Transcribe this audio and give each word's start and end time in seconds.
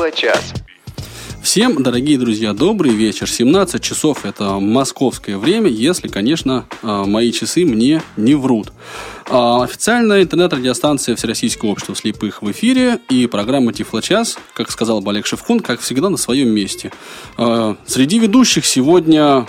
Тифло-час. 0.00 0.54
Всем, 1.42 1.82
дорогие 1.82 2.16
друзья, 2.16 2.54
добрый 2.54 2.92
вечер. 2.92 3.28
17 3.28 3.82
часов– 3.82 4.20
это 4.24 4.58
московское 4.58 5.36
время, 5.36 5.68
если, 5.68 6.08
конечно, 6.08 6.64
а, 6.82 7.04
мои 7.04 7.30
часы 7.32 7.66
мне 7.66 8.00
не 8.16 8.34
врут. 8.34 8.72
А, 9.28 9.62
официальная 9.62 10.22
интернет-радиостанция 10.22 11.16
Всероссийского 11.16 11.70
общества 11.70 11.94
слепых 11.94 12.40
в 12.40 12.50
эфире 12.50 12.98
и 13.10 13.26
программа 13.26 13.74
«Тифлочас», 13.74 14.38
как 14.54 14.70
сказал 14.70 15.06
Олег 15.06 15.26
Шевкун, 15.26 15.60
как 15.60 15.80
всегда 15.80 16.08
на 16.08 16.16
своем 16.16 16.48
месте. 16.48 16.92
А, 17.36 17.76
среди 17.86 18.18
ведущих 18.18 18.64
сегодня 18.64 19.46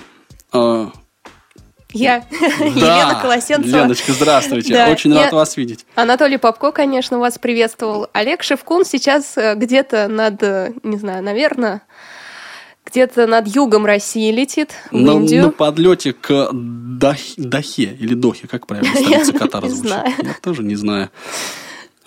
я, 1.94 2.26
да, 2.30 2.38
Елена 2.66 3.20
Колосенцева. 3.22 3.78
Леночка, 3.78 4.14
здравствуйте. 4.14 4.74
Да, 4.74 4.90
Очень 4.90 5.14
рад 5.14 5.32
вас 5.32 5.58
видеть. 5.58 5.86
Анатолий 5.96 6.38
Попко, 6.38 6.72
конечно, 6.72 7.20
вас 7.20 7.38
приветствовал. 7.38 8.08
Олег 8.14 8.44
Шевкун 8.44 8.86
сейчас 8.86 9.38
э, 9.38 9.56
где-то 9.56 10.08
над, 10.08 10.42
э, 10.44 10.74
не 10.84 10.98
знаю, 10.98 11.24
наверное, 11.24 11.82
где-то 12.86 13.28
над 13.28 13.48
югом 13.48 13.86
России 13.86 14.32
летит 14.32 14.72
в 14.92 14.96
на, 14.96 15.12
Индию. 15.12 15.44
На 15.44 15.52
подлете 15.52 16.14
к 16.14 16.50
Дахе, 16.52 17.34
Дахе 17.38 17.96
или 18.00 18.14
Дохе, 18.14 18.48
как 18.48 18.68
правильно 18.68 18.94
столица 18.96 19.34
Катара 19.34 19.68
звучит? 19.68 19.96
Я 20.24 20.36
тоже 20.42 20.64
не 20.64 20.76
знаю. 20.76 21.10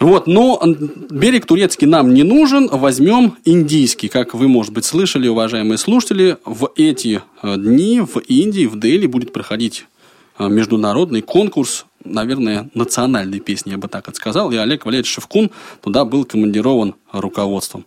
Вот, 0.04 0.26
но 0.26 0.60
берег 0.62 1.46
турецкий 1.46 1.86
нам 1.86 2.12
не 2.12 2.24
нужен, 2.24 2.68
возьмем 2.68 3.38
индийский. 3.46 4.08
Как 4.08 4.34
вы, 4.34 4.48
может 4.48 4.70
быть, 4.70 4.84
слышали, 4.84 5.28
уважаемые 5.28 5.78
слушатели, 5.78 6.36
в 6.44 6.70
эти 6.76 7.22
э, 7.42 7.56
дни 7.56 8.02
в 8.02 8.18
Индии, 8.18 8.66
в 8.66 8.78
Дели 8.78 9.06
будет 9.06 9.32
проходить 9.32 9.86
э, 10.38 10.46
международный 10.46 11.22
конкурс, 11.22 11.86
наверное, 12.04 12.68
национальной 12.74 13.40
песни, 13.40 13.70
я 13.70 13.78
бы 13.78 13.88
так 13.88 14.06
это 14.06 14.14
сказал, 14.14 14.52
и 14.52 14.56
Олег 14.56 14.84
Валерьевич 14.84 15.10
Шевкун 15.10 15.50
туда 15.82 16.04
был 16.04 16.26
командирован 16.26 16.96
руководством. 17.10 17.86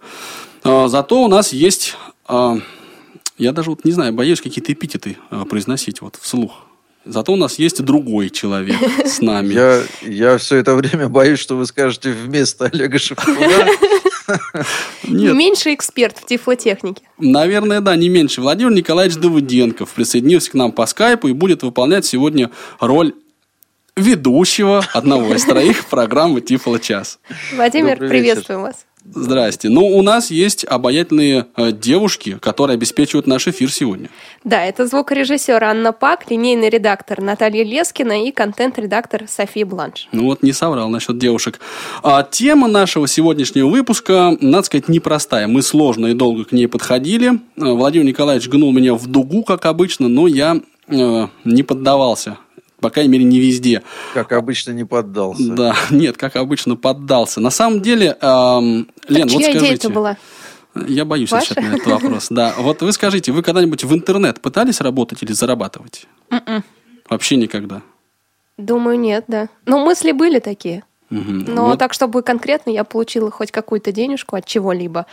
Э, 0.64 0.88
зато 0.88 1.23
у 1.23 1.27
нас 1.27 1.53
есть, 1.53 1.95
я 2.27 3.52
даже 3.52 3.70
вот 3.70 3.86
не 3.86 3.92
знаю, 3.92 4.11
боюсь 4.14 4.42
какие-то 4.42 4.73
эпитеты 4.73 5.17
произносить 5.47 6.02
вот 6.02 6.17
вслух. 6.20 6.67
Зато 7.08 7.33
у 7.33 7.36
нас 7.36 7.59
есть 7.59 7.81
другой 7.83 8.30
человек 8.30 8.77
с 9.05 9.19
нами. 9.22 9.53
Я, 9.53 9.81
я 10.02 10.38
все 10.38 10.58
это 10.58 10.75
время 10.75 11.08
боюсь, 11.09 11.39
что 11.39 11.55
вы 11.55 11.66
скажете 11.66 12.11
вместо 12.11 12.66
Олега 12.66 12.99
Шевкуна. 12.99 13.38
Нет. 15.03 15.36
Меньше 15.36 15.73
эксперт 15.73 16.17
в 16.17 16.25
тифлотехнике. 16.25 17.02
Наверное, 17.17 17.81
да, 17.81 17.95
не 17.95 18.09
меньше. 18.09 18.41
Владимир 18.41 18.72
Николаевич 18.72 19.17
Давыденков 19.17 19.89
присоединился 19.91 20.52
к 20.52 20.53
нам 20.53 20.72
по 20.72 20.86
скайпу 20.86 21.27
и 21.30 21.33
будет 21.33 21.64
выполнять 21.64 22.05
сегодня 22.05 22.52
роль 22.80 23.14
ведущего 23.95 24.86
одного 24.94 25.33
из 25.33 25.44
троих 25.44 25.86
программы 25.89 26.42
Тифло 26.42 26.80
час. 26.80 27.19
Владимир, 27.53 27.97
приветствуем 27.97 28.61
вас. 28.61 28.86
Здрасте. 29.13 29.69
Ну, 29.69 29.86
у 29.86 30.02
нас 30.02 30.31
есть 30.31 30.66
обаятельные 30.66 31.45
э, 31.55 31.72
девушки, 31.72 32.38
которые 32.41 32.75
обеспечивают 32.75 33.25
наш 33.25 33.47
эфир 33.47 33.72
сегодня. 33.72 34.09
Да, 34.44 34.64
это 34.66 34.86
звукорежиссер 34.86 35.64
Анна 35.64 35.94
Пак, 35.94 36.30
линейный 36.30 36.69
редактор 36.69 37.22
Наталья 37.22 37.64
Лескина 37.64 38.25
и 38.25 38.31
контент-редактор 38.31 39.25
София 39.27 39.66
Бланш. 39.66 40.09
Ну 40.11 40.25
вот 40.25 40.44
не 40.44 40.52
соврал 40.52 40.89
насчет 40.89 41.17
девушек. 41.17 41.59
А 42.03 42.23
тема 42.23 42.67
нашего 42.67 43.08
сегодняшнего 43.08 43.69
выпуска, 43.69 44.36
надо 44.41 44.64
сказать, 44.64 44.89
непростая. 44.89 45.47
Мы 45.47 45.61
сложно 45.61 46.08
и 46.08 46.14
долго 46.14 46.44
к 46.44 46.52
ней 46.52 46.67
подходили. 46.67 47.33
Э, 47.33 47.39
Владимир 47.55 48.05
Николаевич 48.05 48.49
гнул 48.49 48.73
меня 48.73 48.94
в 48.94 49.08
дугу, 49.08 49.44
как 49.44 49.66
обычно, 49.66 50.09
но 50.09 50.27
я 50.27 50.59
э, 50.88 51.27
не 51.45 51.64
поддавался 51.64 52.38
по 52.80 52.89
крайней 52.89 53.11
мере, 53.11 53.23
не 53.23 53.39
везде. 53.39 53.81
Как 54.14 54.31
обычно, 54.31 54.72
не 54.72 54.83
поддался. 54.83 55.52
Да, 55.53 55.75
нет, 55.89 56.17
как 56.17 56.36
обычно, 56.36 56.75
поддался. 56.75 57.42
На 57.42 57.50
самом 57.50 57.81
деле, 57.81 58.17
эм, 58.22 58.88
Лен, 59.08 59.28
вот 59.28 59.44
скажите... 59.44 59.73
это 59.73 59.89
была? 59.89 60.17
Я 60.88 61.05
боюсь 61.05 61.31
Ваша? 61.31 61.53
отвечать 61.53 61.72
на 61.72 61.75
этот 61.75 61.88
вопрос. 61.88 62.28
Да, 62.30 62.53
вот 62.58 62.81
вы 62.81 62.92
скажите, 62.92 63.31
вы 63.31 63.42
когда-нибудь 63.42 63.83
в 63.83 63.94
интернет 63.94 64.42
пытались 64.42 64.80
работать 64.80 65.23
или 65.23 65.32
зарабатывать? 65.32 66.05
Mm-mm. 66.30 66.42
М-м. 66.45 66.64
Вообще 67.10 67.36
никогда? 67.36 67.82
Думаю, 68.58 68.99
нет, 68.99 69.26
да. 69.27 69.49
Но 69.65 69.83
мысли 69.83 70.11
были 70.11 70.39
такие. 70.39 70.83
Угу. 71.09 71.21
Но 71.48 71.67
вот. 71.67 71.80
так, 71.80 71.94
чтобы 71.94 72.21
конкретно 72.21 72.70
я 72.70 72.83
получила 72.83 73.32
хоть 73.32 73.52
какую-то 73.52 73.92
денежку 73.92 74.36
от 74.36 74.45
чего-либо, 74.45 75.05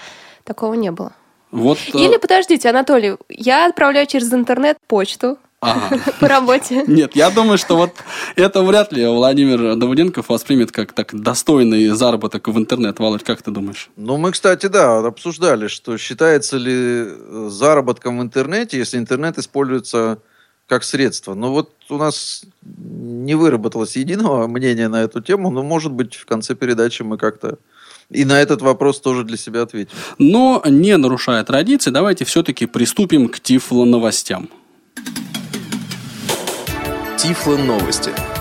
такого 0.43 0.75
не 0.75 0.91
было. 0.91 1.13
Вот, 1.51 1.79
э, 1.93 1.99
Или 1.99 2.17
подождите, 2.17 2.69
Анатолий, 2.69 3.17
я 3.29 3.67
отправляю 3.67 4.07
через 4.07 4.33
интернет 4.33 4.77
почту, 4.89 5.39
Ага. 5.61 5.99
по 6.21 6.29
работе. 6.29 6.85
Нет, 6.87 7.17
я 7.17 7.31
думаю, 7.31 7.59
что 7.59 7.77
вот 7.77 7.93
это 8.37 8.63
вряд 8.63 8.93
ли 8.93 9.07
Владимир 9.07 9.77
Давыденков 9.77 10.29
воспримет 10.29 10.73
как 10.73 10.93
так 10.93 11.15
достойный 11.15 11.89
заработок 11.89 12.49
в 12.49 12.59
интернет. 12.59 12.99
Володь, 12.99 13.25
как 13.25 13.43
ты 13.43 13.51
думаешь? 13.51 13.91
Ну, 13.97 14.17
мы, 14.17 14.33
кстати, 14.33 14.67
да, 14.67 14.99
обсуждали, 14.99 15.69
что 15.69 15.97
считается 15.97 16.59
ли 16.59 17.07
заработком 17.49 18.19
в 18.19 18.23
интернете, 18.23 18.79
если 18.79 18.99
интернет 18.99 19.39
используется 19.39 20.19
как 20.67 20.85
средство. 20.85 21.35
Но 21.35 21.53
вот 21.53 21.73
у 21.89 21.97
нас 21.97 22.45
не 22.63 23.35
выработалось 23.35 23.97
единого 23.97 24.47
мнения 24.47 24.89
на 24.89 25.03
эту 25.03 25.21
тему, 25.21 25.51
но, 25.51 25.63
может 25.63 25.93
быть, 25.93 26.15
в 26.15 26.27
конце 26.27 26.55
передачи 26.55 27.03
мы 27.03 27.19
как-то 27.19 27.59
и 28.11 28.25
на 28.25 28.41
этот 28.41 28.61
вопрос 28.61 29.01
тоже 29.01 29.25
для 29.25 29.37
себя 29.37 29.63
ответим. 29.63 29.97
Но, 30.19 30.63
не 30.67 30.97
нарушая 30.97 31.43
традиции, 31.45 31.91
давайте 31.91 32.25
все-таки 32.25 32.67
приступим 32.67 33.29
к 33.29 33.41
Тифло 33.41 33.85
новостям. 33.85 34.49
Тифло 37.25 37.57
новости. 37.57 38.34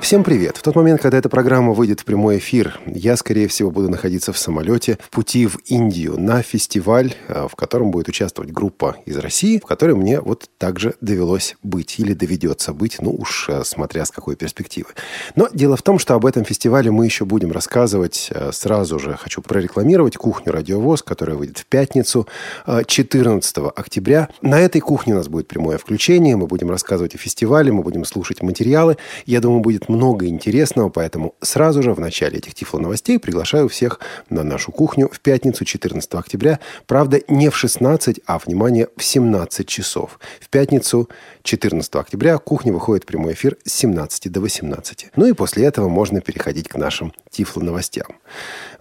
Всем 0.00 0.24
привет! 0.24 0.56
В 0.56 0.62
тот 0.62 0.74
момент, 0.76 1.02
когда 1.02 1.18
эта 1.18 1.28
программа 1.28 1.72
выйдет 1.72 2.00
в 2.00 2.04
прямой 2.06 2.38
эфир, 2.38 2.80
я, 2.86 3.16
скорее 3.16 3.48
всего, 3.48 3.70
буду 3.70 3.90
находиться 3.90 4.32
в 4.32 4.38
самолете 4.38 4.98
в 4.98 5.10
пути 5.10 5.46
в 5.46 5.58
Индию 5.66 6.18
на 6.18 6.42
фестиваль, 6.42 7.14
э, 7.28 7.46
в 7.48 7.54
котором 7.54 7.90
будет 7.90 8.08
участвовать 8.08 8.50
группа 8.50 8.96
из 9.04 9.18
России, 9.18 9.58
в 9.58 9.66
которой 9.66 9.94
мне 9.94 10.18
вот 10.20 10.48
также 10.56 10.94
довелось 11.02 11.54
быть 11.62 12.00
или 12.00 12.14
доведется 12.14 12.72
быть, 12.72 12.96
ну 13.00 13.12
уж 13.12 13.50
э, 13.50 13.62
смотря 13.62 14.06
с 14.06 14.10
какой 14.10 14.36
перспективы. 14.36 14.88
Но 15.36 15.48
дело 15.52 15.76
в 15.76 15.82
том, 15.82 15.98
что 15.98 16.14
об 16.14 16.24
этом 16.24 16.44
фестивале 16.44 16.90
мы 16.90 17.04
еще 17.04 17.26
будем 17.26 17.52
рассказывать. 17.52 18.30
Э, 18.30 18.52
сразу 18.52 18.98
же 18.98 19.16
хочу 19.20 19.42
прорекламировать 19.42 20.16
кухню 20.16 20.50
«Радиовоз», 20.50 21.02
которая 21.02 21.36
выйдет 21.36 21.58
в 21.58 21.66
пятницу 21.66 22.26
14 22.66 23.58
октября. 23.76 24.30
На 24.40 24.60
этой 24.60 24.80
кухне 24.80 25.12
у 25.12 25.16
нас 25.18 25.28
будет 25.28 25.46
прямое 25.46 25.76
включение, 25.76 26.36
мы 26.36 26.46
будем 26.46 26.70
рассказывать 26.70 27.14
о 27.14 27.18
фестивале, 27.18 27.70
мы 27.70 27.82
будем 27.82 28.06
слушать 28.06 28.42
материалы. 28.42 28.96
Я 29.26 29.40
думаю, 29.40 29.60
будет 29.60 29.89
много 29.90 30.26
интересного, 30.26 30.88
поэтому 30.88 31.34
сразу 31.40 31.82
же 31.82 31.92
в 31.92 32.00
начале 32.00 32.38
этих 32.38 32.54
тифло-новостей 32.54 33.18
приглашаю 33.18 33.68
всех 33.68 34.00
на 34.28 34.42
нашу 34.42 34.72
кухню 34.72 35.08
в 35.12 35.20
пятницу 35.20 35.64
14 35.64 36.14
октября. 36.14 36.60
Правда, 36.86 37.20
не 37.28 37.50
в 37.50 37.56
16, 37.56 38.20
а, 38.26 38.38
внимание, 38.38 38.88
в 38.96 39.04
17 39.04 39.68
часов. 39.68 40.18
В 40.40 40.48
пятницу 40.48 41.08
14 41.42 42.00
октября 42.00 42.38
кухня 42.38 42.72
выходит 42.72 43.04
в 43.04 43.06
прямой 43.06 43.34
эфир 43.34 43.58
с 43.64 43.72
17 43.72 44.28
до 44.28 44.40
18. 44.40 45.10
Ну 45.16 45.26
и 45.26 45.32
после 45.32 45.64
этого 45.64 45.88
можно 45.88 46.20
переходить 46.20 46.68
к 46.68 46.76
нашим 46.76 47.12
тифло-новостям. 47.30 48.06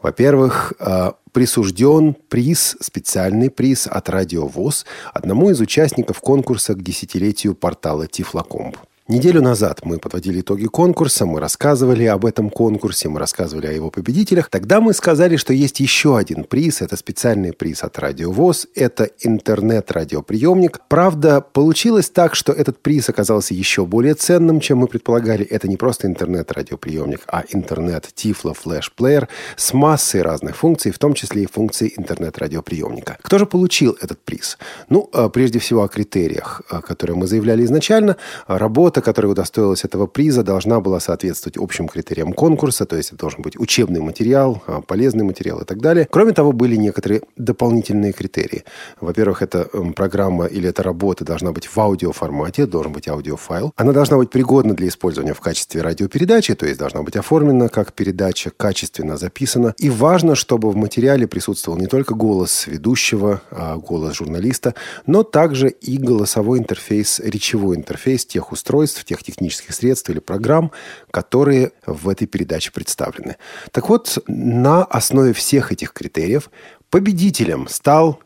Во-первых, 0.01 0.73
э, 0.79 1.11
присужден 1.31 2.15
приз, 2.29 2.77
специальный 2.79 3.49
приз 3.49 3.87
от 3.87 4.09
Радио 4.09 4.47
ВОЗ 4.47 4.85
одному 5.13 5.49
из 5.49 5.59
участников 5.59 6.19
конкурса 6.21 6.73
к 6.73 6.81
десятилетию 6.81 7.55
портала 7.55 8.07
Тифлокомп. 8.07 8.77
Неделю 9.09 9.41
назад 9.41 9.79
мы 9.85 9.97
подводили 9.97 10.41
итоги 10.41 10.67
конкурса, 10.67 11.25
мы 11.25 11.39
рассказывали 11.39 12.03
об 12.05 12.27
этом 12.27 12.51
конкурсе, 12.51 13.09
мы 13.09 13.19
рассказывали 13.19 13.65
о 13.65 13.71
его 13.71 13.89
победителях. 13.89 14.51
Тогда 14.51 14.81
мы 14.81 14.93
сказали, 14.93 15.35
что 15.35 15.51
есть 15.51 15.79
еще 15.79 16.15
один 16.15 16.43
приз. 16.43 16.83
Это 16.83 16.95
специальный 16.95 17.51
приз 17.51 17.83
от 17.83 17.97
Радио 17.97 18.31
ВОЗ. 18.31 18.67
Это 18.75 19.09
интернет-радиоприемник. 19.21 20.81
Правда, 20.87 21.41
получилось 21.41 22.11
так, 22.11 22.35
что 22.35 22.53
этот 22.53 22.83
приз 22.83 23.09
оказался 23.09 23.55
еще 23.55 23.83
более 23.87 24.13
ценным, 24.13 24.59
чем 24.59 24.77
мы 24.77 24.87
предполагали. 24.87 25.43
Это 25.43 25.67
не 25.67 25.77
просто 25.77 26.05
интернет-радиоприемник, 26.05 27.21
а 27.29 27.45
интернет-тифло 27.49 28.53
флеш-плеер 28.53 29.27
с 29.55 29.73
массой 29.73 30.21
разных 30.21 30.55
функций, 30.55 30.91
в 30.91 30.99
том 30.99 31.15
числе 31.15 31.41
и 31.41 31.47
функции 31.47 31.91
интернет-радиоприемника. 31.97 33.17
Кто 33.23 33.39
же 33.39 33.47
получил 33.47 33.97
этот 33.99 34.19
приз? 34.19 34.59
Ну, 34.87 35.09
э, 35.11 35.29
прежде 35.33 35.57
всего 35.57 35.81
о 35.81 35.87
критериях, 35.87 36.61
э, 36.69 36.81
которые 36.81 37.17
мы 37.17 37.25
заявляли 37.25 37.65
изначально. 37.65 38.15
Работа 38.45 38.98
Работа, 38.99 39.11
которая 39.11 39.31
удостоилась 39.31 39.85
этого 39.85 40.07
приза, 40.07 40.43
должна 40.43 40.81
была 40.81 40.99
соответствовать 40.99 41.57
общим 41.57 41.87
критериям 41.87 42.33
конкурса, 42.33 42.85
то 42.85 42.97
есть 42.97 43.09
это 43.09 43.19
должен 43.19 43.41
быть 43.41 43.57
учебный 43.57 44.01
материал, 44.01 44.61
а, 44.67 44.81
полезный 44.81 45.23
материал 45.23 45.61
и 45.61 45.65
так 45.65 45.79
далее. 45.79 46.05
Кроме 46.11 46.33
того, 46.33 46.51
были 46.51 46.75
некоторые 46.75 47.21
дополнительные 47.37 48.11
критерии. 48.11 48.65
Во-первых, 48.99 49.41
эта 49.41 49.69
эм, 49.73 49.93
программа 49.93 50.47
или 50.47 50.67
эта 50.67 50.83
работа 50.83 51.23
должна 51.23 51.51
быть 51.51 51.67
в 51.67 51.79
аудиоформате, 51.79 52.65
должен 52.65 52.91
быть 52.91 53.07
аудиофайл. 53.07 53.71
Она 53.77 53.93
должна 53.93 54.17
быть 54.17 54.29
пригодна 54.29 54.73
для 54.73 54.87
использования 54.89 55.33
в 55.33 55.39
качестве 55.39 55.81
радиопередачи, 55.81 56.55
то 56.55 56.65
есть 56.65 56.79
должна 56.79 57.01
быть 57.01 57.15
оформлена 57.15 57.69
как 57.69 57.93
передача, 57.93 58.51
качественно 58.51 59.15
записана. 59.15 59.73
И 59.77 59.89
важно, 59.89 60.35
чтобы 60.35 60.71
в 60.71 60.75
материале 60.75 61.25
присутствовал 61.25 61.77
не 61.79 61.87
только 61.87 62.15
голос 62.15 62.67
ведущего, 62.67 63.41
а 63.51 63.77
голос 63.77 64.15
журналиста, 64.15 64.73
но 65.05 65.23
также 65.23 65.69
и 65.69 65.97
голосовой 65.97 66.59
интерфейс, 66.59 67.21
речевой 67.23 67.77
интерфейс 67.77 68.25
тех 68.25 68.51
устройств, 68.51 68.88
устройств, 68.89 69.03
тех 69.05 69.23
технических 69.23 69.73
средств 69.73 70.09
или 70.09 70.19
программ, 70.19 70.71
которые 71.11 71.71
в 71.85 72.09
этой 72.09 72.27
передаче 72.27 72.71
представлены. 72.71 73.37
Так 73.71 73.89
вот, 73.89 74.17
на 74.27 74.83
основе 74.83 75.33
всех 75.33 75.71
этих 75.71 75.93
критериев 75.93 76.49
победителем 76.89 77.67
стал 77.67 78.19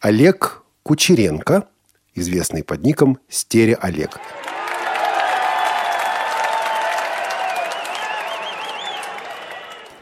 Олег 0.00 0.62
Кучеренко, 0.82 1.64
известный 2.14 2.62
под 2.62 2.82
ником 2.82 3.18
Стере 3.28 3.74
Олег. 3.74 4.18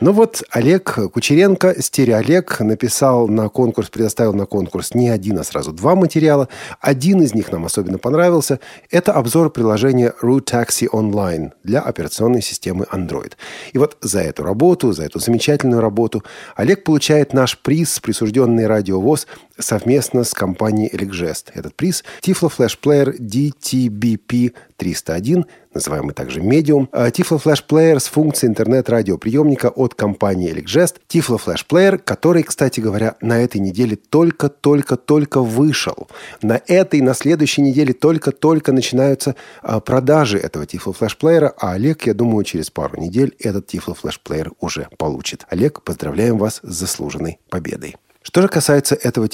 Ну 0.03 0.13
вот 0.13 0.43
Олег 0.49 0.99
Кучеренко, 1.13 1.75
Олег 2.17 2.59
написал 2.61 3.29
на 3.29 3.51
конкурс, 3.51 3.91
предоставил 3.91 4.33
на 4.33 4.47
конкурс 4.47 4.95
не 4.95 5.11
один, 5.11 5.39
а 5.39 5.45
сразу 5.45 5.73
два 5.73 5.95
материала. 5.95 6.49
Один 6.81 7.21
из 7.21 7.35
них 7.35 7.53
нам 7.53 7.67
особенно 7.67 7.99
понравился. 7.99 8.61
Это 8.91 9.13
обзор 9.13 9.51
приложения 9.51 10.15
Root 10.23 10.45
Taxi 10.45 10.89
Online 10.91 11.53
для 11.65 11.81
операционной 11.81 12.41
системы 12.41 12.87
Android. 12.91 13.33
И 13.75 13.79
вот 13.79 13.99
за 14.01 14.23
эту 14.23 14.43
работу, 14.43 14.93
за 14.93 15.05
эту 15.05 15.19
замечательную 15.19 15.83
работу 15.83 16.25
Олег 16.57 16.83
получает 16.83 17.35
наш 17.35 17.59
приз, 17.59 18.01
присужденный 18.01 18.67
радиовоз 18.67 19.27
совместно 19.61 20.25
с 20.25 20.35
компанией 20.35 20.91
Elecgest. 20.95 21.53
Этот 21.55 21.75
приз– 21.75 22.05
Tiflo 22.23 22.51
Flash 22.51 22.79
Player 22.83 23.17
DTBP 23.19 24.55
301, 24.77 25.45
называемый 25.75 26.15
также 26.15 26.41
Medium, 26.41 26.89
а 26.93 27.09
Tiflo 27.09 27.43
Flash 27.43 27.65
Player 27.69 27.99
с 27.99 28.07
функцией 28.07 28.51
интернет-радиоприемника 28.51 29.69
от 29.69 29.95
компании 29.95 30.53
Elecgest. 30.53 30.97
Tiflo 31.09 31.39
Flash 31.39 31.67
Player, 31.69 31.99
который, 31.99 32.43
кстати 32.43 32.81
говоря, 32.81 33.17
на 33.21 33.41
этой 33.43 33.61
неделе 33.61 33.97
только-только-только 33.97 35.41
вышел. 35.41 36.09
На 36.43 36.61
этой, 36.67 37.01
на 37.03 37.15
следующей 37.15 37.63
неделе 37.63 37.93
только-только 37.93 38.73
начинаются 38.73 39.37
а, 39.63 39.81
продажи 39.81 40.39
этого 40.39 40.65
Tiflo 40.65 40.97
Flash 40.99 41.17
Player, 41.21 41.53
а 41.59 41.73
Олег, 41.73 42.07
я 42.07 42.15
думаю, 42.15 42.45
через 42.45 42.71
пару 42.71 43.01
недель 43.01 43.35
этот 43.39 43.73
Tiflo 43.73 43.97
Flash 44.01 44.19
Player 44.25 44.53
уже 44.61 44.89
получит. 44.97 45.45
Олег, 45.51 45.83
поздравляем 45.83 46.39
вас 46.39 46.61
с 46.63 46.75
заслуженной 46.75 47.39
победой. 47.51 47.97
Что 48.23 48.43
же 48.43 48.49
касается 48.49 48.95
этого 48.95 49.29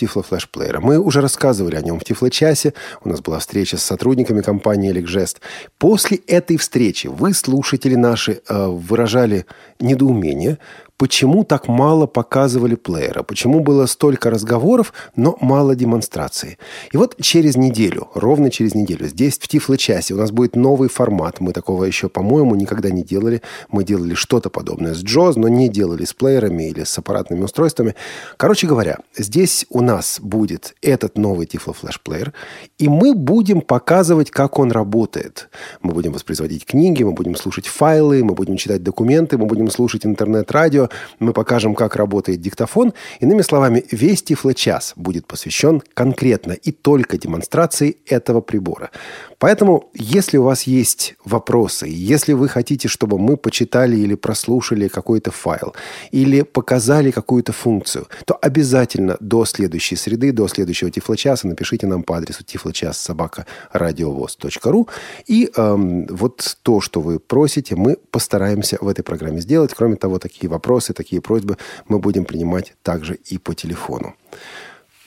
Player, 0.53 0.79
мы 0.81 0.99
уже 1.01 1.21
рассказывали 1.21 1.75
о 1.75 1.83
нем 1.83 1.99
в 1.99 2.05
Tiflo 2.05 2.31
часе. 2.31 2.73
У 3.03 3.09
нас 3.09 3.21
была 3.21 3.41
встреча 3.41 3.77
с 3.77 3.83
сотрудниками 3.83 4.43
компании 4.43 4.93
Elecgest. 4.93 5.39
После 5.77 6.19
этой 6.29 6.57
встречи 6.57 7.09
вы, 7.09 7.35
слушатели 7.35 7.97
наши, 7.97 8.43
э, 8.49 8.67
выражали 8.67 9.45
недоумение 9.81 10.59
почему 10.97 11.45
так 11.45 11.69
мало 11.69 12.07
показывали 12.07 12.75
плеера, 12.75 13.23
почему 13.23 13.61
было 13.61 13.87
столько 13.87 14.31
разговоров, 14.31 14.93
но 15.15 15.37
мало 15.41 15.75
демонстрации. 15.75 16.59
И 16.93 16.97
вот 16.97 17.17
через 17.21 17.57
неделю, 17.57 18.09
ровно 18.15 18.51
через 18.51 18.75
неделю, 18.75 19.07
здесь 19.09 19.39
в 19.39 19.49
Тифло-часе 19.49 20.15
у 20.15 20.17
нас 20.17 20.31
будет 20.31 20.57
новый 20.57 20.89
формат. 20.89 21.41
Мы 21.41 21.53
такого 21.53 21.85
еще, 21.85 22.09
по-моему, 22.09 22.55
никогда 22.55 22.91
не 22.91 23.03
делали. 23.03 23.43
Мы 23.71 23.85
делали 23.85 24.15
что-то 24.15 24.51
подобное 24.51 24.95
с 24.95 25.03
Джоз, 25.03 25.37
но 25.37 25.49
не 25.49 25.69
делали 25.69 26.05
с 26.05 26.15
плеерами 26.15 26.69
или 26.69 26.85
с 26.85 26.99
аппаратными 26.99 27.45
устройствами. 27.45 27.95
Короче 28.37 28.67
говоря, 28.67 28.99
здесь 29.17 29.67
у 29.71 29.83
нас 29.83 30.19
будет 30.21 30.75
этот 30.83 31.19
новый 31.19 31.47
Tiflo 31.47 31.75
Flash 31.81 32.01
Player, 32.05 32.33
и 32.79 32.89
мы 32.89 33.15
будем 33.15 33.61
показывать, 33.61 34.31
как 34.31 34.59
он 34.59 34.73
работает. 34.73 35.49
Мы 35.83 35.93
будем 35.93 36.13
воспроизводить 36.13 36.65
книги, 36.65 37.03
мы 37.03 37.13
будем 37.13 37.37
слушать 37.37 37.67
файлы, 37.67 38.25
мы 38.25 38.35
будем 38.35 38.57
читать 38.57 38.83
документы, 38.83 39.39
мы 39.39 39.47
будем 39.47 39.71
слушать 39.71 40.07
интернет-радио, 40.07 40.86
мы 41.19 41.33
покажем, 41.33 41.75
как 41.75 41.97
работает 41.97 42.41
диктофон. 42.41 42.93
Иными 43.21 43.43
словами, 43.43 43.85
весь 43.91 44.23
Тифло-час 44.23 44.93
будет 44.97 45.27
посвящен 45.27 45.83
конкретно 45.95 46.53
и 46.53 46.73
только 46.73 47.19
демонстрации 47.19 47.99
этого 48.07 48.41
прибора. 48.41 48.91
Поэтому, 49.39 49.91
если 49.95 50.39
у 50.39 50.45
вас 50.45 50.63
есть 50.63 51.15
вопросы, 51.25 51.87
если 51.89 52.33
вы 52.33 52.49
хотите, 52.49 52.89
чтобы 52.89 53.19
мы 53.19 53.37
почитали 53.37 53.97
или 53.97 54.15
прослушали 54.15 54.89
какой-то 54.89 55.31
файл, 55.31 55.75
или 56.11 56.43
показали 56.43 57.11
какую-то 57.11 57.53
функцию, 57.53 58.07
то 58.25 58.39
обязательно 58.41 59.17
до 59.21 59.45
следующей 59.45 59.97
среды, 59.97 60.33
до 60.33 60.49
следующего 60.49 60.91
Тифлочаса 60.91 61.47
напишите 61.49 61.87
нам 61.87 62.03
по 62.03 62.17
адресу 62.17 62.45
тифлочас 62.45 62.99
собака 62.99 63.47
радиовоз.ру. 63.73 64.89
И 65.27 65.51
эм, 65.55 66.07
вот 66.07 66.57
то, 66.63 66.81
что 66.81 67.01
вы 67.01 67.19
просите, 67.19 67.77
мы 67.77 67.97
постараемся 68.11 68.79
в 68.81 68.89
этой 68.89 69.03
программе 69.03 69.41
сделать. 69.41 69.75
Кроме 69.75 69.97
того, 69.97 70.19
такие 70.19 70.49
вопросы, 70.49 70.76
такие 70.93 71.21
просьбы 71.21 71.57
мы 71.89 71.99
будем 71.99 72.25
принимать 72.25 72.75
также 72.83 73.15
и 73.15 73.39
по 73.39 73.55
телефону. 73.55 74.15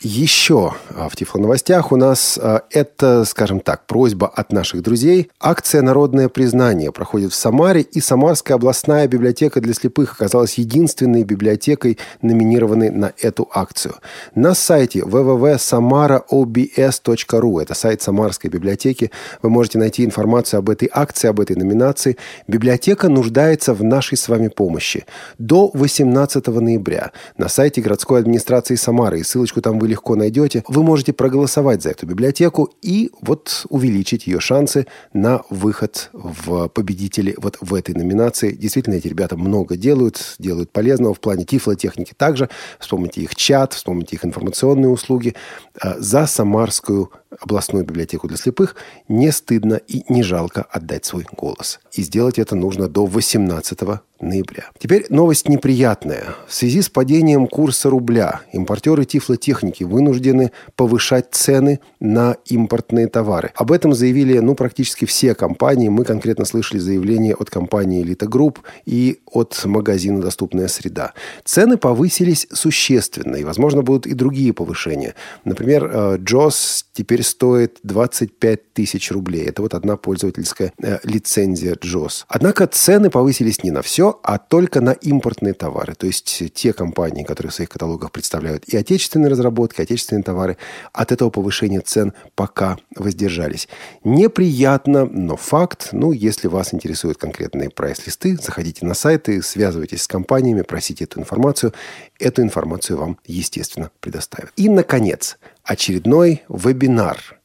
Еще 0.02 0.76
а, 0.96 1.10
в 1.10 1.18
Тифло 1.18 1.42
новостях 1.42 1.92
у 1.92 1.98
нас 1.98 2.40
а, 2.42 2.62
это, 2.70 3.26
скажем 3.26 3.60
так, 3.60 3.86
просьба 3.86 4.28
от 4.28 4.54
наших 4.54 4.82
друзей. 4.82 5.30
Акция 5.42 5.82
«Народное 5.82 6.30
признание» 6.30 6.94
проходит 6.94 7.34
в 7.34 7.36
Самаре, 7.36 7.82
и 7.82 8.00
Самарская 8.00 8.56
областная 8.56 9.10
библиотека 9.10 9.60
для 9.60 9.74
слепых 9.74 10.14
оказалась 10.14 10.58
единственной 10.58 11.26
библиотекой, 11.26 11.98
номинированной 12.22 12.92
на 12.92 13.12
эту 13.22 13.50
акцию. 13.54 13.96
На 14.36 14.56
сайте 14.56 15.00
www.samaraobs.ru, 15.00 17.62
это 17.62 17.74
сайт 17.74 18.02
Самарской 18.02 18.50
библиотеки, 18.50 19.12
вы 19.42 19.50
можете 19.50 19.80
найти 19.80 20.06
информацию 20.06 20.60
об 20.60 20.70
этой 20.70 20.90
акции, 20.94 21.28
об 21.28 21.42
этой 21.42 21.58
номинации. 21.58 22.16
Библиотека 22.48 23.10
нуждается 23.10 23.74
в 23.74 23.84
нашей 23.84 24.18
с 24.18 24.30
вами 24.30 24.48
помощи. 24.48 25.06
До 25.38 25.70
18 25.74 26.48
ноября 26.48 27.12
на 27.38 27.50
сайте 27.50 27.82
городской 27.82 28.22
администрации 28.22 28.76
Самары, 28.76 29.20
и 29.20 29.24
ссылочку 29.24 29.60
там 29.60 29.78
вы 29.78 29.89
легко 29.90 30.16
найдете, 30.16 30.64
вы 30.68 30.84
можете 30.84 31.12
проголосовать 31.14 31.84
за 31.84 31.90
эту 31.90 32.06
библиотеку 32.06 32.72
и 32.82 33.12
вот 33.22 33.66
увеличить 33.70 34.28
ее 34.28 34.40
шансы 34.40 34.88
на 35.14 35.42
выход 35.50 36.10
в 36.14 36.70
победители 36.70 37.36
вот 37.38 37.58
в 37.60 37.74
этой 37.74 37.96
номинации. 37.96 38.52
Действительно, 38.52 38.96
эти 38.96 39.08
ребята 39.08 39.36
много 39.36 39.76
делают, 39.76 40.36
делают 40.40 40.72
полезного 40.72 41.14
в 41.14 41.20
плане 41.20 41.46
тифлотехники 41.46 42.14
также. 42.16 42.50
Вспомните 42.80 43.22
их 43.22 43.36
чат, 43.36 43.74
вспомните 43.74 44.16
их 44.16 44.26
информационные 44.26 44.90
услуги. 44.90 45.36
А, 45.82 45.96
за 46.00 46.26
Самарскую 46.28 47.12
областную 47.40 47.86
библиотеку 47.86 48.28
для 48.28 48.38
слепых 48.38 48.76
не 49.08 49.32
стыдно 49.32 49.76
и 49.76 50.04
не 50.10 50.24
жалко 50.24 50.64
отдать 50.64 51.06
свой 51.06 51.26
голос. 51.32 51.80
И 51.94 52.02
сделать 52.02 52.40
это 52.40 52.56
нужно 52.56 52.88
до 52.88 53.06
18 53.06 53.80
ноября. 54.22 54.66
Теперь 54.78 55.06
новость 55.10 55.48
неприятная. 55.48 56.36
В 56.48 56.54
связи 56.54 56.82
с 56.82 56.90
падением 56.90 57.48
курса 57.48 57.90
рубля 57.90 58.42
импортеры 58.52 59.06
тифлотехники 59.06 59.84
вынуждены 59.84 60.52
повышать 60.76 61.28
цены 61.32 61.80
на 62.00 62.36
импортные 62.46 63.08
товары. 63.08 63.52
Об 63.56 63.72
этом 63.72 63.94
заявили 63.94 64.40
ну, 64.40 64.56
практически 64.56 65.06
все 65.06 65.36
компании. 65.36 65.90
Мы 65.90 66.04
конкретно 66.04 66.46
слышали 66.46 66.80
заявление 66.80 67.34
от 67.36 67.50
компании 67.50 68.04
Elite 68.04 68.28
Group 68.28 68.58
и 68.86 69.20
от 69.26 69.62
магазина 69.66 70.22
«Доступная 70.22 70.68
среда». 70.68 71.14
Цены 71.46 71.78
повысились 71.78 72.48
существенно, 72.52 73.38
и, 73.38 73.44
возможно, 73.44 73.84
будут 73.84 74.06
и 74.06 74.14
другие 74.14 74.54
повышения. 74.54 75.16
Например, 75.46 76.18
Джос 76.18 76.86
э, 76.90 76.96
теперь 77.20 77.24
стоит 77.24 77.80
25 77.84 78.74
тысяч 78.74 79.12
рублей. 79.12 79.46
Это 79.46 79.62
вот 79.62 79.74
одна 79.74 79.98
пользовательская 79.98 80.72
э, 80.82 81.00
лицензия 81.04 81.76
JOS. 81.76 82.26
Однако 82.28 82.68
цены 82.68 83.10
повысились 83.10 83.64
не 83.64 83.72
на 83.72 83.82
все, 83.82 84.20
а 84.24 84.38
только 84.38 84.82
на 84.82 84.92
импортные 84.92 85.54
товары. 85.54 85.96
То 85.96 86.08
есть 86.08 86.54
те 86.54 86.74
компании, 86.74 87.24
которые 87.24 87.52
в 87.52 87.56
своих 87.56 87.70
каталогах 87.70 88.12
представляют 88.12 88.64
и 88.66 88.78
отечественные 88.78 89.30
разработки, 89.30 89.82
отечественные 89.82 90.24
товары, 90.24 90.58
от 90.94 91.12
этого 91.12 91.30
повышения 91.30 91.82
цен 91.82 92.14
пока 92.36 92.78
воздержались. 92.96 93.68
Неприятно, 94.04 95.06
но 95.06 95.36
факт. 95.36 95.90
Ну, 95.92 96.12
если 96.12 96.48
вас 96.48 96.74
интересуют 96.74 97.18
конкретные 97.18 97.70
прайс-листы, 97.70 98.38
заходите 98.38 98.86
на 98.86 98.94
сайты, 98.94 99.42
связывайтесь 99.42 100.04
с 100.04 100.08
компаниями, 100.08 100.62
просите 100.62 101.04
эту 101.04 101.20
информацию. 101.20 101.74
Эту 102.20 102.42
информацию 102.42 102.98
вам, 102.98 103.18
естественно, 103.26 103.92
предоставят. 104.00 104.52
И, 104.56 104.70
наконец, 104.70 105.38
очередной 105.70 106.44
вебинар– 106.50 107.18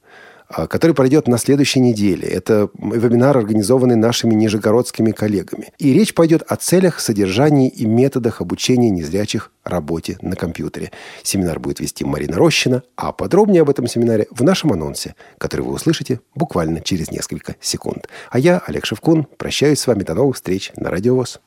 а, 0.47 0.67
который 0.67 0.95
пройдет 0.95 1.27
на 1.27 1.39
следующей 1.39 1.81
неделе. 1.81 2.29
Это 2.29 2.69
вебинар, 2.79 3.37
организованный 3.37 3.97
нашими 3.97 4.35
нижегородскими 4.35 5.11
коллегами. 5.11 5.73
И 5.79 5.93
речь 5.93 6.15
пойдет 6.15 6.43
о 6.43 6.57
целях, 6.57 7.01
содержании 7.01 7.69
и 7.69 7.87
методах 7.87 8.41
обучения 8.41 8.91
незрячих 8.91 9.51
работе 9.65 10.19
на 10.21 10.37
компьютере. 10.37 10.93
Семинар 11.23 11.59
будет 11.59 11.81
вести 11.81 12.05
Марина 12.05 12.37
Рощина, 12.37 12.83
а 12.95 13.13
подробнее 13.13 13.63
об 13.63 13.71
этом 13.71 13.87
семинаре 13.87 14.27
в 14.31 14.45
нашем 14.45 14.73
анонсе, 14.73 15.17
который 15.39 15.63
вы 15.63 15.73
услышите 15.73 16.21
буквально 16.35 16.83
через 16.83 17.11
несколько 17.11 17.57
секунд. 17.61 18.09
А 18.31 18.39
я, 18.39 18.63
Олег 18.67 18.85
Шевкун, 18.85 19.25
прощаюсь 19.39 19.81
с 19.81 19.87
вами 19.87 20.03
до 20.03 20.15
новых 20.15 20.37
встреч 20.37 20.73
на 20.77 20.91
Радио 20.91 21.17
ВОЗ. 21.17 21.41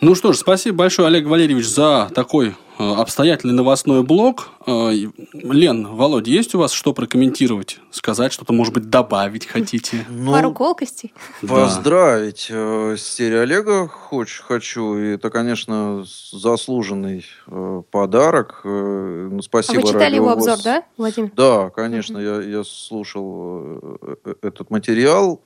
Ну 0.00 0.14
что 0.14 0.32
ж, 0.32 0.38
спасибо 0.38 0.78
большое, 0.78 1.08
Олег 1.08 1.26
Валерьевич, 1.26 1.68
за 1.68 2.10
такой 2.14 2.54
обстоятельный 2.80 3.54
новостной 3.54 4.02
блок. 4.02 4.50
Э, 4.66 4.90
Лен, 5.32 5.86
Володя, 5.86 6.30
есть 6.30 6.54
у 6.54 6.58
вас 6.58 6.72
что 6.72 6.92
прокомментировать, 6.92 7.78
сказать, 7.90 8.32
что-то, 8.32 8.52
может 8.52 8.74
быть, 8.74 8.88
добавить 8.90 9.46
хотите? 9.46 10.06
Ну, 10.20 10.32
Пару 10.32 10.52
колкостей. 10.52 11.14
Поздравить 11.40 12.48
да. 12.50 12.96
Стерео 12.96 13.40
Олега 13.40 13.88
хочу, 13.88 14.42
хочу. 14.42 14.96
И 14.98 15.14
это, 15.14 15.30
конечно, 15.30 16.04
заслуженный 16.32 17.24
э, 17.46 17.82
подарок. 17.90 18.60
Ну, 18.64 19.40
спасибо. 19.42 19.80
А 19.80 19.82
вы 19.82 19.92
читали 19.92 20.14
его 20.16 20.30
обзор, 20.30 20.58
да, 20.62 20.84
Владимир? 20.96 21.30
Да, 21.34 21.70
конечно, 21.70 22.18
я, 22.18 22.40
я 22.42 22.64
слушал 22.64 23.98
этот 24.42 24.70
материал. 24.70 25.42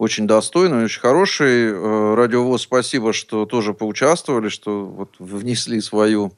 очень 0.00 0.26
достойный, 0.26 0.84
очень 0.84 1.00
хороший. 1.00 1.72
Э, 1.72 2.14
Радиовоз, 2.14 2.62
спасибо, 2.62 3.12
что 3.12 3.44
тоже 3.44 3.74
поучаствовали, 3.74 4.48
что 4.48 4.86
вот 4.86 5.10
внесли 5.18 5.78
свою, 5.82 6.32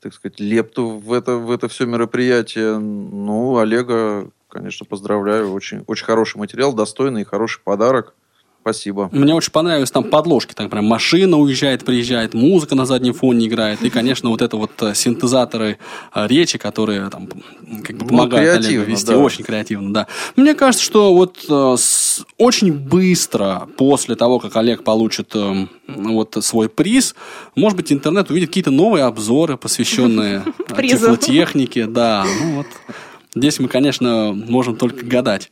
так 0.00 0.14
сказать, 0.14 0.40
лепту 0.40 0.88
в 0.88 1.12
это, 1.12 1.36
в 1.36 1.50
это 1.50 1.68
все 1.68 1.86
мероприятие. 1.86 2.78
Ну, 2.78 3.58
Олега, 3.58 4.30
конечно, 4.48 4.86
поздравляю. 4.86 5.52
Очень, 5.52 5.84
очень 5.86 6.04
хороший 6.04 6.38
материал, 6.38 6.72
достойный 6.72 7.22
и 7.22 7.24
хороший 7.24 7.60
подарок. 7.62 8.14
Спасибо. 8.68 9.08
Мне 9.12 9.34
очень 9.34 9.50
понравились 9.50 9.90
там 9.90 10.04
подложки. 10.04 10.52
Там 10.52 10.68
прям 10.68 10.84
машина 10.84 11.38
уезжает, 11.38 11.86
приезжает, 11.86 12.34
музыка 12.34 12.74
на 12.74 12.84
заднем 12.84 13.14
фоне 13.14 13.46
играет. 13.46 13.80
И, 13.82 13.88
конечно, 13.88 14.28
вот 14.28 14.42
это 14.42 14.58
вот 14.58 14.72
э, 14.82 14.94
синтезаторы 14.94 15.78
э, 16.14 16.26
речи, 16.26 16.58
которые 16.58 17.08
там 17.08 17.28
как 17.82 17.96
бы 17.96 18.04
ну, 18.04 18.08
помогают 18.08 18.60
ну, 18.60 18.68
Олегу 18.68 18.84
вести. 18.84 19.06
Да. 19.06 19.16
Очень 19.16 19.44
креативно, 19.44 19.94
да. 19.94 20.06
Мне 20.36 20.54
кажется, 20.54 20.84
что 20.84 21.14
вот 21.14 21.46
э, 21.48 21.76
с, 21.78 22.26
очень 22.36 22.74
быстро 22.74 23.68
после 23.78 24.16
того, 24.16 24.38
как 24.38 24.54
Олег 24.56 24.84
получит 24.84 25.30
э, 25.34 25.66
вот 25.86 26.36
свой 26.42 26.68
приз, 26.68 27.14
может 27.54 27.78
быть, 27.78 27.90
интернет 27.90 28.30
увидит 28.30 28.50
какие-то 28.50 28.70
новые 28.70 29.04
обзоры, 29.04 29.56
посвященные 29.56 30.44
тифлотехнике. 30.76 31.86
Да, 31.86 32.26
ну 32.42 32.56
вот. 32.56 32.66
Здесь 33.34 33.60
мы, 33.60 33.68
конечно, 33.68 34.34
можем 34.34 34.76
только 34.76 35.06
гадать. 35.06 35.50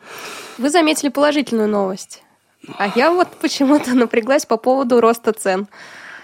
Вы 0.58 0.68
заметили 0.68 1.08
положительную 1.08 1.68
новость. 1.68 2.23
А 2.78 2.88
я 2.94 3.12
вот 3.12 3.28
почему-то 3.40 3.94
напряглась 3.94 4.46
по 4.46 4.56
поводу 4.56 5.00
роста 5.00 5.32
цен. 5.32 5.68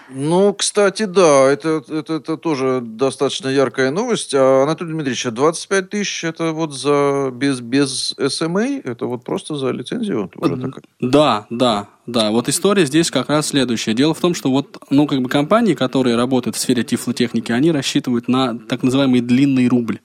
Ну, 0.09 0.53
кстати, 0.53 1.03
да, 1.03 1.49
это, 1.49 1.83
это, 1.87 2.15
это 2.15 2.37
тоже 2.37 2.81
достаточно 2.83 3.47
яркая 3.47 3.89
новость. 3.89 4.33
А, 4.35 4.63
Анатолий 4.63 4.91
Дмитриевич, 4.91 5.25
25 5.25 5.83
а 5.83 5.87
тысяч 5.87 6.23
это 6.23 6.51
вот 6.51 6.73
за 6.73 7.31
без, 7.33 7.61
без 7.61 8.13
SMA, 8.17 8.81
это 8.83 9.05
вот 9.05 9.23
просто 9.23 9.55
за 9.55 9.71
лицензию? 9.71 10.29
Уже 10.35 10.57
такая? 10.57 10.83
Да, 10.99 11.47
да, 11.49 11.87
да. 12.05 12.31
Вот 12.31 12.49
история 12.49 12.85
здесь 12.85 13.09
как 13.11 13.29
раз 13.29 13.47
следующая. 13.47 13.93
Дело 13.93 14.13
в 14.13 14.19
том, 14.19 14.35
что 14.35 14.51
вот, 14.51 14.77
ну, 14.89 15.07
как 15.07 15.21
бы 15.21 15.29
компании, 15.29 15.73
которые 15.73 16.15
работают 16.15 16.57
в 16.57 16.59
сфере 16.59 16.83
тифлотехники, 16.83 17.51
они 17.51 17.71
рассчитывают 17.71 18.27
на 18.27 18.59
так 18.59 18.83
называемый 18.83 19.21
длинный 19.21 19.67
рубль, 19.67 19.99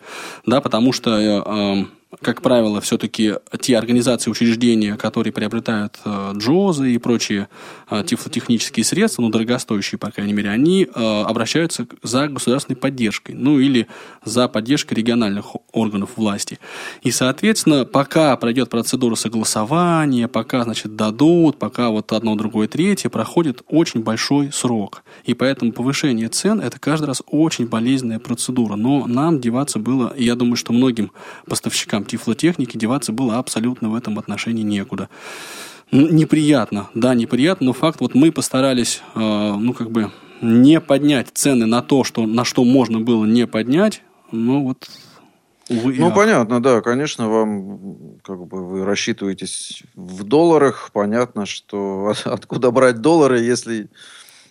да, 0.47 0.61
потому 0.61 0.93
что 0.93 1.19
э, 1.19 1.43
эм, 1.45 1.91
как 2.21 2.43
правило, 2.43 2.81
все-таки 2.81 3.35
те 3.61 3.79
организации, 3.79 4.31
учреждения, 4.31 4.97
которые 4.97 5.33
приобретают 5.33 5.99
э, 6.05 6.33
джозы 6.37 6.93
и 6.93 6.99
прочие 6.99 7.49
э, 7.91 8.03
тифлотехнические 8.05 8.85
средства, 8.85 9.23
ну, 9.23 9.31
дорогостоящие, 9.31 9.99
по 9.99 10.11
крайней 10.11 10.33
мере, 10.33 10.51
они 10.51 10.85
э, 10.93 11.23
обращаются 11.23 11.87
за 12.03 12.27
государственной 12.27 12.77
поддержкой, 12.77 13.37
ну, 13.37 13.61
или 13.61 13.87
за 14.25 14.49
поддержкой 14.49 14.95
региональных 14.95 15.57
органов 15.73 16.11
власти. 16.17 16.59
И, 17.03 17.13
соответственно, 17.13 17.85
пока 17.85 18.37
пройдет 18.37 18.69
процедура 18.69 19.15
согласования, 19.15 20.27
пока, 20.27 20.65
значит, 20.65 20.97
дадут, 20.97 21.59
пока 21.59 21.91
вот 21.91 22.13
одно, 22.13 22.35
другое, 22.35 22.67
третье, 22.67 23.11
проходит 23.11 23.63
очень 23.69 24.03
большой 24.03 24.51
срок. 24.53 25.05
И 25.25 25.35
поэтому 25.35 25.73
повышение 25.73 26.29
цен– 26.29 26.61
это 26.63 26.81
каждый 26.81 27.07
раз 27.07 27.23
очень 27.29 27.67
болезненная 27.67 28.19
процедура. 28.19 28.75
Но 28.75 29.07
нам 29.07 29.41
деваться 29.41 29.79
было, 29.79 30.13
я 30.17 30.35
думаю, 30.35 30.57
что 30.57 30.73
многим 30.73 31.13
поставщикам 31.47 32.05
тифлотехники 32.09 32.77
деваться 32.77 33.13
было 33.13 33.39
абсолютно 33.39 33.91
в 33.91 33.95
этом 33.95 34.19
отношении 34.19 34.63
некуда. 34.63 35.09
Неприятно, 35.91 36.91
да, 36.95 37.15
неприятно, 37.15 37.67
но 37.67 37.73
факт, 37.73 38.01
вот 38.01 38.15
мы 38.15 38.33
постарались, 38.33 39.01
э, 39.15 39.19
ну, 39.19 39.73
как 39.73 39.91
бы, 39.91 40.11
не 40.43 40.81
поднять 40.81 41.29
цены 41.33 41.67
на 41.67 41.83
то, 41.83 42.05
что, 42.05 42.27
на 42.27 42.45
что 42.45 42.65
можно 42.65 43.01
было 43.01 43.25
не 43.25 43.47
поднять, 43.47 44.03
ну, 44.31 44.65
вот 44.65 44.89
Увы, 45.71 45.97
ну, 45.99 46.13
понятно, 46.13 46.63
да, 46.63 46.81
конечно, 46.81 47.29
вам, 47.29 48.19
как 48.23 48.47
бы, 48.47 48.67
вы 48.67 48.85
рассчитываетесь 48.87 49.83
в 49.95 50.25
долларах, 50.25 50.91
понятно, 50.93 51.45
что 51.45 52.15
откуда 52.25 52.71
брать 52.71 53.01
доллары, 53.01 53.41
если 53.41 53.91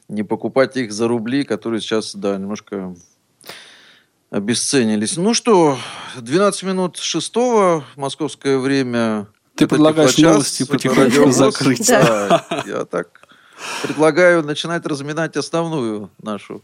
не 0.07 0.23
покупать 0.23 0.77
их 0.77 0.91
за 0.91 1.07
рубли, 1.07 1.43
которые 1.43 1.81
сейчас, 1.81 2.15
да, 2.15 2.37
немножко 2.37 2.95
обесценились. 4.29 5.17
Ну 5.17 5.33
что, 5.33 5.77
12 6.15 6.63
минут 6.63 6.97
шестого, 6.97 7.83
московское 7.95 8.57
время. 8.57 9.27
Ты 9.55 9.67
предлагаешь 9.67 10.17
новости 10.17 10.63
потихонечку 10.63 11.31
закрыть. 11.31 11.87
Да. 11.87 12.45
Я 12.65 12.85
так 12.85 13.21
предлагаю 13.81 14.43
начинать 14.43 14.85
разминать 14.85 15.35
основную 15.35 16.11
нашу 16.21 16.61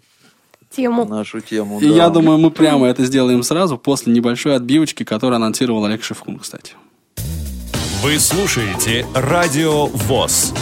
тему. 0.69 1.05
Нашу 1.05 1.41
тему, 1.41 1.79
И 1.79 1.89
да. 1.89 1.95
я 1.95 2.09
думаю, 2.09 2.37
мы 2.37 2.51
прямо 2.51 2.87
это 2.87 3.05
сделаем 3.05 3.43
сразу 3.43 3.77
после 3.77 4.13
небольшой 4.13 4.55
отбивочки, 4.55 5.03
которую 5.03 5.37
анонсировал 5.37 5.85
Олег 5.85 6.03
Шевкун, 6.03 6.39
кстати. 6.39 6.73
Вы 8.03 8.19
слушаете 8.19 9.07
Радио 9.13 9.85
ВОЗ. 9.87 10.53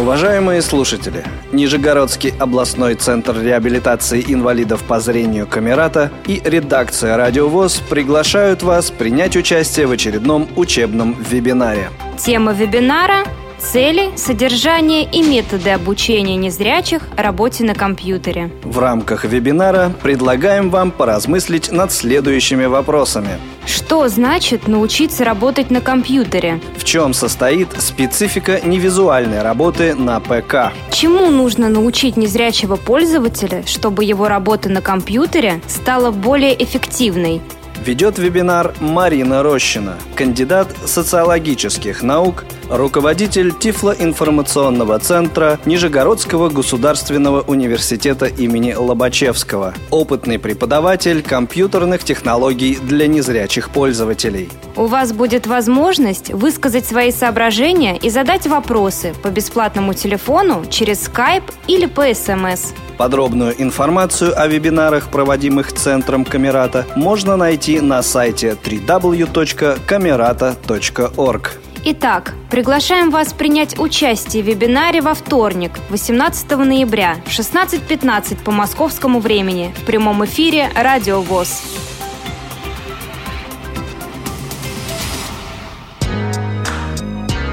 Уважаемые 0.00 0.62
слушатели, 0.62 1.22
Нижегородский 1.52 2.32
областной 2.38 2.94
центр 2.94 3.38
реабилитации 3.38 4.24
инвалидов 4.26 4.82
по 4.84 4.98
зрению 4.98 5.46
Камерата 5.46 6.10
и 6.26 6.40
редакция 6.42 7.18
«Радиовоз» 7.18 7.80
приглашают 7.80 8.62
вас 8.62 8.90
принять 8.90 9.36
участие 9.36 9.86
в 9.86 9.90
очередном 9.90 10.48
учебном 10.56 11.14
вебинаре. 11.22 11.90
Тема 12.16 12.54
вебинара 12.54 13.26
Цели, 13.60 14.16
содержание 14.16 15.04
и 15.04 15.22
методы 15.22 15.70
обучения 15.70 16.36
незрячих 16.36 17.02
работе 17.14 17.62
на 17.62 17.74
компьютере. 17.74 18.50
В 18.64 18.78
рамках 18.78 19.26
вебинара 19.26 19.92
предлагаем 20.02 20.70
вам 20.70 20.90
поразмыслить 20.90 21.70
над 21.70 21.92
следующими 21.92 22.64
вопросами. 22.64 23.38
Что 23.66 24.08
значит 24.08 24.66
научиться 24.66 25.24
работать 25.24 25.70
на 25.70 25.82
компьютере? 25.82 26.60
В 26.78 26.84
чем 26.84 27.12
состоит 27.12 27.68
специфика 27.80 28.60
невизуальной 28.64 29.42
работы 29.42 29.94
на 29.94 30.18
ПК? 30.20 30.72
Чему 30.90 31.30
нужно 31.30 31.68
научить 31.68 32.16
незрячего 32.16 32.76
пользователя, 32.76 33.62
чтобы 33.66 34.04
его 34.04 34.26
работа 34.26 34.70
на 34.70 34.80
компьютере 34.80 35.60
стала 35.68 36.10
более 36.10 36.60
эффективной? 36.60 37.42
Ведет 37.84 38.18
вебинар 38.18 38.74
Марина 38.78 39.42
Рощина, 39.42 39.96
кандидат 40.14 40.68
социологических 40.84 42.02
наук, 42.02 42.44
руководитель 42.68 43.52
Тифлоинформационного 43.58 44.98
центра 44.98 45.58
Нижегородского 45.64 46.50
государственного 46.50 47.40
университета 47.40 48.26
имени 48.26 48.74
Лобачевского, 48.74 49.72
опытный 49.90 50.38
преподаватель 50.38 51.22
компьютерных 51.22 52.04
технологий 52.04 52.76
для 52.76 53.06
незрячих 53.06 53.70
пользователей. 53.70 54.50
У 54.76 54.84
вас 54.84 55.14
будет 55.14 55.46
возможность 55.46 56.30
высказать 56.34 56.84
свои 56.84 57.10
соображения 57.10 57.96
и 57.96 58.10
задать 58.10 58.46
вопросы 58.46 59.14
по 59.22 59.28
бесплатному 59.28 59.94
телефону 59.94 60.66
через 60.68 61.08
Skype 61.08 61.44
или 61.66 61.86
по 61.86 62.12
СМС. 62.12 62.72
Подробную 63.00 63.54
информацию 63.62 64.38
о 64.38 64.46
вебинарах, 64.46 65.08
проводимых 65.08 65.72
Центром 65.72 66.26
Камерата, 66.26 66.86
можно 66.96 67.34
найти 67.34 67.69
на 67.78 68.02
сайте 68.02 68.58
www.camerata.org. 68.62 71.50
Итак, 71.82 72.34
приглашаем 72.50 73.10
вас 73.10 73.32
принять 73.32 73.78
участие 73.78 74.42
в 74.42 74.46
вебинаре 74.46 75.00
во 75.00 75.14
вторник, 75.14 75.72
18 75.88 76.50
ноября, 76.58 77.16
в 77.24 77.30
16.15 77.30 78.42
по 78.42 78.50
московскому 78.50 79.20
времени 79.20 79.74
в 79.80 79.86
прямом 79.86 80.22
эфире 80.26 80.68
«Радио 80.74 81.22
ВОЗ». 81.22 81.62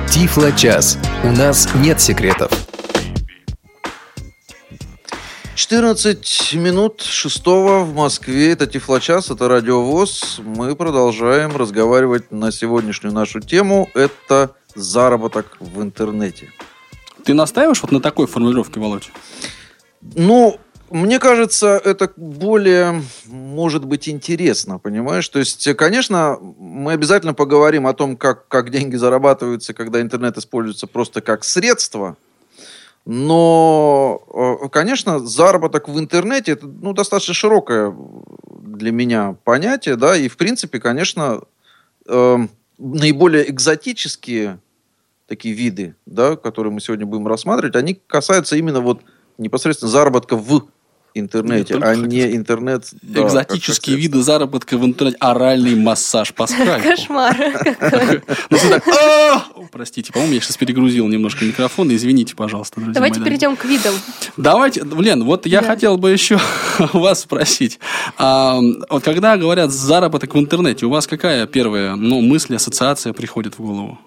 Тифло-час. 0.09 0.97
У 1.23 1.27
нас 1.27 1.69
нет 1.75 2.01
секретов. 2.01 2.66
14 5.57 6.53
минут 6.53 7.01
шестого 7.01 7.83
в 7.83 7.91
Москве. 7.95 8.51
Это 8.51 8.67
Тифлочас, 8.67 9.31
это 9.31 9.47
Радиовоз. 9.47 10.39
Мы 10.43 10.75
продолжаем 10.75 11.57
разговаривать 11.57 12.31
на 12.31 12.51
сегодняшнюю 12.51 13.11
нашу 13.11 13.39
тему. 13.39 13.89
Это 13.95 14.51
заработок 14.75 15.57
в 15.59 15.81
интернете. 15.81 16.53
Ты 17.23 17.33
настаиваешь 17.33 17.81
вот 17.81 17.91
на 17.91 17.99
такой 17.99 18.27
формулировке, 18.27 18.79
Володь? 18.79 19.09
Ну, 20.01 20.59
мне 20.91 21.17
кажется, 21.17 21.81
это 21.83 22.11
более, 22.15 23.01
может 23.25 23.83
быть, 23.83 24.07
интересно, 24.07 24.77
понимаешь? 24.77 25.27
То 25.27 25.39
есть, 25.39 25.75
конечно, 25.75 26.37
мы 26.39 26.91
обязательно 26.91 27.33
поговорим 27.33 27.87
о 27.87 27.95
том, 27.95 28.15
как, 28.15 28.47
как 28.47 28.69
деньги 28.69 28.95
зарабатываются, 28.95 29.73
когда 29.73 30.01
интернет 30.01 30.37
используется 30.37 30.85
просто 30.85 31.21
как 31.21 31.43
средство– 31.43 32.15
но, 33.09 34.21
э, 34.63 34.67
конечно, 34.67 35.19
заработок 35.19 35.87
в 35.87 35.97
интернете 35.97 36.51
это 36.51 36.67
ну, 36.67 36.91
достаточно 36.91 37.33
широкое 37.33 37.95
для 38.59 38.91
меня 38.91 39.37
понятие, 39.45 39.95
да, 39.95 40.17
и 40.17 40.27
в 40.27 40.35
принципе, 40.35 40.81
конечно, 40.81 41.39
э, 42.05 42.37
наиболее 42.77 43.49
экзотические 43.49 44.59
такие 45.25 45.55
виды, 45.55 45.95
да, 46.05 46.35
которые 46.35 46.73
мы 46.73 46.81
сегодня 46.81 47.05
будем 47.05 47.27
рассматривать, 47.27 47.77
они 47.77 47.93
касаются 47.93 48.57
именно 48.57 48.81
вот 48.81 48.99
непосредственно 49.37 49.89
заработка 49.89 50.35
в 50.35 50.67
интернете, 51.13 51.75
а 51.81 51.95
не 51.95 52.35
интернет... 52.35 52.87
Да, 53.01 53.25
Экзотические 53.25 53.95
как, 53.95 54.03
виды 54.03 54.21
заработка 54.21 54.77
в 54.77 54.85
интернете. 54.85 55.17
Оральный 55.19 55.75
массаж 55.75 56.33
по 56.33 56.47
скайпу. 56.47 56.89
Кошмар. 56.89 57.37
Ну, 58.49 58.57
«А!» 58.93 59.45
простите, 59.71 60.11
по-моему, 60.11 60.33
я 60.33 60.41
сейчас 60.41 60.57
перегрузил 60.57 61.07
немножко 61.07 61.45
микрофон. 61.45 61.93
Извините, 61.93 62.35
пожалуйста, 62.35 62.79
друзья 62.79 62.95
Давайте 62.95 63.21
перейдем 63.21 63.55
к 63.55 63.65
видам. 63.65 63.93
Давайте, 64.37 64.83
Лен, 64.83 65.23
вот 65.23 65.45
я 65.45 65.61
хотел 65.61 65.97
бы 65.97 66.11
еще 66.11 66.39
вас 66.93 67.21
спросить. 67.21 67.79
Вот 68.17 69.03
когда 69.03 69.37
говорят 69.37 69.71
заработок 69.71 70.33
в 70.33 70.39
интернете, 70.39 70.85
у 70.85 70.89
вас 70.89 71.07
какая 71.07 71.45
первая 71.47 71.95
ну, 71.95 72.21
мысль, 72.21 72.55
ассоциация 72.55 73.13
приходит 73.13 73.57
в 73.57 73.61
голову? 73.61 73.99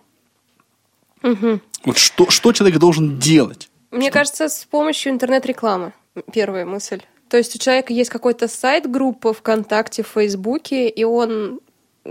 Вот 1.84 1.98
что, 1.98 2.30
что 2.30 2.52
человек 2.52 2.78
должен 2.78 3.18
делать? 3.18 3.68
Мне 3.90 4.10
кажется, 4.10 4.48
с 4.48 4.66
помощью 4.70 5.12
интернет-рекламы 5.12 5.92
первая 6.32 6.64
мысль. 6.64 7.02
То 7.28 7.36
есть 7.36 7.54
у 7.54 7.58
человека 7.58 7.92
есть 7.92 8.10
какой-то 8.10 8.48
сайт, 8.48 8.90
группа 8.90 9.32
ВКонтакте, 9.32 10.02
в 10.02 10.08
Фейсбуке, 10.08 10.88
и 10.88 11.04
он 11.04 11.60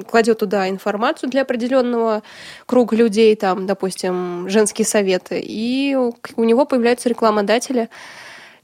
кладет 0.07 0.39
туда 0.39 0.69
информацию 0.69 1.29
для 1.29 1.41
определенного 1.41 2.23
круга 2.65 2.95
людей, 2.95 3.35
там, 3.35 3.65
допустим, 3.65 4.47
женские 4.47 4.85
советы, 4.85 5.41
и 5.43 5.95
у 5.95 6.43
него 6.43 6.65
появляются 6.65 7.09
рекламодатели, 7.09 7.89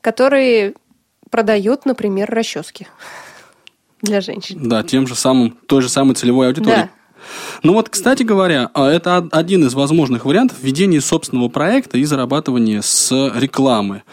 которые 0.02 0.76
продают, 1.30 1.86
например, 1.86 2.30
расчески 2.30 2.88
для 4.02 4.22
женщин. 4.22 4.70
Да, 4.70 4.84
тем 4.84 5.08
же 5.08 5.16
самым, 5.16 5.52
той 5.66 5.82
же 5.82 5.90
самой 5.90 6.16
целевой 6.16 6.48
аудитории. 6.48 6.76
Да. 6.76 6.90
Ну 7.64 7.74
вот, 7.74 7.90
кстати 7.90 8.24
говоря, 8.24 8.70
а, 8.74 8.90
это 8.90 9.28
один 9.32 9.66
из 9.66 9.74
возможных 9.74 10.26
вариантов 10.26 10.58
введения 10.62 11.02
собственного 11.02 11.50
проекта 11.50 11.98
и 11.98 12.04
зарабатывания 12.04 12.82
с 12.82 13.12
рекламы. 13.36 14.04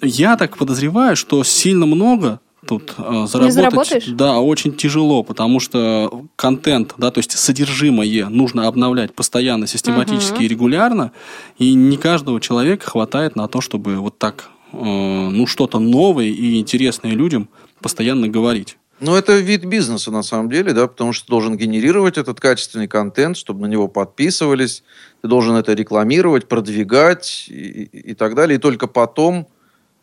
Я 0.00 0.36
так 0.36 0.56
подозреваю, 0.56 1.16
что 1.16 1.42
сильно 1.44 1.86
много 1.86 2.40
тут 2.66 2.94
э, 2.98 3.26
заработать, 3.26 4.16
да, 4.16 4.40
очень 4.40 4.74
тяжело, 4.74 5.22
потому 5.22 5.60
что 5.60 6.24
контент, 6.36 6.94
да, 6.98 7.10
то 7.10 7.18
есть 7.18 7.32
содержимое 7.38 8.28
нужно 8.28 8.66
обновлять 8.66 9.14
постоянно, 9.14 9.66
систематически 9.66 10.34
угу. 10.34 10.42
и 10.42 10.48
регулярно, 10.48 11.12
и 11.58 11.74
не 11.74 11.96
каждого 11.96 12.40
человека 12.40 12.90
хватает 12.90 13.36
на 13.36 13.48
то, 13.48 13.60
чтобы 13.60 13.96
вот 13.96 14.18
так, 14.18 14.50
э, 14.72 14.76
ну, 14.78 15.46
что-то 15.46 15.78
новое 15.78 16.26
и 16.26 16.58
интересное 16.58 17.12
людям 17.12 17.48
постоянно 17.80 18.28
говорить. 18.28 18.76
Ну, 18.98 19.14
это 19.14 19.36
вид 19.38 19.64
бизнеса 19.64 20.10
на 20.10 20.22
самом 20.22 20.48
деле, 20.48 20.72
да, 20.72 20.86
потому 20.86 21.12
что 21.12 21.26
ты 21.26 21.30
должен 21.30 21.56
генерировать 21.56 22.16
этот 22.16 22.40
качественный 22.40 22.88
контент, 22.88 23.36
чтобы 23.36 23.60
на 23.60 23.66
него 23.66 23.88
подписывались, 23.88 24.82
ты 25.20 25.28
должен 25.28 25.54
это 25.54 25.74
рекламировать, 25.74 26.48
продвигать 26.48 27.46
и, 27.48 27.84
и 27.84 28.14
так 28.14 28.34
далее, 28.34 28.56
и 28.56 28.60
только 28.60 28.86
потом 28.86 29.48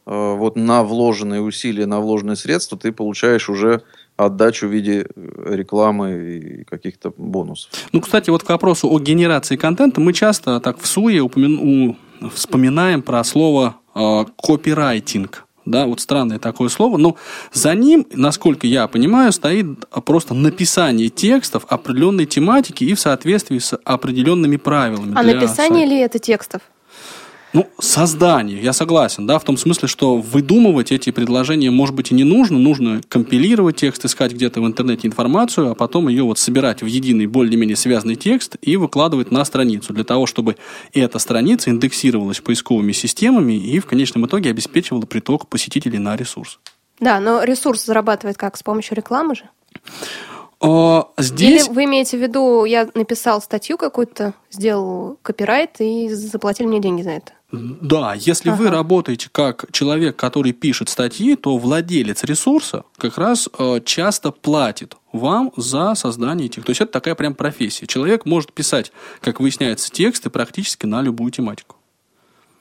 э, 0.05 0.35
вот 0.35 0.55
на 0.55 0.83
вложенные 0.83 1.41
усилия, 1.41 1.87
на 1.87 1.99
вложенные 1.99 2.35
средства 2.35 2.77
ты 2.77 2.91
получаешь 2.91 3.49
уже 3.49 3.81
отдачу 4.15 4.67
в 4.67 4.71
виде 4.71 5.07
э, 5.15 5.55
рекламы 5.55 6.11
и 6.11 6.63
каких-то 6.63 7.11
бонусов. 7.17 7.71
Ну, 7.93 8.01
кстати, 8.01 8.29
вот 8.29 8.43
к 8.43 8.49
вопросу 8.49 8.89
о 8.91 8.99
генерации 8.99 9.55
контента. 9.55 10.01
Мы 10.01 10.13
часто 10.13 10.59
так 10.59 10.79
в 10.79 10.85
СУЕ 10.85 11.21
упомя... 11.21 11.95
вспоминаем 12.31 13.01
про 13.01 13.23
слово 13.23 13.77
э, 13.95 14.25
копирайтинг 14.37 15.45
да, 15.65 15.85
вот 15.85 15.99
странное 15.99 16.39
такое 16.39 16.69
слово, 16.69 16.97
но 16.97 17.15
за 17.51 17.73
ним, 17.73 18.05
насколько 18.13 18.67
я 18.67 18.87
понимаю, 18.87 19.31
стоит 19.31 19.85
просто 20.05 20.33
написание 20.33 21.09
текстов 21.09 21.65
определенной 21.69 22.25
тематики 22.25 22.83
и 22.83 22.93
в 22.93 22.99
соответствии 22.99 23.59
с 23.59 23.77
определенными 23.83 24.57
правилами. 24.57 25.13
А 25.15 25.23
написание 25.23 25.81
сайта. 25.81 25.93
ли 25.93 25.99
это 25.99 26.19
текстов? 26.19 26.61
Ну, 27.53 27.69
создание, 27.79 28.59
я 28.59 28.73
согласен, 28.73 29.27
да, 29.27 29.37
в 29.37 29.43
том 29.43 29.57
смысле, 29.57 29.87
что 29.87 30.17
выдумывать 30.17 30.91
эти 30.91 31.11
предложения, 31.11 31.69
может 31.69 31.93
быть, 31.93 32.11
и 32.11 32.15
не 32.15 32.23
нужно, 32.23 32.57
нужно 32.57 33.01
компилировать 33.07 33.75
текст, 33.75 34.03
искать 34.05 34.33
где-то 34.33 34.59
в 34.59 34.65
интернете 34.65 35.07
информацию, 35.07 35.69
а 35.69 35.75
потом 35.75 36.07
ее 36.07 36.23
вот 36.23 36.39
собирать 36.39 36.81
в 36.81 36.87
единый, 36.87 37.27
более-менее 37.27 37.75
связанный 37.75 38.15
текст 38.15 38.55
и 38.63 38.75
выкладывать 38.75 39.29
на 39.29 39.45
страницу, 39.45 39.93
для 39.93 40.03
того, 40.03 40.25
чтобы 40.25 40.57
эта 40.93 41.19
страница 41.19 41.69
индексировалась 41.69 42.39
поисковыми 42.39 42.91
системами 42.91 43.53
и 43.53 43.79
в 43.79 43.85
конечном 43.85 44.25
итоге 44.25 44.49
обеспечивала 44.49 45.05
приток 45.05 45.47
посетителей 45.47 45.99
на 45.99 46.15
ресурс. 46.15 46.59
Да, 46.99 47.19
но 47.19 47.43
ресурс 47.43 47.85
зарабатывает 47.85 48.37
как? 48.37 48.57
С 48.57 48.63
помощью 48.63 48.97
рекламы 48.97 49.35
же? 49.35 49.43
А, 50.63 51.09
здесь... 51.17 51.65
Или 51.65 51.73
вы 51.73 51.83
имеете 51.83 52.17
в 52.17 52.21
виду, 52.21 52.63
я 52.63 52.87
написал 52.93 53.41
статью 53.41 53.77
какую-то, 53.77 54.33
сделал 54.49 55.17
копирайт 55.21 55.81
и 55.81 56.07
заплатили 56.09 56.67
мне 56.67 56.79
деньги 56.79 57.01
за 57.01 57.11
это? 57.11 57.33
Да, 57.51 58.13
если 58.15 58.49
ага. 58.49 58.57
вы 58.57 58.69
работаете 58.69 59.29
как 59.31 59.65
человек, 59.71 60.15
который 60.15 60.53
пишет 60.53 60.89
статьи, 60.89 61.35
то 61.35 61.57
владелец 61.57 62.23
ресурса 62.23 62.83
как 62.97 63.17
раз 63.17 63.47
э, 63.59 63.81
часто 63.85 64.31
платит 64.31 64.95
вам 65.11 65.51
за 65.57 65.93
создание 65.95 66.47
этих. 66.47 66.63
То 66.63 66.71
есть 66.71 66.81
это 66.81 66.91
такая 66.93 67.13
прям 67.13 67.35
профессия. 67.35 67.85
Человек 67.85 68.25
может 68.25 68.53
писать, 68.53 68.91
как 69.21 69.39
выясняется, 69.39 69.91
тексты 69.91 70.29
практически 70.29 70.85
на 70.85 71.01
любую 71.01 71.29
тематику. 71.31 71.75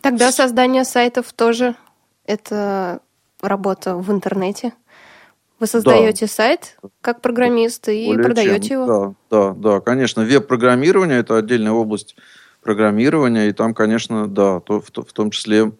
Тогда 0.02 0.32
создание 0.32 0.84
сайтов 0.84 1.32
тоже 1.32 1.76
это 2.26 3.00
работа 3.40 3.96
в 3.96 4.10
интернете. 4.10 4.72
Вы 5.62 5.68
создаете 5.68 6.26
да. 6.26 6.32
сайт 6.32 6.76
как 7.00 7.20
программист 7.20 7.88
и 7.88 8.06
Более 8.08 8.24
продаете 8.24 8.70
чем. 8.70 8.82
его. 8.82 9.16
Да, 9.30 9.52
да, 9.52 9.54
да, 9.54 9.80
конечно. 9.80 10.24
Веб-программирование 10.24 11.20
это 11.20 11.36
отдельная 11.36 11.70
область 11.70 12.16
программирования, 12.64 13.48
и 13.48 13.52
там, 13.52 13.72
конечно, 13.72 14.26
да, 14.26 14.58
то, 14.58 14.80
в, 14.80 14.88
в 14.88 15.12
том 15.12 15.30
числе 15.30 15.70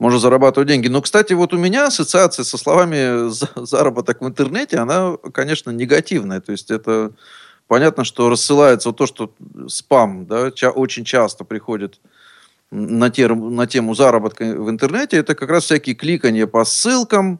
можно 0.00 0.18
зарабатывать 0.18 0.66
деньги. 0.66 0.88
Но, 0.88 1.00
кстати, 1.02 1.34
вот 1.34 1.54
у 1.54 1.56
меня 1.56 1.86
ассоциация 1.86 2.42
со 2.42 2.58
словами 2.58 3.30
заработок 3.64 4.22
в 4.22 4.26
интернете, 4.26 4.78
она, 4.78 5.16
конечно, 5.32 5.70
негативная. 5.70 6.40
То 6.40 6.50
есть 6.50 6.72
это 6.72 7.12
понятно, 7.68 8.02
что 8.02 8.30
рассылается 8.30 8.88
вот 8.88 8.96
то, 8.98 9.06
что 9.06 9.32
спам, 9.68 10.26
да, 10.26 10.50
очень 10.74 11.04
часто 11.04 11.44
приходит 11.44 12.00
на, 12.72 13.08
те, 13.08 13.28
на 13.28 13.68
тему 13.68 13.94
заработка 13.94 14.42
в 14.42 14.68
интернете, 14.68 15.16
это 15.16 15.36
как 15.36 15.48
раз 15.48 15.62
всякие 15.62 15.94
кликания 15.94 16.48
по 16.48 16.64
ссылкам, 16.64 17.38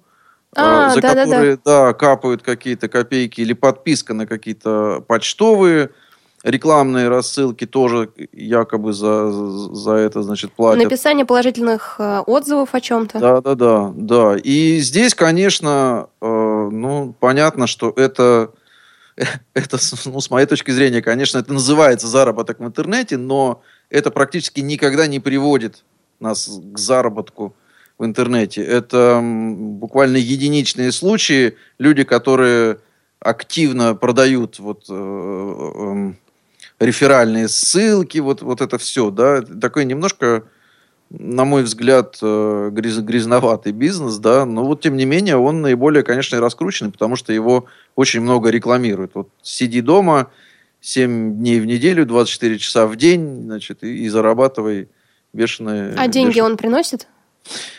а, 0.57 0.91
за 0.91 1.01
да, 1.01 1.15
которые 1.15 1.57
да, 1.57 1.63
да. 1.65 1.87
да, 1.87 1.93
капают 1.95 2.43
какие-то 2.43 2.89
копейки, 2.89 3.41
или 3.41 3.53
подписка 3.53 4.15
на 4.15 4.27
какие-то 4.27 5.05
почтовые 5.07 5.91
рекламные 6.43 7.09
рассылки 7.09 7.67
тоже 7.67 8.11
якобы 8.33 8.93
за, 8.93 9.31
за 9.31 9.93
это, 9.93 10.23
значит, 10.23 10.53
платят. 10.53 10.83
Написание 10.85 11.27
положительных 11.27 11.97
э, 11.99 12.21
отзывов 12.21 12.75
о 12.75 12.81
чем-то. 12.81 13.19
Да, 13.19 13.41
да, 13.41 13.55
да, 13.55 13.93
да. 13.95 14.37
И 14.37 14.79
здесь, 14.79 15.15
конечно, 15.15 16.09
э, 16.21 16.27
ну, 16.27 17.15
понятно, 17.19 17.67
что 17.67 17.93
это, 17.97 18.53
это, 19.55 19.79
ну, 20.07 20.21
с 20.21 20.31
моей 20.31 20.47
точки 20.47 20.71
зрения, 20.71 21.03
конечно, 21.03 21.39
это 21.39 21.53
называется 21.53 22.07
заработок 22.07 22.61
в 22.61 22.65
интернете, 22.65 23.17
но 23.17 23.63
это 23.91 24.11
практически 24.11 24.61
никогда 24.61 25.07
не 25.07 25.21
приводит 25.21 25.85
нас 26.21 26.49
к 26.73 26.79
заработку 26.79 27.55
в 27.99 28.05
интернете. 28.05 28.63
Это 28.63 29.21
буквально 29.23 30.17
единичные 30.17 30.93
случаи. 30.93 31.57
Люди, 31.79 32.05
которые 32.05 32.79
активно 33.21 33.95
продают 33.95 34.59
вот, 34.59 34.85
э, 34.89 34.93
э, 34.95 36.13
реферальные 36.79 37.49
ссылки, 37.49 38.19
вот, 38.19 38.43
вот 38.43 38.61
это 38.61 38.79
все, 38.79 39.11
да, 39.11 39.43
такой 39.43 39.85
немножко, 39.85 40.45
на 41.11 41.45
мой 41.45 41.65
взгляд, 41.65 42.19
э, 42.23 42.71
гряз, 42.73 42.99
грязноватый 42.99 43.73
бизнес, 43.73 44.19
да, 44.19 44.45
но 44.45 44.65
вот 44.65 44.81
тем 44.83 44.97
не 44.97 45.05
менее 45.05 45.37
он 45.37 45.63
наиболее, 45.63 46.05
конечно, 46.05 46.41
раскрученный, 46.41 46.93
потому 46.93 47.17
что 47.17 47.33
его 47.33 47.67
очень 47.97 48.21
много 48.21 48.51
рекламируют. 48.51 49.13
Вот 49.15 49.29
сиди 49.43 49.81
дома 49.81 50.31
7 50.81 51.39
дней 51.39 51.59
в 51.59 51.67
неделю, 51.67 52.07
24 52.07 52.59
часа 52.59 52.87
в 52.87 52.95
день, 52.95 53.43
значит, 53.43 53.83
и, 53.83 54.05
и 54.05 54.09
зарабатывай 54.09 54.89
бешеные... 55.33 55.95
А 55.97 56.07
деньги 56.07 56.35
бешеные... 56.35 56.51
он 56.53 56.57
приносит? 56.57 57.09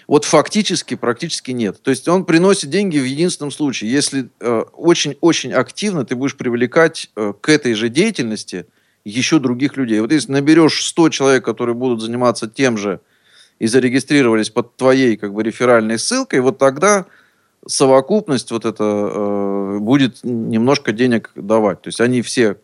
Вот 0.07 0.25
фактически 0.25 0.95
практически 0.95 1.51
нет. 1.51 1.81
То 1.81 1.91
есть 1.91 2.07
он 2.07 2.25
приносит 2.25 2.69
деньги 2.69 2.97
в 2.97 3.05
единственном 3.05 3.51
случае, 3.51 3.91
если 3.91 4.29
э, 4.39 4.63
очень-очень 4.73 5.53
активно 5.53 6.05
ты 6.05 6.15
будешь 6.15 6.35
привлекать 6.35 7.09
э, 7.15 7.33
к 7.39 7.49
этой 7.49 7.73
же 7.73 7.89
деятельности 7.89 8.65
еще 9.05 9.39
других 9.39 9.77
людей. 9.77 9.99
Вот 9.99 10.11
если 10.11 10.31
наберешь 10.31 10.83
100 10.85 11.09
человек, 11.09 11.45
которые 11.45 11.75
будут 11.75 12.01
заниматься 12.01 12.47
тем 12.47 12.77
же 12.77 12.99
и 13.59 13.67
зарегистрировались 13.67 14.49
под 14.49 14.75
твоей 14.77 15.17
как 15.17 15.33
бы 15.33 15.43
реферальной 15.43 15.99
ссылкой, 15.99 16.39
вот 16.41 16.57
тогда 16.57 17.05
совокупность 17.67 18.51
вот 18.51 18.65
это 18.65 18.83
э, 18.83 19.77
будет 19.79 20.19
немножко 20.23 20.91
денег 20.91 21.31
давать. 21.35 21.81
То 21.81 21.89
есть 21.89 22.01
они 22.01 22.21
все 22.21 22.57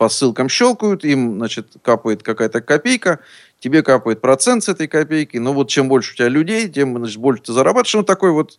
по 0.00 0.08
ссылкам 0.08 0.48
щелкают, 0.48 1.04
им, 1.04 1.36
значит, 1.36 1.74
капает 1.82 2.22
какая-то 2.22 2.62
копейка, 2.62 3.18
тебе 3.60 3.82
капает 3.82 4.20
процент 4.20 4.64
с 4.64 4.68
этой 4.68 4.88
копейки, 4.88 5.36
но 5.36 5.52
вот 5.52 5.68
чем 5.68 5.88
больше 5.88 6.14
у 6.14 6.16
тебя 6.16 6.28
людей, 6.28 6.68
тем 6.68 6.96
значит, 6.96 7.18
больше 7.18 7.44
ты 7.44 7.52
зарабатываешь. 7.52 7.94
Ну, 7.94 8.02
такой 8.02 8.32
вот... 8.32 8.58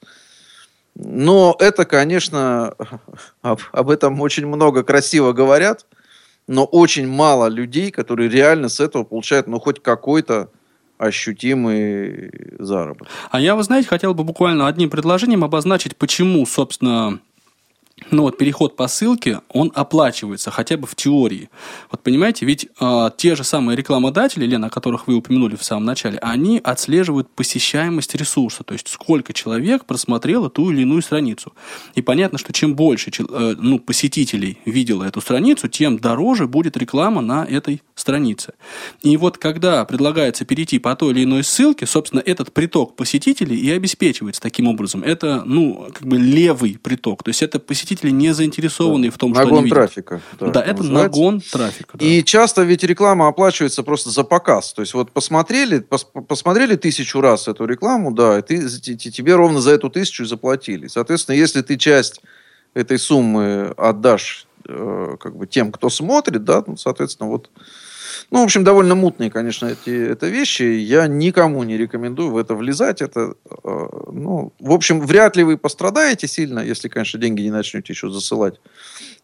Но 0.95 1.55
это, 1.59 1.85
конечно, 1.85 2.75
об, 3.41 3.59
об 3.71 3.89
этом 3.89 4.19
очень 4.21 4.45
много 4.45 4.83
красиво 4.83 5.33
говорят, 5.33 5.85
но 6.47 6.65
очень 6.65 7.07
мало 7.07 7.47
людей, 7.47 7.91
которые 7.91 8.29
реально 8.29 8.69
с 8.69 8.79
этого 8.79 9.03
получают, 9.03 9.47
ну, 9.47 9.59
хоть 9.59 9.81
какой-то 9.81 10.49
ощутимый 10.97 12.31
заработок. 12.59 13.07
А 13.31 13.39
я, 13.39 13.55
вы 13.55 13.63
знаете, 13.63 13.87
хотел 13.87 14.13
бы 14.13 14.23
буквально 14.23 14.67
одним 14.67 14.89
предложением 14.89 15.43
обозначить, 15.43 15.97
почему, 15.97 16.45
собственно, 16.45 17.19
ну 18.09 18.23
вот 18.23 18.37
переход 18.37 18.75
по 18.75 18.87
ссылке, 18.87 19.41
он 19.49 19.71
оплачивается 19.75 20.51
хотя 20.51 20.77
бы 20.77 20.87
в 20.87 20.95
теории. 20.95 21.49
Вот 21.91 22.01
понимаете, 22.01 22.45
ведь 22.45 22.67
э, 22.79 23.09
те 23.15 23.35
же 23.35 23.43
самые 23.43 23.75
рекламодатели, 23.75 24.45
Лена, 24.45 24.67
о 24.67 24.69
которых 24.69 25.07
вы 25.07 25.15
упомянули 25.15 25.55
в 25.55 25.63
самом 25.63 25.85
начале, 25.85 26.17
они 26.19 26.59
отслеживают 26.63 27.29
посещаемость 27.29 28.15
ресурса, 28.15 28.63
то 28.63 28.73
есть 28.73 28.87
сколько 28.87 29.33
человек 29.33 29.85
просмотрело 29.85 30.49
ту 30.49 30.71
или 30.71 30.81
иную 30.81 31.01
страницу. 31.01 31.53
И 31.95 32.01
понятно, 32.01 32.37
что 32.37 32.51
чем 32.53 32.75
больше 32.75 33.11
э, 33.17 33.55
ну, 33.57 33.79
посетителей 33.79 34.57
видело 34.65 35.03
эту 35.03 35.21
страницу, 35.21 35.67
тем 35.67 35.97
дороже 35.97 36.47
будет 36.47 36.75
реклама 36.77 37.21
на 37.21 37.45
этой 37.45 37.81
странице. 37.95 38.53
И 39.03 39.15
вот 39.15 39.37
когда 39.37 39.85
предлагается 39.85 40.43
перейти 40.43 40.79
по 40.79 40.95
той 40.95 41.13
или 41.13 41.23
иной 41.23 41.43
ссылке, 41.43 41.85
собственно, 41.85 42.21
этот 42.25 42.51
приток 42.51 42.95
посетителей 42.95 43.57
и 43.57 43.69
обеспечивается 43.71 44.41
таким 44.41 44.67
образом. 44.67 45.03
Это, 45.03 45.43
ну, 45.45 45.87
как 45.93 46.07
бы 46.07 46.17
левый 46.17 46.77
приток, 46.81 47.23
то 47.23 47.29
есть 47.29 47.43
это 47.43 47.59
посетители 47.59 47.90
посетители 47.91 48.11
не 48.11 48.33
заинтересованы 48.33 49.07
да. 49.07 49.11
в 49.11 49.17
том, 49.17 49.31
нагон 49.31 49.47
что 49.47 49.55
они 49.55 49.63
видят. 49.65 49.77
трафика. 49.77 50.21
Да, 50.39 50.47
да 50.47 50.61
это 50.61 50.77
называется. 50.77 51.19
нагон 51.19 51.41
трафика. 51.41 51.97
Да. 51.97 52.05
И 52.05 52.23
часто 52.23 52.63
ведь 52.63 52.83
реклама 52.83 53.27
оплачивается 53.27 53.83
просто 53.83 54.09
за 54.09 54.23
показ. 54.23 54.73
То 54.73 54.81
есть 54.81 54.93
вот 54.93 55.11
посмотрели, 55.11 55.79
пос, 55.79 56.07
посмотрели 56.27 56.75
тысячу 56.75 57.21
раз 57.21 57.47
эту 57.47 57.65
рекламу, 57.65 58.11
да, 58.11 58.39
и 58.39 58.41
ты, 58.41 58.67
тебе 58.67 59.35
ровно 59.35 59.61
за 59.61 59.71
эту 59.71 59.89
тысячу 59.89 60.25
заплатили. 60.25 60.87
Соответственно, 60.87 61.35
если 61.35 61.61
ты 61.61 61.77
часть 61.77 62.21
этой 62.73 62.97
суммы 62.97 63.73
отдашь 63.77 64.47
э, 64.67 65.17
как 65.19 65.35
бы 65.35 65.47
тем, 65.47 65.71
кто 65.71 65.89
смотрит, 65.89 66.43
да, 66.43 66.63
ну, 66.65 66.77
соответственно, 66.77 67.29
вот 67.29 67.49
ну, 68.29 68.41
в 68.41 68.43
общем, 68.43 68.63
довольно 68.63 68.95
мутные, 68.95 69.31
конечно, 69.31 69.67
эти 69.67 69.89
это 69.89 70.27
вещи. 70.27 70.63
Я 70.63 71.07
никому 71.07 71.63
не 71.63 71.77
рекомендую 71.77 72.31
в 72.31 72.37
это 72.37 72.55
влезать. 72.55 73.01
Это, 73.01 73.33
э, 73.49 73.87
ну, 74.11 74.53
в 74.59 74.71
общем, 74.71 75.01
вряд 75.01 75.35
ли 75.35 75.43
вы 75.43 75.57
пострадаете 75.57 76.27
сильно, 76.27 76.59
если, 76.59 76.87
конечно, 76.87 77.19
деньги 77.19 77.41
не 77.41 77.51
начнете 77.51 77.93
еще 77.93 78.09
засылать 78.09 78.59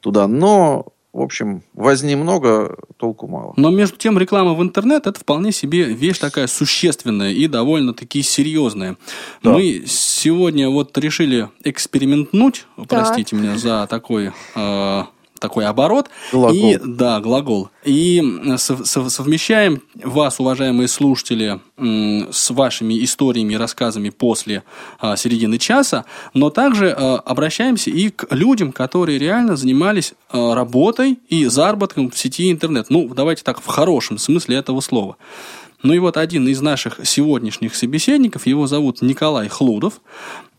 туда. 0.01 0.27
Но 0.27 0.93
в 1.17 1.21
общем, 1.21 1.63
возни 1.73 2.15
много, 2.15 2.77
толку 2.97 3.27
мало. 3.27 3.53
Но 3.57 3.71
между 3.71 3.97
тем 3.97 4.19
реклама 4.19 4.53
в 4.53 4.62
интернет 4.62 5.07
это 5.07 5.19
вполне 5.19 5.51
себе 5.51 5.86
вещь 5.86 6.19
такая 6.19 6.45
существенная 6.45 7.31
и 7.31 7.47
довольно-таки 7.47 8.21
серьезная. 8.21 8.97
Да. 9.41 9.53
Мы 9.53 9.86
сегодня 9.88 10.69
вот 10.69 10.95
решили 10.95 11.49
экспериментнуть, 11.63 12.67
так. 12.75 12.88
простите 12.88 13.36
меня 13.36 13.57
за 13.57 13.88
такой 13.89 14.31
э, 14.53 15.03
такой 15.39 15.65
оборот. 15.65 16.10
Глагол. 16.32 16.56
И, 16.56 16.80
да, 16.84 17.19
глагол. 17.19 17.69
И 17.84 18.21
совмещаем 18.58 19.82
вас, 19.95 20.39
уважаемые 20.39 20.88
слушатели, 20.88 21.60
с 21.78 22.50
вашими 22.50 23.04
историями 23.04 23.54
и 23.54 23.58
рассказами 23.58 24.10
после 24.10 24.63
а, 25.00 25.15
середины 25.15 25.60
часа, 25.60 26.06
но 26.34 26.50
также 26.50 26.89
а, 26.89 27.17
обращаемся 27.17 27.91
и 27.91 28.10
к 28.10 28.26
людям, 28.34 28.71
которые 28.71 29.19
реально 29.19 29.56
занимались 29.56 30.13
а, 30.30 30.56
работой 30.56 31.19
и 31.30 31.45
заработком 31.45 32.10
в 32.10 32.17
сети 32.17 32.52
интернет. 32.52 32.89
Ну, 32.89 33.08
давайте 33.13 33.43
так, 33.43 33.62
в 33.62 33.67
хорошем 33.67 34.17
смысле 34.17 34.58
этого 34.58 34.82
слова. 34.82 35.17
Ну 35.84 35.93
и 35.93 36.00
вот 36.00 36.17
один 36.17 36.47
из 36.47 36.62
наших 36.62 37.00
сегодняшних 37.04 37.76
собеседников, 37.76 38.47
его 38.47 38.65
зовут 38.65 39.04
Николай 39.04 39.47
Хлудов, 39.47 40.02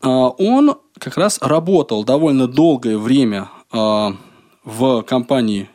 он 0.00 0.76
как 0.96 1.16
раз 1.16 1.40
работал 1.42 2.04
довольно 2.04 2.46
долгое 2.46 2.96
время 2.96 3.50
в 4.68 5.02
компании 5.02 5.70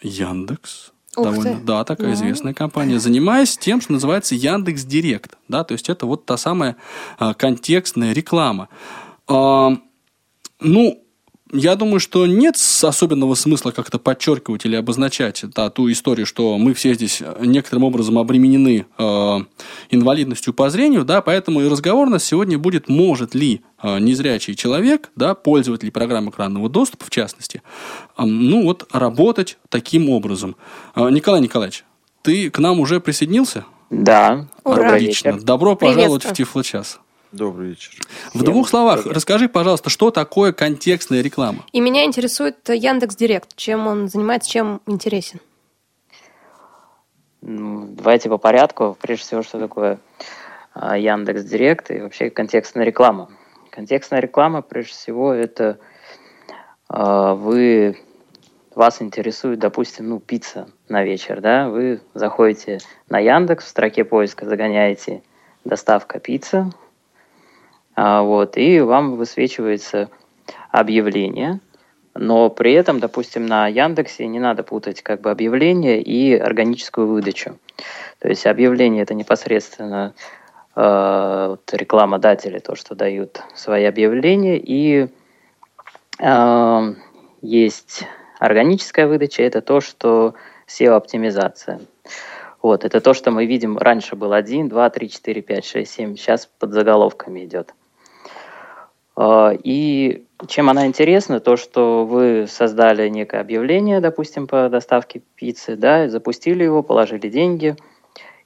Яндекс. 0.00 0.92
Ух 1.16 1.24
довольно, 1.24 1.58
ты. 1.58 1.64
да, 1.64 1.84
такая 1.84 2.14
известная 2.14 2.54
компания, 2.54 2.98
занимаясь 2.98 3.58
тем, 3.58 3.80
что 3.82 3.92
называется 3.92 4.34
Яндекс 4.34 4.84
Директ, 4.84 5.36
да, 5.48 5.64
то 5.64 5.72
есть 5.72 5.90
это 5.90 6.06
вот 6.06 6.24
та 6.24 6.38
самая 6.38 6.76
а, 7.18 7.34
контекстная 7.34 8.12
реклама. 8.14 8.68
А, 9.26 9.76
ну, 10.60 11.04
я 11.52 11.76
думаю, 11.76 12.00
что 12.00 12.26
нет 12.26 12.56
особенного 12.56 13.34
смысла 13.34 13.70
как-то 13.70 13.98
подчеркивать 13.98 14.64
или 14.64 14.76
обозначать 14.76 15.44
да, 15.54 15.70
ту 15.70 15.90
историю, 15.90 16.26
что 16.26 16.58
мы 16.58 16.74
все 16.74 16.94
здесь 16.94 17.22
некоторым 17.40 17.84
образом 17.84 18.18
обременены 18.18 18.86
э, 18.98 19.38
инвалидностью 19.90 20.52
по 20.52 20.70
зрению, 20.70 21.04
да, 21.04 21.22
поэтому 21.22 21.60
и 21.60 21.68
разговор 21.68 22.08
у 22.08 22.10
нас 22.10 22.24
сегодня 22.24 22.58
будет, 22.58 22.88
может 22.88 23.34
ли 23.34 23.62
э, 23.82 23.98
незрячий 23.98 24.54
человек, 24.54 25.10
да, 25.16 25.34
пользователь 25.34 25.90
программы 25.90 26.30
экранного 26.30 26.68
доступа, 26.68 27.04
в 27.04 27.10
частности, 27.10 27.62
э, 28.16 28.24
ну 28.24 28.64
вот 28.64 28.86
работать 28.92 29.58
таким 29.68 30.10
образом. 30.10 30.56
Э, 30.94 31.08
Николай 31.10 31.40
Николаевич, 31.40 31.84
ты 32.22 32.50
к 32.50 32.58
нам 32.58 32.80
уже 32.80 33.00
присоединился? 33.00 33.64
Да. 33.90 34.48
Ура. 34.64 34.94
Отлично. 34.94 35.40
Добро 35.40 35.76
пожаловать 35.76 36.24
в 36.24 36.32
Тифло-час. 36.32 37.00
Добрый 37.32 37.68
вечер. 37.68 37.92
В 38.32 38.42
двух 38.42 38.68
словах 38.68 39.04
расскажи, 39.04 39.48
пожалуйста, 39.50 39.90
что 39.90 40.10
такое 40.10 40.52
контекстная 40.52 41.20
реклама? 41.20 41.64
И 41.72 41.80
меня 41.80 42.04
интересует 42.04 42.56
Яндекс 42.68 43.16
Директ. 43.16 43.54
Чем 43.54 43.86
он 43.86 44.08
занимается, 44.08 44.50
чем 44.50 44.80
интересен? 44.86 45.40
Ну, 47.42 47.86
давайте 47.90 48.30
по 48.30 48.38
порядку. 48.38 48.96
Прежде 49.00 49.24
всего, 49.24 49.42
что 49.42 49.58
такое 49.58 49.98
а, 50.72 50.96
Яндекс 50.96 51.44
Директ 51.44 51.90
и 51.90 52.00
вообще 52.00 52.30
контекстная 52.30 52.84
реклама. 52.84 53.28
Контекстная 53.70 54.20
реклама, 54.20 54.62
прежде 54.62 54.92
всего, 54.92 55.32
это 55.32 55.78
а, 56.88 57.34
вы 57.34 57.98
вас 58.74 59.02
интересует, 59.02 59.58
допустим, 59.58 60.08
ну, 60.08 60.18
пицца 60.18 60.68
на 60.88 61.04
вечер, 61.04 61.40
да, 61.40 61.68
вы 61.68 62.00
заходите 62.14 62.78
на 63.08 63.18
Яндекс, 63.18 63.66
в 63.66 63.68
строке 63.68 64.04
поиска 64.04 64.46
загоняете 64.46 65.22
доставка 65.64 66.20
пицца, 66.20 66.70
а, 66.70 66.87
вот, 68.00 68.56
и 68.56 68.80
вам 68.80 69.16
высвечивается 69.16 70.08
объявление, 70.70 71.60
но 72.14 72.50
при 72.50 72.72
этом, 72.72 73.00
допустим, 73.00 73.46
на 73.46 73.66
Яндексе 73.66 74.26
не 74.26 74.38
надо 74.38 74.62
путать 74.62 75.02
как 75.02 75.20
бы 75.20 75.30
объявление 75.30 76.00
и 76.00 76.36
органическую 76.36 77.06
выдачу. 77.06 77.58
То 78.18 78.28
есть 78.28 78.46
объявление 78.46 79.02
это 79.02 79.14
непосредственно 79.14 80.14
э, 80.76 81.46
вот, 81.50 81.72
рекламодатели, 81.72 82.58
то, 82.58 82.74
что 82.74 82.94
дают 82.94 83.42
свои 83.54 83.84
объявления, 83.84 84.58
и 84.58 85.08
э, 86.20 86.94
есть 87.42 88.04
органическая 88.38 89.06
выдача, 89.06 89.42
это 89.42 89.60
то, 89.60 89.80
что 89.80 90.34
SEO-оптимизация. 90.66 91.80
Вот, 92.60 92.84
это 92.84 93.00
то, 93.00 93.14
что 93.14 93.30
мы 93.30 93.46
видим, 93.46 93.78
раньше 93.78 94.16
был 94.16 94.32
1, 94.32 94.68
2, 94.68 94.90
3, 94.90 95.08
4, 95.08 95.42
5, 95.42 95.64
6, 95.64 95.90
7, 95.90 96.16
сейчас 96.16 96.46
под 96.46 96.72
заголовками 96.72 97.44
идет. 97.44 97.74
А, 99.20 99.50
и 99.50 100.26
чем 100.46 100.70
она 100.70 100.86
интересна, 100.86 101.40
то, 101.40 101.56
что 101.56 102.06
вы 102.06 102.46
создали 102.48 103.08
некое 103.08 103.40
объявление, 103.40 104.00
допустим, 104.00 104.46
по 104.46 104.68
доставке 104.68 105.22
пиццы, 105.34 105.74
да, 105.74 106.08
запустили 106.08 106.62
его, 106.62 106.84
положили 106.84 107.28
деньги– 107.28 107.76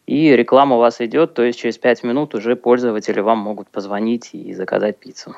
и 0.06 0.30
реклама 0.30 0.76
у 0.76 0.78
вас 0.80 1.00
идет, 1.00 1.34
то 1.34 1.42
есть 1.42 1.58
через 1.60 1.78
5 1.78 2.02
минут 2.02 2.34
уже 2.34 2.56
пользователи 2.56 3.20
вам 3.20 3.38
могут 3.38 3.68
позвонить 3.68 4.30
и 4.32 4.52
заказать 4.52 4.98
пиццу. 4.98 5.36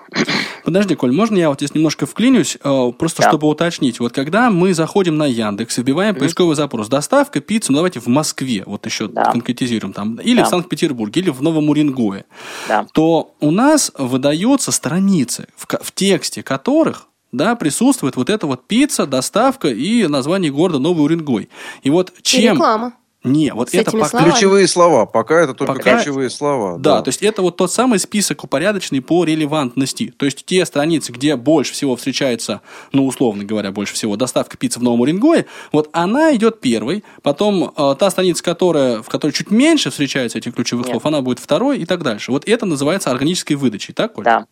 Подожди, 0.64 0.94
Коль, 0.94 1.12
можно 1.12 1.36
я 1.36 1.50
вот 1.50 1.58
здесь 1.58 1.74
немножко 1.74 2.06
вклинюсь, 2.06 2.56
э, 2.62 2.92
просто 2.98 3.22
да. 3.22 3.28
чтобы 3.28 3.46
уточнить. 3.46 4.00
Вот 4.00 4.12
когда 4.12 4.50
мы 4.50 4.72
заходим 4.72 5.16
на 5.16 5.26
Яндекс, 5.26 5.78
вбиваем 5.78 6.14
mm-hmm. 6.14 6.18
поисковый 6.18 6.56
запрос, 6.56 6.88
доставка 6.88 7.40
пиццы, 7.40 7.72
ну 7.72 7.76
давайте 7.76 8.00
в 8.00 8.06
Москве, 8.06 8.62
вот 8.64 8.86
еще 8.86 9.08
да. 9.08 9.24
конкретизируем 9.30 9.92
там, 9.92 10.16
или 10.16 10.38
да. 10.38 10.44
в 10.44 10.48
Санкт-Петербурге, 10.48 11.20
или 11.20 11.30
в 11.30 11.42
Новом 11.42 11.68
Уренгое, 11.68 12.24
да. 12.66 12.86
то 12.94 13.34
у 13.40 13.50
нас 13.50 13.92
выдаются 13.98 14.72
страницы, 14.72 15.46
в, 15.56 15.66
в 15.68 15.92
тексте 15.92 16.42
которых 16.42 17.08
да, 17.32 17.54
присутствует 17.54 18.16
вот 18.16 18.30
эта 18.30 18.46
вот 18.46 18.66
пицца, 18.66 19.06
доставка 19.06 19.68
и 19.68 20.06
название 20.06 20.50
города 20.50 20.78
Новый 20.78 21.04
Уренгой. 21.04 21.50
И 21.82 21.90
вот 21.90 22.12
чем... 22.22 22.40
И 22.40 22.54
реклама. 22.54 22.94
Не, 23.24 23.54
вот 23.54 23.70
С 23.70 23.74
это 23.74 23.90
пока... 23.90 24.22
ключевые 24.22 24.68
слова. 24.68 25.06
Пока 25.06 25.40
это 25.40 25.54
только 25.54 25.72
пока... 25.72 25.96
ключевые 25.96 26.28
слова. 26.28 26.76
Да, 26.78 26.96
да, 26.96 27.02
то 27.02 27.08
есть 27.08 27.22
это 27.22 27.40
вот 27.40 27.56
тот 27.56 27.72
самый 27.72 27.98
список 27.98 28.44
упорядоченный 28.44 29.00
по 29.00 29.24
релевантности. 29.24 30.12
То 30.16 30.26
есть 30.26 30.44
те 30.44 30.64
страницы, 30.66 31.10
где 31.10 31.34
больше 31.36 31.72
всего 31.72 31.96
встречается, 31.96 32.60
ну, 32.92 33.06
условно 33.06 33.44
говоря, 33.44 33.72
больше 33.72 33.94
всего 33.94 34.16
доставка 34.16 34.58
пиццы 34.58 34.78
в 34.78 34.82
Новом 34.82 35.00
Уренгое, 35.00 35.46
вот 35.72 35.88
она 35.92 36.36
идет 36.36 36.60
первой, 36.60 37.02
потом 37.22 37.72
э, 37.74 37.96
та 37.98 38.10
страница, 38.10 38.42
которая, 38.42 39.00
в 39.00 39.08
которой 39.08 39.32
чуть 39.32 39.50
меньше 39.50 39.88
встречается 39.88 40.36
этих 40.36 40.54
ключевых 40.54 40.86
Нет. 40.86 40.92
слов, 40.92 41.06
она 41.06 41.22
будет 41.22 41.38
второй 41.38 41.78
и 41.78 41.86
так 41.86 42.02
дальше. 42.02 42.30
Вот 42.30 42.46
это 42.46 42.66
называется 42.66 43.10
органической 43.10 43.54
выдачей, 43.54 43.94
так, 43.94 44.12
Коль? 44.12 44.24
Да. 44.24 44.46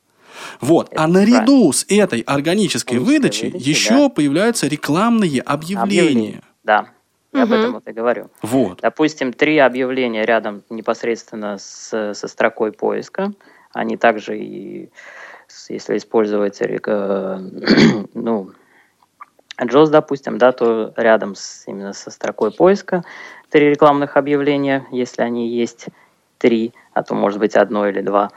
Вот. 0.63 0.89
Это 0.91 1.05
а 1.05 1.07
наряду 1.07 1.45
правильно. 1.45 1.73
с 1.73 1.85
этой 1.89 2.21
органической 2.21 2.99
выдачей 2.99 3.51
выдачи, 3.51 3.69
еще 3.69 3.97
да. 3.97 4.09
появляются 4.09 4.67
рекламные 4.67 5.43
объявления. 5.43 5.83
объявления. 5.83 6.43
Да. 6.65 6.89
Я 7.33 7.45
угу. 7.45 7.55
об 7.55 7.61
этом 7.61 7.73
вот 7.73 7.89
и 7.89 7.93
говорю. 7.93 8.31
Вот. 8.43 8.81
Допустим, 8.81 9.33
три 9.33 9.59
объявления 9.59 10.25
рядом 10.25 10.63
непосредственно 10.69 11.59
с, 11.59 12.15
со 12.15 12.29
строкой 12.29 12.73
поиска. 12.73 13.33
Они 13.73 13.97
также 13.97 14.39
и, 14.39 14.91
если 15.69 15.97
использовать 15.97 16.61
э, 16.61 16.79
ну, 18.15 18.51
JOS, 19.59 19.91
допустим, 19.91 20.39
да, 20.39 20.53
то 20.53 20.93
рядом 20.97 21.35
с, 21.35 21.65
именно 21.67 21.93
со 21.93 22.11
строкой 22.11 22.53
поиска 22.53 23.03
три 23.49 23.71
рекламных 23.71 24.17
объявления, 24.17 24.87
если 24.91 25.23
они 25.23 25.49
есть. 25.49 25.87
три, 26.39 26.75
а 26.93 27.03
то 27.03 27.15
может 27.15 27.39
быть 27.39 27.55
одно 27.55 27.89
или 27.89 28.01
два. 28.01 28.31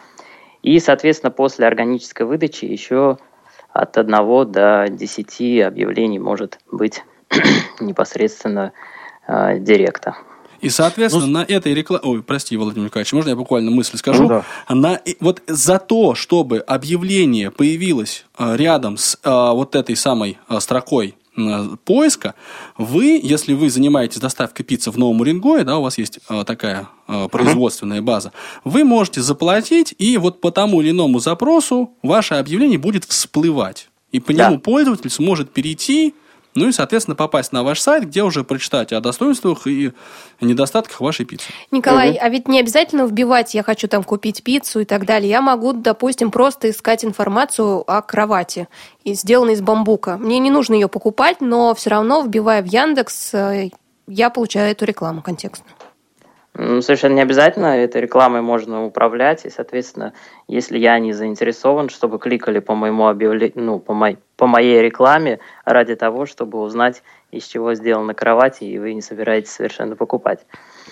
И, 0.62 0.80
соответственно, 0.80 1.32
после 1.32 1.66
органической 1.66 2.24
выдачи 2.24 2.66
еще 2.66 3.18
от 3.74 3.98
одного 3.98 4.46
до 4.46 4.88
десяти 4.90 5.60
объявлений 5.60 6.20
может 6.20 6.60
быть 6.72 7.04
непосредственно 7.80 8.74
э, 9.28 9.60
директа. 9.60 10.18
И, 10.62 10.70
соответственно, 10.70 11.28
ну, 11.28 11.32
на 11.34 11.44
этой 11.44 11.74
рекламе... 11.74 12.02
Ой, 12.04 12.24
прости, 12.24 12.58
Владимир 12.58 12.88
Николаевич, 12.88 13.14
можно 13.14 13.30
я 13.30 13.36
буквально 13.36 13.72
мысль 13.72 13.98
скажу? 13.98 14.24
Ну, 14.24 14.30
да. 14.30 14.46
на... 14.70 15.00
Вот 15.20 15.44
за 15.48 15.78
то, 15.80 16.16
чтобы 16.16 16.60
объявление 16.60 17.52
появилось 17.52 18.26
э, 18.38 18.56
рядом 18.56 18.98
с 18.98 19.18
э, 19.24 19.30
вот 19.30 19.76
этой 19.76 19.96
самой 19.96 20.40
э, 20.50 20.60
строкой 20.60 21.16
поиска, 21.84 22.34
вы, 22.78 23.20
если 23.22 23.54
вы 23.54 23.70
занимаетесь 23.70 24.20
доставкой 24.20 24.66
пиццы 24.66 24.90
в 24.92 24.98
Новом 24.98 25.22
Уренгое, 25.22 25.64
да, 25.64 25.78
у 25.78 25.82
вас 25.82 25.98
есть 25.98 26.20
э, 26.30 26.44
такая 26.46 26.88
э, 27.08 27.28
производственная 27.30 28.02
база, 28.02 28.32
вы 28.64 28.84
можете 28.84 29.22
заплатить, 29.22 29.94
и 29.98 30.18
вот 30.18 30.40
по 30.40 30.52
тому 30.52 30.82
или 30.82 30.92
иному 30.92 31.20
запросу 31.20 31.92
ваше 32.02 32.36
объявление 32.36 32.78
будет 32.78 33.04
всплывать. 33.04 33.90
И 34.12 34.20
по 34.20 34.34
да. 34.34 34.48
нему 34.48 34.60
пользователь 34.60 35.10
сможет 35.10 35.52
перейти 35.52 36.16
ну 36.56 36.70
и, 36.70 36.72
соответственно, 36.72 37.16
попасть 37.16 37.52
на 37.52 37.64
ваш 37.64 37.82
сайт, 37.82 38.06
где 38.06 38.24
уже 38.24 38.44
прочитать 38.44 38.94
о 38.94 39.02
достоинствах 39.02 39.68
и 39.68 39.92
недостатках 40.40 41.02
вашей 41.02 41.26
пиццы. 41.26 41.52
Николай, 41.72 42.12
угу. 42.12 42.20
а 42.22 42.30
ведь 42.30 42.48
не 42.48 42.60
обязательно 42.60 43.06
вбивать 43.06 43.54
«я 43.54 43.62
хочу 43.62 43.88
там 43.88 44.04
купить 44.04 44.44
пиццу» 44.44 44.80
и 44.80 44.86
так 44.86 45.06
далее. 45.06 45.30
Я 45.30 45.42
могу, 45.42 45.74
допустим, 45.74 46.32
просто 46.32 46.70
искать 46.70 47.04
информацию 47.04 47.84
о 47.92 48.02
кровати, 48.02 48.70
сделанной 49.06 49.54
из 49.54 49.62
бамбука. 49.62 50.18
Мне 50.18 50.40
не 50.40 50.50
нужно 50.50 50.74
ее 50.74 50.88
покупать, 50.88 51.42
но 51.42 51.76
все 51.76 51.90
равно, 51.90 52.22
вбивая 52.22 52.62
в 52.62 52.66
Яндекс, 52.66 53.34
э, 53.34 53.70
я 54.08 54.30
получаю 54.30 54.72
эту 54.72 54.86
рекламу 54.86 55.22
контекстную. 55.22 55.75
Ну, 56.58 56.82
совершенно 56.82 57.16
не 57.16 57.22
обязательно. 57.22 57.78
Этой 57.78 58.02
рекламой 58.02 58.42
можно 58.42 58.86
управлять. 58.86 59.46
И, 59.46 59.50
соответственно, 59.50 60.14
если 60.48 60.78
я 60.78 60.98
не 61.00 61.12
заинтересован, 61.12 61.90
чтобы 61.90 62.18
кликали 62.18 62.60
по 62.60 62.76
моему 62.76 63.08
объявлению, 63.08 63.54
ну, 63.56 63.80
по, 63.80 63.94
мой, 63.94 64.18
по 64.38 64.48
моей 64.48 64.82
рекламе 64.82 65.40
ради 65.66 65.96
того, 65.96 66.26
чтобы 66.26 66.62
узнать, 66.62 67.04
из 67.32 67.44
чего 67.44 67.74
сделана 67.74 68.14
кровать, 68.14 68.62
и 68.62 68.80
вы 68.80 68.94
не 68.94 69.02
собираетесь 69.02 69.52
совершенно 69.52 69.98
покупать. 69.98 70.46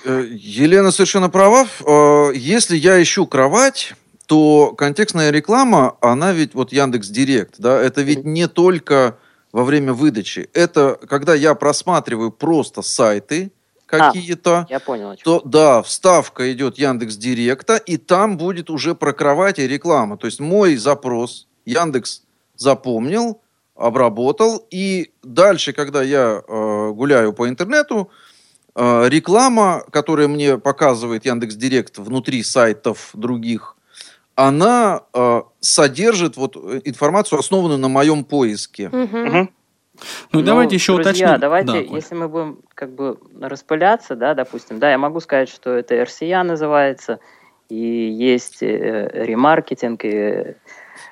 Э, 0.03 0.25
Елена 0.29 0.91
совершенно 0.91 1.29
права. 1.29 1.65
Э, 1.85 2.31
если 2.35 2.75
я 2.75 3.01
ищу 3.01 3.25
кровать, 3.25 3.93
то 4.27 4.73
контекстная 4.77 5.31
реклама, 5.31 5.95
она 6.01 6.33
ведь, 6.33 6.53
вот 6.55 6.73
Яндекс 6.73 7.07
Директ, 7.07 7.55
да, 7.57 7.81
это 7.81 8.01
ведь 8.01 8.25
не 8.25 8.49
только 8.49 9.17
во 9.53 9.63
время 9.63 9.93
выдачи. 9.93 10.49
Это 10.53 10.99
когда 11.07 11.33
я 11.35 11.55
просматриваю 11.55 12.31
просто 12.31 12.81
сайты, 12.81 13.53
какие-то. 13.97 14.59
А, 14.59 14.67
я 14.69 14.79
понял. 14.79 15.15
То, 15.23 15.41
да, 15.45 15.81
вставка 15.81 16.51
идет 16.51 16.77
Яндекс 16.77 17.15
Директа, 17.15 17.77
и 17.77 17.97
там 17.97 18.37
будет 18.37 18.69
уже 18.69 18.95
про 18.95 19.13
кровати 19.13 19.61
реклама. 19.61 20.17
То 20.17 20.27
есть 20.27 20.39
мой 20.39 20.75
запрос 20.75 21.47
Яндекс 21.65 22.23
запомнил, 22.55 23.41
обработал, 23.75 24.65
и 24.71 25.11
дальше, 25.23 25.73
когда 25.73 26.03
я 26.03 26.41
э, 26.47 26.91
гуляю 26.93 27.33
по 27.33 27.49
интернету, 27.49 28.09
э, 28.75 29.09
реклама, 29.09 29.83
которая 29.91 30.27
мне 30.27 30.57
показывает 30.57 31.25
Яндекс 31.25 31.55
Директ 31.55 31.97
внутри 31.97 32.43
сайтов 32.43 33.09
других, 33.13 33.75
она 34.35 35.01
э, 35.13 35.41
содержит 35.59 36.37
вот 36.37 36.55
э, 36.55 36.81
информацию, 36.85 37.39
основанную 37.39 37.79
на 37.79 37.87
моем 37.87 38.23
поиске. 38.23 38.89
Угу. 38.89 39.49
Ну, 40.31 40.39
ну 40.39 40.41
давайте 40.41 40.75
еще 40.75 40.95
друзья, 40.95 41.11
уточним. 41.11 41.39
давайте, 41.39 41.71
да, 41.71 41.77
если 41.77 42.15
мы 42.15 42.27
будем 42.27 42.59
как 42.73 42.93
бы 42.93 43.19
распыляться, 43.39 44.15
да, 44.15 44.33
допустим, 44.33 44.79
да, 44.79 44.89
я 44.91 44.97
могу 44.97 45.19
сказать, 45.19 45.49
что 45.49 45.71
это 45.71 45.95
RCA 45.95 46.43
называется, 46.43 47.19
и 47.69 47.75
есть 47.75 48.63
э, 48.63 49.09
ремаркетинг, 49.13 50.03
и 50.03 50.55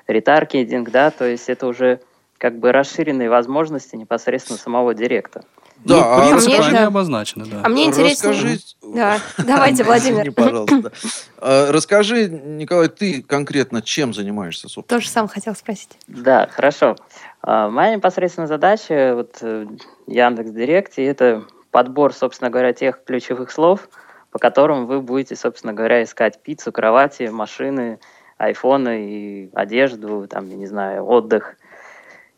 ретаргетинг, 0.06 0.90
да, 0.90 1.10
то 1.10 1.24
есть 1.24 1.48
это 1.48 1.66
уже 1.66 2.00
как 2.38 2.58
бы 2.58 2.72
расширенные 2.72 3.30
возможности 3.30 3.94
непосредственно 3.94 4.58
самого 4.58 4.94
директа. 4.94 5.44
Да, 5.84 5.96
ну, 5.96 6.00
а 6.02 6.28
принципы 6.28 6.62
они 6.62 6.78
обозначены, 6.78 7.44
да. 7.46 7.60
А 7.64 7.68
мне 7.68 7.86
интересно... 7.86 8.30
Расскажи... 8.30 8.58
Да, 8.82 9.18
давайте, 9.38 9.82
Владимир. 9.82 10.32
Пожалуйста. 10.32 10.92
А, 11.38 11.72
расскажи, 11.72 12.28
Николай, 12.28 12.88
ты 12.88 13.22
конкретно 13.22 13.82
чем 13.82 14.14
занимаешься, 14.14 14.68
собственно? 14.68 14.98
Тоже 14.98 15.08
сам 15.08 15.26
хотел 15.26 15.56
спросить. 15.56 15.90
Да, 16.06 16.48
хорошо. 16.52 16.96
А, 17.44 17.68
моя 17.68 17.96
непосредственная 17.96 18.46
задача 18.46 19.14
вот 19.16 19.38
э, 19.42 19.66
Яндекс 20.06 20.50
Директе 20.50 21.04
это 21.04 21.44
подбор, 21.72 22.12
собственно 22.12 22.50
говоря, 22.50 22.72
тех 22.72 23.02
ключевых 23.02 23.50
слов, 23.50 23.88
по 24.30 24.38
которым 24.38 24.86
вы 24.86 25.00
будете, 25.00 25.34
собственно 25.34 25.72
говоря, 25.72 26.04
искать 26.04 26.40
пиццу, 26.40 26.70
кровати, 26.70 27.24
машины, 27.24 27.98
айфоны 28.38 29.10
и 29.10 29.50
одежду, 29.54 30.28
там, 30.28 30.48
я 30.50 30.56
не 30.56 30.66
знаю, 30.66 31.04
отдых. 31.04 31.56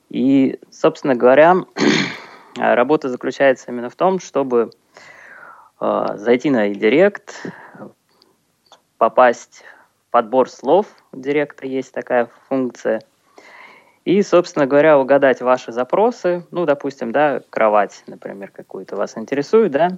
И, 0.08 0.58
собственно 0.70 1.14
говоря, 1.14 1.56
работа 2.56 3.10
заключается 3.10 3.70
именно 3.70 3.90
в 3.90 3.96
том, 3.96 4.20
чтобы 4.20 4.70
э, 5.82 6.06
зайти 6.14 6.48
на 6.48 6.70
Директ, 6.70 7.42
попасть 8.96 9.64
в 10.08 10.12
подбор 10.12 10.48
слов, 10.48 10.86
в 11.12 11.20
Директе 11.20 11.68
есть 11.68 11.92
такая 11.92 12.30
функция– 12.48 13.02
и, 14.04 14.22
собственно 14.22 14.66
говоря, 14.66 14.98
угадать 14.98 15.40
ваши 15.40 15.72
запросы, 15.72 16.46
ну, 16.50 16.66
допустим, 16.66 17.12
да, 17.12 17.40
кровать, 17.50 18.02
например, 18.06 18.50
какую-то 18.50 18.96
вас 18.96 19.16
интересует, 19.16 19.72
да, 19.72 19.90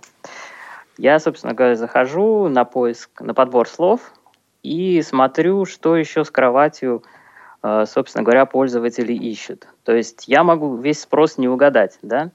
я, 0.97 1.19
собственно 1.19 1.55
говоря, 1.55 1.77
захожу 1.77 2.49
на 2.49 2.65
поиск, 2.65 3.21
на 3.21 3.35
подбор 3.35 3.69
слов 3.69 4.13
и 4.63 5.03
смотрю, 5.03 5.65
что 5.65 5.97
еще 5.97 6.25
с 6.25 6.31
кроватью, 6.31 7.03
э, 7.63 7.85
собственно 7.87 8.25
говоря, 8.25 8.47
пользователи 8.47 9.13
ищут. 9.13 9.67
То 9.85 9.93
есть 9.93 10.29
я 10.29 10.43
могу 10.45 10.77
весь 10.77 11.01
спрос 11.01 11.37
не 11.37 11.49
угадать, 11.49 11.99
да, 12.03 12.31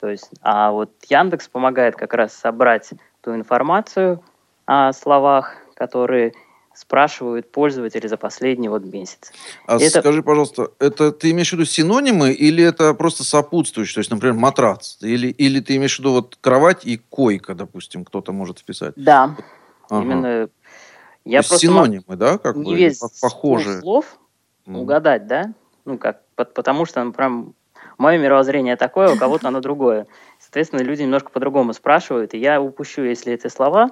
то 0.00 0.08
есть, 0.08 0.30
а 0.40 0.72
вот 0.72 0.90
Яндекс 1.08 1.48
помогает 1.48 1.94
как 1.94 2.14
раз 2.14 2.32
собрать 2.32 2.90
ту 3.20 3.34
информацию 3.34 4.22
о 4.64 4.92
словах, 4.94 5.56
которые 5.74 6.32
спрашивают 6.80 7.52
пользователи 7.52 8.06
за 8.06 8.16
последний 8.16 8.70
вот 8.70 8.84
месяц. 8.84 9.32
А 9.66 9.76
это... 9.76 10.00
скажи, 10.00 10.22
пожалуйста, 10.22 10.70
это 10.78 11.12
ты 11.12 11.30
имеешь 11.30 11.50
в 11.50 11.52
виду 11.52 11.66
синонимы 11.66 12.32
или 12.32 12.64
это 12.64 12.94
просто 12.94 13.22
сопутствующие? 13.22 13.96
То 13.96 14.00
есть, 14.00 14.10
например, 14.10 14.34
матрац? 14.34 14.96
Или, 15.02 15.28
или 15.28 15.60
ты 15.60 15.76
имеешь 15.76 15.96
в 15.96 15.98
виду 15.98 16.12
вот 16.12 16.38
кровать 16.40 16.86
и 16.86 16.96
койка, 16.96 17.54
допустим, 17.54 18.06
кто-то 18.06 18.32
может 18.32 18.60
вписать? 18.60 18.94
Да, 18.96 19.36
ага. 19.90 20.02
именно. 20.02 20.48
Я 21.26 21.42
То 21.42 21.48
просто 21.48 21.66
синонимы, 21.66 22.16
да, 22.16 22.38
как 22.38 22.56
не 22.56 22.72
бы 22.72 22.78
весь 22.78 22.98
похожие 23.20 23.80
слов 23.82 24.18
mm. 24.66 24.78
угадать, 24.78 25.26
да? 25.26 25.52
Ну 25.84 25.98
как, 25.98 26.22
потому 26.34 26.86
что, 26.86 27.04
ну, 27.04 27.12
прям 27.12 27.54
мое 27.98 28.16
мировоззрение 28.16 28.76
такое, 28.76 29.12
у 29.12 29.18
кого-то 29.18 29.48
оно 29.48 29.60
другое. 29.60 30.06
Соответственно, 30.38 30.80
люди 30.80 31.02
немножко 31.02 31.28
по-другому 31.28 31.74
спрашивают, 31.74 32.32
и 32.32 32.38
я 32.38 32.62
упущу, 32.62 33.02
если 33.02 33.34
эти 33.34 33.48
слова 33.48 33.90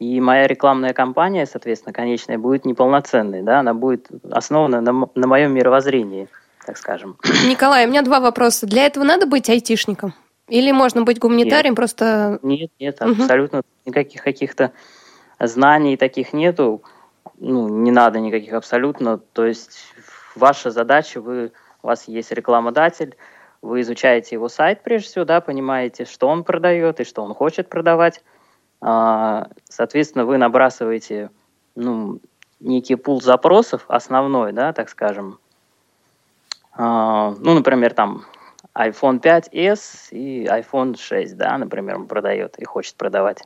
и 0.00 0.18
моя 0.18 0.46
рекламная 0.46 0.94
кампания, 0.94 1.46
соответственно, 1.46 1.92
конечная, 1.92 2.38
будет 2.38 2.64
неполноценной, 2.64 3.42
да, 3.42 3.60
она 3.60 3.74
будет 3.74 4.08
основана 4.30 4.80
на, 4.80 5.08
на 5.14 5.26
моем 5.26 5.52
мировоззрении, 5.52 6.26
так 6.64 6.78
скажем. 6.78 7.18
Николай, 7.46 7.86
у 7.86 7.88
меня 7.90 8.00
два 8.00 8.18
вопроса. 8.18 8.66
Для 8.66 8.86
этого 8.86 9.04
надо 9.04 9.26
быть 9.26 9.50
айтишником? 9.50 10.14
Или 10.48 10.72
можно 10.72 11.02
быть 11.02 11.18
гуманитарием, 11.18 11.72
нет. 11.72 11.76
просто... 11.76 12.38
Нет, 12.42 12.70
нет, 12.80 13.00
угу. 13.00 13.10
абсолютно 13.10 13.62
никаких 13.84 14.24
каких-то 14.24 14.72
знаний 15.38 15.98
таких 15.98 16.32
нету, 16.32 16.82
ну, 17.38 17.68
не 17.68 17.90
надо 17.90 18.20
никаких 18.20 18.54
абсолютно, 18.54 19.18
то 19.18 19.44
есть 19.44 19.80
ваша 20.34 20.70
задача, 20.70 21.20
вы, 21.20 21.52
у 21.82 21.86
вас 21.86 22.08
есть 22.08 22.32
рекламодатель, 22.32 23.16
вы 23.60 23.82
изучаете 23.82 24.36
его 24.36 24.48
сайт 24.48 24.82
прежде 24.82 25.08
всего, 25.08 25.24
да, 25.26 25.42
понимаете, 25.42 26.06
что 26.06 26.26
он 26.26 26.42
продает 26.42 27.00
и 27.00 27.04
что 27.04 27.22
он 27.22 27.34
хочет 27.34 27.68
продавать, 27.68 28.22
соответственно, 28.80 30.24
вы 30.24 30.38
набрасываете 30.38 31.30
ну, 31.74 32.20
некий 32.60 32.96
пул 32.96 33.20
запросов, 33.20 33.84
основной, 33.88 34.52
да, 34.52 34.72
так 34.72 34.88
скажем. 34.88 35.38
А, 36.72 37.34
ну, 37.38 37.54
например, 37.54 37.94
там 37.94 38.24
iPhone 38.74 39.20
5s 39.20 40.10
и 40.12 40.44
iPhone 40.44 40.96
6, 40.98 41.36
да, 41.36 41.58
например, 41.58 41.96
он 41.96 42.06
продает 42.06 42.58
и 42.58 42.64
хочет 42.64 42.96
продавать. 42.96 43.42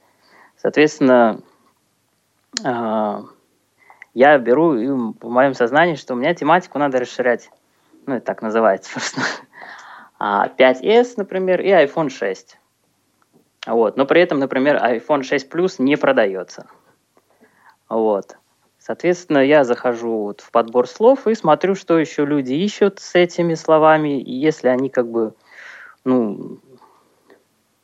Соответственно, 0.57 1.41
а, 2.65 3.23
я 4.13 4.39
беру 4.39 4.75
и 4.75 4.89
в 4.89 5.29
моем 5.29 5.55
сознании, 5.55 5.97
что 5.97 6.15
у 6.15 6.17
меня 6.17 6.35
тематику 6.35 6.79
надо 6.79 7.01
расширять. 7.01 7.51
Ну, 8.07 8.17
это 8.17 8.27
так 8.27 8.43
называется 8.43 8.91
просто. 8.95 9.21
5s, 10.21 11.15
например, 11.17 11.61
и 11.61 11.69
iPhone 11.69 12.09
6. 12.09 12.59
Вот. 13.67 13.97
Но 13.97 14.07
при 14.07 14.21
этом, 14.21 14.39
например, 14.39 14.77
iPhone 14.77 15.23
6 15.23 15.51
Plus 15.51 15.77
не 15.79 15.97
продается. 15.97 16.67
Вот. 17.89 18.37
Соответственно, 18.79 19.39
я 19.39 19.65
захожу 19.65 20.25
вот 20.25 20.41
в 20.43 20.51
подбор 20.51 20.87
слов 20.87 21.27
и 21.27 21.35
смотрю, 21.35 21.75
что 21.75 21.99
еще 21.99 22.27
люди 22.27 22.53
ищут 22.53 23.01
с 23.01 23.15
этими 23.15 23.55
словами. 23.55 24.21
И 24.21 24.33
если 24.33 24.69
они 24.69 24.91
как 24.91 25.09
бы 25.09 25.35
ну, 26.05 26.59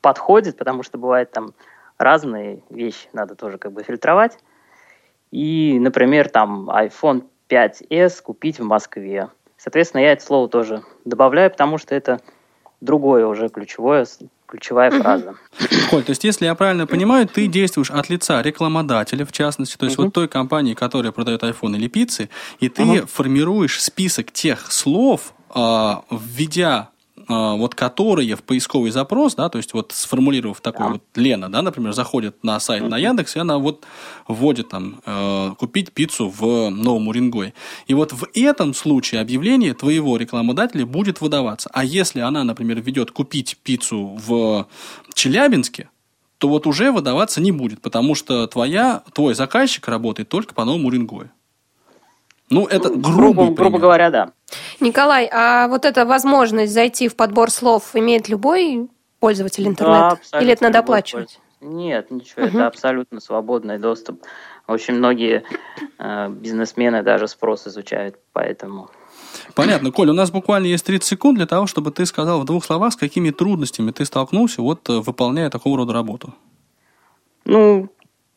подходят, 0.02 0.58
потому 0.58 0.82
что 0.82 0.98
бывает 0.98 1.30
там 1.30 1.54
разные 1.96 2.62
вещи, 2.68 3.08
надо 3.12 3.34
тоже 3.34 3.58
как 3.58 3.72
бы 3.72 3.82
фильтровать. 3.82 4.38
и, 5.30 5.78
например, 5.80 6.28
там 6.28 6.68
iPhone 6.70 7.24
5s 7.48 8.22
купить 8.22 8.58
в 8.58 8.64
Москве. 8.64 9.28
Соответственно, 9.56 10.02
я 10.02 10.12
это 10.12 10.22
слово 10.22 10.48
тоже 10.48 10.82
добавляю, 11.04 11.50
потому 11.50 11.78
что 11.78 11.94
это 11.94 12.20
другое 12.80 13.26
уже 13.26 13.48
ключевое 13.48 14.06
ключевая 14.50 14.90
фраза. 14.90 15.34
Коль, 15.90 16.02
то 16.02 16.10
есть, 16.10 16.24
если 16.24 16.46
я 16.46 16.54
правильно 16.54 16.86
понимаю, 16.86 17.26
ты 17.26 17.46
действуешь 17.46 17.90
от 17.90 18.10
лица 18.10 18.42
рекламодателя, 18.42 19.24
в 19.24 19.32
частности, 19.32 19.76
то 19.76 19.86
есть 19.86 19.96
вот 19.96 20.12
той 20.12 20.28
компании, 20.28 20.74
которая 20.74 21.12
продает 21.12 21.42
iPhone 21.42 21.76
или 21.76 21.88
пиццы, 21.88 22.28
и 22.58 22.68
ты 22.68 23.06
формируешь 23.06 23.80
список 23.80 24.32
тех 24.32 24.70
слов, 24.72 25.32
а, 25.50 26.04
введя 26.10 26.90
вот 27.28 27.74
которые 27.74 28.37
в 28.37 28.42
поисковый 28.42 28.90
запрос, 28.90 29.35
да, 29.35 29.48
то 29.48 29.59
есть 29.59 29.74
вот 29.74 29.92
сформулировав 29.92 30.61
такой 30.61 30.87
да. 30.87 30.92
вот 30.92 31.02
Лена, 31.14 31.50
да, 31.50 31.62
например, 31.62 31.92
заходит 31.92 32.42
на 32.42 32.59
сайт 32.61 32.88
на 32.88 32.98
Яндекс, 32.98 33.37
и 33.37 33.38
она 33.38 33.59
вот 33.59 33.85
вводит 34.28 34.68
там 34.68 35.00
э, 35.04 35.52
купить 35.59 35.92
пиццу 35.92 36.28
в 36.28 36.70
Новом 36.70 37.09
Уренгое. 37.09 37.54
И 37.87 37.94
вот 37.94 38.12
в 38.12 38.26
этом 38.35 38.74
случае 38.74 39.20
объявление 39.20 39.74
твоего 39.74 40.16
рекламодателя 40.16 40.87
будет 40.87 41.20
выдаваться. 41.20 41.70
А 41.72 41.85
если 41.85 42.20
она, 42.20 42.44
например, 42.44 42.80
ведет 42.80 43.11
купить 43.11 43.59
пиццу 43.62 44.18
в 44.26 44.66
Челябинске, 45.14 45.90
то 46.38 46.48
вот 46.48 46.66
уже 46.66 46.90
выдаваться 46.90 47.40
не 47.40 47.52
будет, 47.52 47.83
потому 47.83 48.14
что 48.14 48.46
твоя, 48.46 49.02
твой 49.12 49.35
заказчик 49.35 49.87
работает 49.88 50.30
только 50.30 50.54
по 50.54 50.64
Новому 50.64 50.88
Уренгою. 50.88 51.30
Ну, 52.50 52.66
это 52.66 52.90
грубо, 52.90 53.50
грубо 53.50 53.78
говоря, 53.78 54.10
да. 54.10 54.32
Николай, 54.80 55.28
а 55.32 55.68
вот 55.68 55.84
эта 55.84 56.04
возможность 56.04 56.72
зайти 56.72 57.08
в 57.08 57.14
подбор 57.14 57.50
слов 57.50 57.94
имеет 57.94 58.28
любой 58.28 58.88
пользователь 59.20 59.68
интернета? 59.68 60.18
Да, 60.32 60.40
Или 60.40 60.52
это 60.52 60.64
надо 60.64 60.80
оплачивать? 60.80 61.38
Нет, 61.60 62.10
ничего, 62.10 62.42
угу. 62.42 62.56
это 62.56 62.66
абсолютно 62.66 63.20
свободный 63.20 63.78
доступ. 63.78 64.22
Очень 64.66 64.94
многие 64.94 65.44
э, 65.98 66.28
бизнесмены 66.28 67.02
даже 67.02 67.28
спрос 67.28 67.66
изучают, 67.66 68.16
поэтому... 68.32 68.90
Понятно. 69.54 69.92
Коля, 69.92 70.10
у 70.10 70.14
нас 70.14 70.30
буквально 70.30 70.66
есть 70.66 70.84
30 70.86 71.06
секунд 71.06 71.36
для 71.36 71.46
того, 71.46 71.66
чтобы 71.66 71.90
ты 71.90 72.06
сказал 72.06 72.40
в 72.40 72.44
двух 72.44 72.64
словах, 72.64 72.94
с 72.94 72.96
какими 72.96 73.30
трудностями 73.30 73.90
ты 73.90 74.04
столкнулся, 74.04 74.62
вот 74.62 74.88
э, 74.88 75.00
выполняя 75.00 75.50
такого 75.50 75.76
рода 75.76 75.92
работу. 75.92 76.34
Ну, 77.44 77.88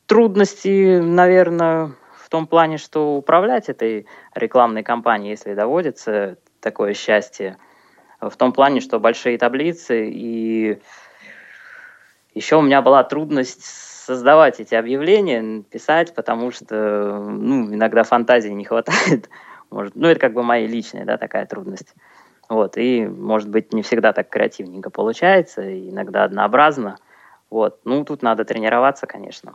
трудности, 0.06 1.00
наверное, 1.00 1.96
том 2.34 2.48
плане, 2.48 2.80
что 2.80 3.16
управлять 3.16 3.70
этой 3.70 4.08
рекламной 4.34 4.82
кампанией, 4.82 5.30
если 5.30 5.54
доводится 5.54 6.38
такое 6.62 6.96
счастье, 6.96 7.60
в 8.20 8.36
том 8.38 8.54
плане, 8.54 8.82
что 8.82 9.00
большие 9.00 9.38
таблицы, 9.38 10.10
и 10.10 10.82
еще 12.34 12.56
у 12.56 12.64
меня 12.64 12.82
была 12.82 13.04
трудность 13.04 13.64
создавать 13.64 14.60
эти 14.60 14.74
объявления, 14.74 15.62
писать, 15.62 16.16
потому 16.16 16.50
что 16.50 17.20
ну, 17.20 17.72
иногда 17.72 18.02
фантазии 18.02 18.50
не 18.50 18.66
хватает. 18.66 19.30
Может, 19.70 19.96
ну, 19.96 20.08
это 20.08 20.20
как 20.20 20.34
бы 20.34 20.42
моя 20.42 20.66
личная 20.66 21.06
да, 21.06 21.20
такая 21.20 21.46
трудность. 21.46 21.94
Вот, 22.50 22.78
и, 22.78 23.06
может 23.06 23.50
быть, 23.50 23.74
не 23.74 23.84
всегда 23.84 24.12
так 24.12 24.30
креативненько 24.30 24.90
получается, 24.90 25.62
иногда 25.64 26.24
однообразно. 26.24 26.98
Вот, 27.52 27.80
ну, 27.86 28.04
тут 28.04 28.24
надо 28.24 28.44
тренироваться, 28.44 29.06
конечно. 29.06 29.54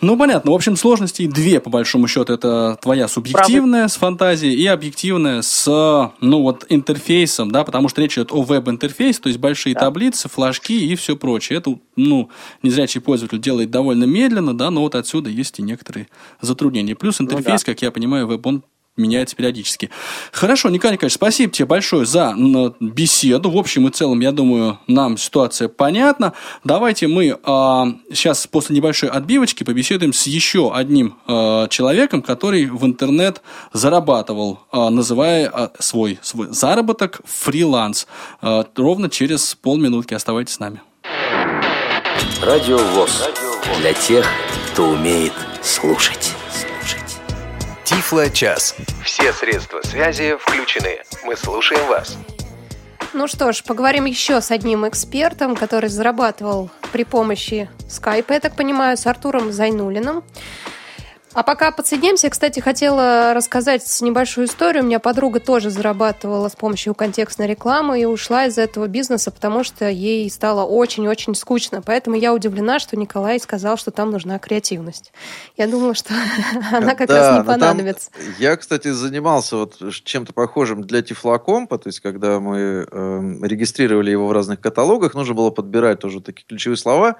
Ну, 0.00 0.16
понятно. 0.16 0.50
В 0.50 0.54
общем, 0.54 0.76
сложностей 0.76 1.26
две, 1.26 1.60
по 1.60 1.68
большому 1.68 2.08
счету. 2.08 2.32
Это 2.32 2.78
твоя 2.80 3.06
субъективная 3.08 3.82
Правда. 3.82 3.94
с 3.94 3.96
фантазией 3.96 4.54
и 4.54 4.66
объективная 4.66 5.42
с, 5.42 6.12
ну, 6.20 6.42
вот, 6.42 6.64
интерфейсом, 6.68 7.50
да, 7.50 7.64
потому 7.64 7.88
что 7.88 8.00
речь 8.00 8.14
идет 8.14 8.32
о 8.32 8.42
веб-интерфейсе, 8.42 9.20
то 9.20 9.28
есть 9.28 9.38
большие 9.38 9.74
да. 9.74 9.80
таблицы, 9.80 10.28
флажки 10.28 10.72
и 10.72 10.94
все 10.94 11.16
прочее. 11.16 11.58
Это, 11.58 11.78
ну, 11.96 12.30
незрячий 12.62 13.00
пользователь 13.00 13.40
делает 13.40 13.70
довольно 13.70 14.04
медленно, 14.04 14.56
да, 14.56 14.70
но 14.70 14.80
вот 14.80 14.94
отсюда 14.94 15.28
есть 15.28 15.58
и 15.58 15.62
некоторые 15.62 16.08
затруднения. 16.40 16.94
Плюс 16.94 17.20
интерфейс, 17.20 17.60
ну, 17.60 17.66
да. 17.66 17.72
как 17.72 17.82
я 17.82 17.90
понимаю, 17.90 18.26
веб, 18.26 18.46
он 18.46 18.62
меняется 19.00 19.36
периодически. 19.36 19.90
Хорошо, 20.32 20.68
Николай 20.68 20.94
Николаевич, 20.94 21.14
спасибо 21.14 21.52
тебе 21.52 21.66
большое 21.66 22.06
за 22.06 22.34
беседу. 22.80 23.50
В 23.50 23.56
общем 23.56 23.88
и 23.88 23.90
целом, 23.90 24.20
я 24.20 24.32
думаю, 24.32 24.78
нам 24.86 25.16
ситуация 25.16 25.68
понятна. 25.68 26.32
Давайте 26.64 27.06
мы 27.06 27.38
а, 27.42 27.86
сейчас 28.12 28.46
после 28.46 28.76
небольшой 28.76 29.08
отбивочки 29.08 29.64
побеседуем 29.64 30.12
с 30.12 30.26
еще 30.26 30.74
одним 30.74 31.16
а, 31.26 31.68
человеком, 31.68 32.22
который 32.22 32.66
в 32.66 32.84
интернет 32.84 33.42
зарабатывал, 33.72 34.60
а, 34.70 34.90
называя 34.90 35.48
а, 35.48 35.72
свой, 35.78 36.18
свой 36.22 36.48
заработок 36.50 37.20
фриланс. 37.24 38.06
А, 38.40 38.64
ровно 38.76 39.08
через 39.10 39.54
полминутки. 39.54 40.14
Оставайтесь 40.14 40.54
с 40.54 40.58
нами. 40.58 40.80
Радио 42.42 42.78
ВОЗ. 42.78 43.28
Для 43.80 43.92
тех, 43.92 44.26
кто 44.72 44.88
умеет 44.90 45.32
слушать. 45.62 46.34
Тифло-час. 48.00 48.76
Все 49.04 49.30
средства 49.30 49.82
связи 49.82 50.34
включены. 50.40 51.02
Мы 51.22 51.36
слушаем 51.36 51.86
вас. 51.86 52.16
Ну 53.12 53.28
что 53.28 53.52
ж, 53.52 53.62
поговорим 53.62 54.06
еще 54.06 54.40
с 54.40 54.50
одним 54.50 54.88
экспертом, 54.88 55.54
который 55.54 55.90
зарабатывал 55.90 56.70
при 56.92 57.04
помощи 57.04 57.68
скайпа, 57.90 58.32
я 58.32 58.40
так 58.40 58.56
понимаю, 58.56 58.96
с 58.96 59.06
Артуром 59.06 59.52
Зайнулиным. 59.52 60.24
А 61.32 61.44
пока 61.44 61.70
подсоединимся, 61.70 62.28
кстати, 62.28 62.58
хотела 62.58 63.34
рассказать 63.34 63.82
небольшую 64.00 64.48
историю. 64.48 64.82
У 64.82 64.86
меня 64.86 64.98
подруга 64.98 65.38
тоже 65.38 65.70
зарабатывала 65.70 66.48
с 66.48 66.56
помощью 66.56 66.92
контекстной 66.94 67.46
рекламы 67.46 68.00
и 68.00 68.04
ушла 68.04 68.46
из 68.46 68.58
этого 68.58 68.88
бизнеса, 68.88 69.30
потому 69.30 69.62
что 69.62 69.88
ей 69.88 70.28
стало 70.28 70.64
очень-очень 70.64 71.36
скучно. 71.36 71.82
Поэтому 71.82 72.16
я 72.16 72.34
удивлена, 72.34 72.80
что 72.80 72.96
Николай 72.96 73.38
сказал, 73.38 73.76
что 73.76 73.92
там 73.92 74.10
нужна 74.10 74.40
креативность. 74.40 75.12
Я 75.56 75.68
думала, 75.68 75.94
что 75.94 76.12
она 76.72 76.96
как 76.96 77.06
да, 77.06 77.16
раз 77.16 77.38
не 77.38 77.44
понадобится. 77.44 78.10
Там, 78.10 78.22
я, 78.38 78.56
кстати, 78.56 78.88
занимался 78.88 79.56
вот 79.56 79.76
чем-то 80.04 80.32
похожим 80.32 80.82
для 80.82 81.00
Тифлокомпа, 81.00 81.78
то 81.78 81.88
есть 81.88 82.00
когда 82.00 82.40
мы 82.40 82.88
э, 82.90 83.34
регистрировали 83.42 84.10
его 84.10 84.26
в 84.26 84.32
разных 84.32 84.60
каталогах, 84.60 85.14
нужно 85.14 85.34
было 85.34 85.50
подбирать 85.50 86.00
тоже 86.00 86.20
такие 86.20 86.44
ключевые 86.48 86.76
слова. 86.76 87.16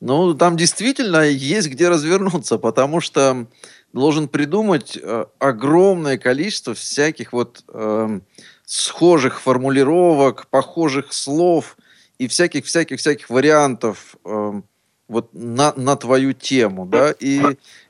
Ну, 0.00 0.34
там 0.34 0.56
действительно 0.56 1.22
есть 1.22 1.68
где 1.68 1.88
развернуться, 1.88 2.58
потому 2.58 3.00
что 3.00 3.46
должен 3.92 4.28
придумать 4.28 4.96
э, 5.00 5.24
огромное 5.38 6.18
количество 6.18 6.74
всяких 6.74 7.32
вот 7.32 7.64
э, 7.72 8.20
схожих 8.64 9.40
формулировок, 9.40 10.46
похожих 10.48 11.12
слов 11.12 11.76
и 12.18 12.28
всяких-всяких-всяких 12.28 13.28
вариантов 13.28 14.16
э, 14.24 14.60
вот 15.08 15.30
на, 15.32 15.72
на 15.74 15.96
твою 15.96 16.32
тему, 16.32 16.86
да, 16.86 17.12
и 17.18 17.40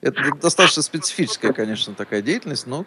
это 0.01 0.21
достаточно 0.41 0.83
специфическая, 0.83 1.53
конечно, 1.53 1.95
такая 1.95 2.23
деятельность, 2.23 2.67
но 2.67 2.87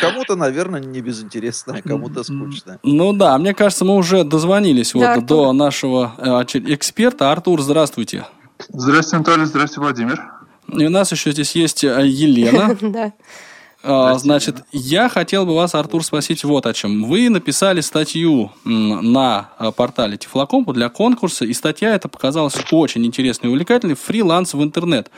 Кому-то, 0.00 0.36
наверное, 0.36 0.80
не 0.80 1.00
безинтересная, 1.00 1.82
кому-то 1.82 2.22
скучная. 2.22 2.78
Ну 2.82 3.12
да, 3.12 3.36
мне 3.38 3.54
кажется, 3.54 3.84
мы 3.84 3.96
уже 3.96 4.24
дозвонились 4.24 4.92
да, 4.92 5.16
вот 5.16 5.26
до 5.26 5.52
нашего 5.52 6.14
э, 6.18 6.58
эксперта. 6.74 7.32
Артур, 7.32 7.60
здравствуйте. 7.60 8.26
Здравствуйте, 8.68 9.16
Анатолий, 9.16 9.46
здравствуйте, 9.46 9.80
Владимир. 9.80 10.22
И 10.68 10.86
у 10.86 10.90
нас 10.90 11.12
еще 11.12 11.32
здесь 11.32 11.54
есть 11.54 11.84
э, 11.84 12.06
Елена. 12.06 12.76
Да. 12.80 13.12
А, 13.86 14.16
значит, 14.16 14.64
я 14.72 15.10
хотел 15.10 15.44
бы 15.44 15.54
вас, 15.54 15.74
Артур, 15.74 16.02
спросить 16.02 16.42
вот 16.42 16.64
о 16.64 16.72
чем. 16.72 17.04
Вы 17.04 17.28
написали 17.28 17.82
статью 17.82 18.50
на 18.64 19.50
э, 19.58 19.72
портале 19.72 20.16
Тифлокомпу 20.16 20.72
для 20.72 20.88
конкурса, 20.88 21.44
и 21.44 21.52
статья 21.52 21.94
эта 21.94 22.08
показалась 22.08 22.56
очень 22.72 23.04
интересной 23.04 23.50
и 23.50 23.52
увлекательной 23.52 23.94
«Фриланс 23.94 24.54
в 24.54 24.62
интернет». 24.62 25.10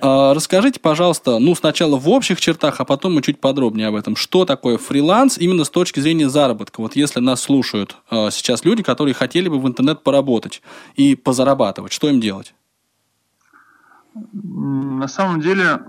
А, 0.00 0.34
расскажите, 0.34 0.78
пожалуйста, 0.78 1.40
ну, 1.40 1.56
сначала 1.56 1.96
в 1.96 2.08
общих 2.08 2.40
чертах, 2.40 2.80
а 2.80 2.84
потом 2.84 3.14
мы 3.14 3.22
чуть 3.22 3.40
подробнее 3.40 3.88
об 3.88 3.96
этом. 3.96 4.14
Что 4.14 4.44
такое 4.44 4.78
фриланс 4.78 5.36
именно 5.36 5.64
с 5.64 5.70
точки 5.70 5.98
зрения 5.98 6.28
заработка? 6.28 6.80
Вот 6.80 6.94
если 6.94 7.18
нас 7.18 7.40
слушают 7.40 7.96
э, 8.12 8.28
сейчас 8.30 8.64
люди, 8.64 8.84
которые 8.84 9.14
хотели 9.14 9.48
бы 9.48 9.58
в 9.58 9.66
интернет 9.66 10.04
поработать 10.04 10.62
и 10.94 11.16
позарабатывать, 11.16 11.92
что 11.92 12.08
им 12.08 12.20
делать? 12.20 12.54
На 14.14 15.08
самом 15.08 15.40
деле 15.40 15.80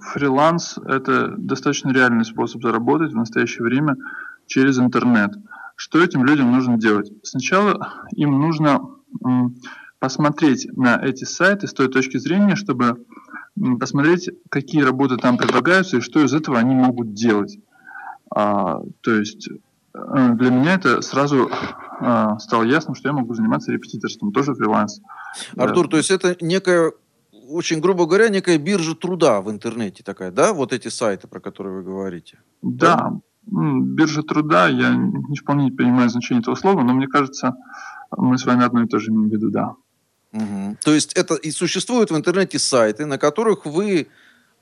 фриланс– 0.00 0.78
это 0.84 1.34
достаточно 1.36 1.90
реальный 1.90 2.24
способ 2.24 2.62
заработать 2.62 3.12
в 3.12 3.16
настоящее 3.16 3.64
время 3.64 3.96
через 4.46 4.78
интернет. 4.78 5.32
Что 5.76 6.02
этим 6.02 6.24
людям 6.24 6.52
нужно 6.52 6.78
делать? 6.78 7.10
Сначала 7.22 8.06
им 8.12 8.38
нужно 8.38 8.80
посмотреть 9.98 10.68
на 10.76 10.96
эти 10.96 11.24
сайты 11.24 11.66
с 11.66 11.72
той 11.72 11.88
точки 11.88 12.18
зрения, 12.18 12.56
чтобы 12.56 13.04
посмотреть, 13.78 14.30
какие 14.50 14.82
работы 14.82 15.16
там 15.16 15.36
предлагаются 15.36 15.98
и 15.98 16.00
что 16.00 16.24
из 16.24 16.34
этого 16.34 16.58
они 16.58 16.74
могут 16.74 17.14
делать. 17.14 17.58
А, 18.34 18.80
то 19.02 19.14
есть 19.14 19.48
э, 19.48 20.28
для 20.34 20.50
меня 20.50 20.74
это 20.74 21.02
сразу 21.02 21.50
а, 22.00 22.38
стало 22.38 22.64
ясно, 22.64 22.94
что 22.94 23.10
я 23.10 23.12
могу 23.12 23.34
заниматься 23.34 23.70
репетиторством, 23.70 24.32
тоже 24.32 24.54
фриланс. 24.54 25.00
Артур, 25.56 25.86
да. 25.86 25.90
то 25.92 25.96
есть 25.98 26.10
это 26.10 26.36
некая 26.40 26.92
очень 27.52 27.80
грубо 27.80 28.06
говоря, 28.06 28.28
некая 28.28 28.58
биржа 28.58 28.94
труда 28.94 29.40
в 29.40 29.50
интернете 29.50 30.02
такая, 30.02 30.30
да? 30.30 30.52
Вот 30.52 30.72
эти 30.72 30.88
сайты, 30.88 31.28
про 31.28 31.40
которые 31.40 31.76
вы 31.76 31.82
говорите. 31.82 32.38
Да, 32.62 32.96
да? 32.96 33.20
биржа 33.46 34.22
труда, 34.22 34.68
я 34.68 34.94
не 34.94 35.36
вполне 35.36 35.64
не 35.64 35.72
понимаю 35.72 36.08
значение 36.08 36.42
этого 36.42 36.54
слова, 36.54 36.82
но 36.82 36.92
мне 36.94 37.08
кажется, 37.08 37.56
мы 38.16 38.38
с 38.38 38.46
вами 38.46 38.64
одно 38.64 38.82
и 38.82 38.86
то 38.86 38.98
же 38.98 39.10
имеем 39.10 39.28
в 39.28 39.32
виду, 39.32 39.50
да. 39.50 39.74
Угу. 40.32 40.76
То 40.84 40.94
есть 40.94 41.12
это 41.12 41.34
и 41.34 41.50
существуют 41.50 42.10
в 42.10 42.16
интернете 42.16 42.58
сайты, 42.58 43.04
на 43.06 43.18
которых 43.18 43.66
вы 43.66 44.08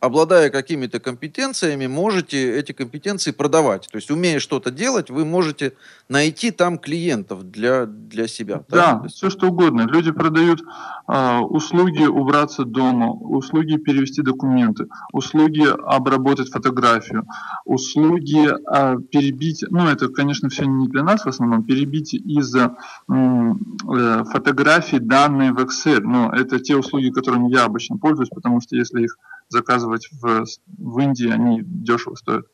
обладая 0.00 0.50
какими-то 0.50 0.98
компетенциями, 0.98 1.86
можете 1.86 2.58
эти 2.58 2.72
компетенции 2.72 3.32
продавать. 3.32 3.88
То 3.90 3.96
есть, 3.96 4.10
умея 4.10 4.40
что-то 4.40 4.70
делать, 4.70 5.10
вы 5.10 5.24
можете 5.24 5.74
найти 6.08 6.50
там 6.50 6.78
клиентов 6.78 7.50
для, 7.50 7.86
для 7.86 8.26
себя. 8.26 8.64
Да, 8.68 8.94
да 8.94 9.08
все 9.08 9.28
что 9.30 9.48
угодно. 9.48 9.82
Люди 9.82 10.10
продают 10.10 10.62
э, 11.06 11.38
услуги 11.38 12.04
убраться 12.04 12.64
дома, 12.64 13.12
услуги 13.12 13.76
перевести 13.76 14.22
документы, 14.22 14.86
услуги 15.12 15.66
обработать 15.86 16.50
фотографию, 16.50 17.26
услуги 17.66 18.48
э, 18.48 18.96
перебить, 19.10 19.64
ну 19.68 19.86
это, 19.86 20.08
конечно, 20.08 20.48
все 20.48 20.64
не 20.64 20.88
для 20.88 21.02
нас 21.02 21.24
в 21.24 21.28
основном, 21.28 21.62
перебить 21.64 22.14
из 22.14 22.54
э, 22.54 22.70
фотографий 23.06 24.98
данные 24.98 25.52
в 25.52 25.58
Excel. 25.58 26.00
Но 26.00 26.32
это 26.32 26.58
те 26.58 26.74
услуги, 26.74 27.10
которыми 27.10 27.50
я 27.50 27.64
обычно 27.64 27.98
пользуюсь, 27.98 28.30
потому 28.30 28.62
что 28.62 28.76
если 28.76 29.02
их 29.02 29.18
заказывать 29.50 30.08
в, 30.12 30.44
в 30.78 30.98
Индии, 31.00 31.30
они 31.30 31.60
дешево 31.62 32.14
стоят. 32.14 32.46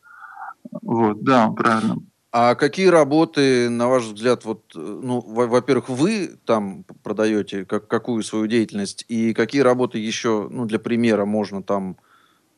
Вот, 0.83 1.23
да, 1.23 1.51
правильно. 1.51 1.99
А 2.33 2.55
какие 2.55 2.89
работы, 2.89 3.71
на 3.71 3.89
ваш 3.89 4.05
взгляд, 4.05 4.45
вот, 4.45 4.65
ну, 4.75 5.21
во-первых, 5.21 5.89
вы 5.89 6.39
там 6.45 6.85
продаете 7.03 7.65
как, 7.65 7.87
какую 7.89 8.23
свою 8.23 8.47
деятельность, 8.47 9.05
и 9.09 9.33
какие 9.33 9.63
работы 9.63 9.99
еще, 9.99 10.49
ну, 10.51 10.67
для 10.67 10.79
примера, 10.79 11.25
можно 11.25 11.63
там 11.63 11.97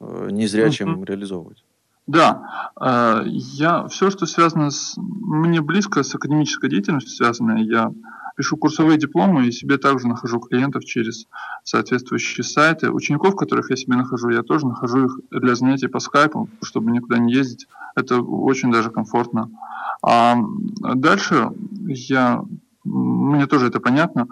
э, 0.00 0.28
незрячим 0.32 1.02
uh-huh. 1.02 1.06
реализовывать? 1.06 1.64
Да, 2.08 2.72
э, 2.80 3.22
я 3.26 3.86
все, 3.86 4.10
что 4.10 4.26
связано 4.26 4.70
с 4.70 4.94
мне 4.96 5.60
близко 5.60 6.02
с 6.02 6.14
академической 6.14 6.70
деятельностью 6.70 7.14
связанное, 7.14 7.58
я 7.58 7.92
пишу 8.38 8.56
курсовые 8.56 8.98
дипломы 8.98 9.46
и 9.46 9.52
себе 9.52 9.78
также 9.78 10.06
нахожу 10.06 10.38
клиентов 10.38 10.84
через 10.84 11.26
соответствующие 11.64 12.44
сайты. 12.44 12.92
Учеников, 12.92 13.34
которых 13.34 13.68
я 13.70 13.76
себе 13.76 13.96
нахожу, 13.96 14.30
я 14.30 14.42
тоже 14.42 14.66
нахожу 14.66 15.06
их 15.06 15.18
для 15.30 15.56
занятий 15.56 15.88
по 15.88 15.98
скайпу, 15.98 16.48
чтобы 16.62 16.92
никуда 16.92 17.18
не 17.18 17.32
ездить. 17.32 17.66
Это 17.96 18.22
очень 18.22 18.70
даже 18.70 18.90
комфортно. 18.90 19.50
А 20.02 20.36
дальше 20.94 21.50
я, 21.88 22.44
мне 22.84 23.46
тоже 23.46 23.66
это 23.66 23.80
понятно, 23.80 24.28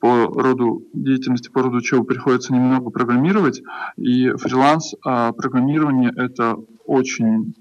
по 0.00 0.26
роду 0.26 0.82
деятельности, 0.92 1.48
по 1.48 1.62
роду 1.62 1.80
чего 1.80 2.02
приходится 2.02 2.52
немного 2.52 2.90
программировать. 2.90 3.62
И 3.96 4.28
фриланс 4.30 4.94
а, 5.04 5.30
программирование– 5.32 6.12
это 6.16 6.56
очень 6.84 7.54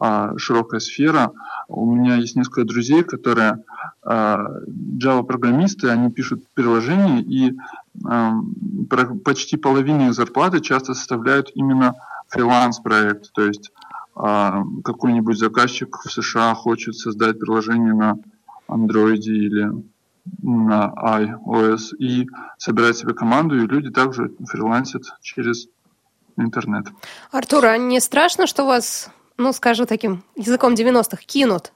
а, 0.00 0.32
широкая 0.38 0.80
сфера. 0.80 1.32
У 1.68 1.94
меня 1.94 2.16
есть 2.16 2.34
несколько 2.34 2.64
друзей, 2.64 3.04
которые 3.04 3.62
а, 4.02 4.46
Java-программисты, 4.98 5.90
они 5.90 6.10
пишут 6.10 6.42
приложения, 6.54 7.20
и 7.20 7.54
а, 8.06 8.32
почти 9.24 9.58
половину 9.58 10.08
их 10.08 10.14
зарплаты 10.14 10.60
часто 10.60 10.94
составляют 10.94 11.50
именно 11.54 11.94
фриланс-проект. 12.28 13.32
То 13.32 13.44
есть 13.46 13.72
какой-нибудь 14.14 15.38
заказчик 15.38 15.96
в 16.04 16.10
США 16.10 16.54
хочет 16.54 16.94
создать 16.94 17.38
приложение 17.38 17.94
на 17.94 18.16
Android 18.68 19.20
или 19.20 19.70
на 20.42 20.92
iOS 20.96 21.96
и 21.98 22.28
собирать 22.58 22.98
себе 22.98 23.14
команду, 23.14 23.56
и 23.56 23.66
люди 23.66 23.90
также 23.90 24.32
фрилансят 24.46 25.04
через 25.22 25.68
интернет. 26.36 26.86
Артур, 27.30 27.66
а 27.66 27.78
не 27.78 28.00
страшно, 28.00 28.46
что 28.46 28.66
вас, 28.66 29.10
ну, 29.40 29.52
скажу 29.52 29.86
таким 29.86 30.22
языком 30.36 30.74
90-х, 30.74 31.22
кинут? 31.26 31.72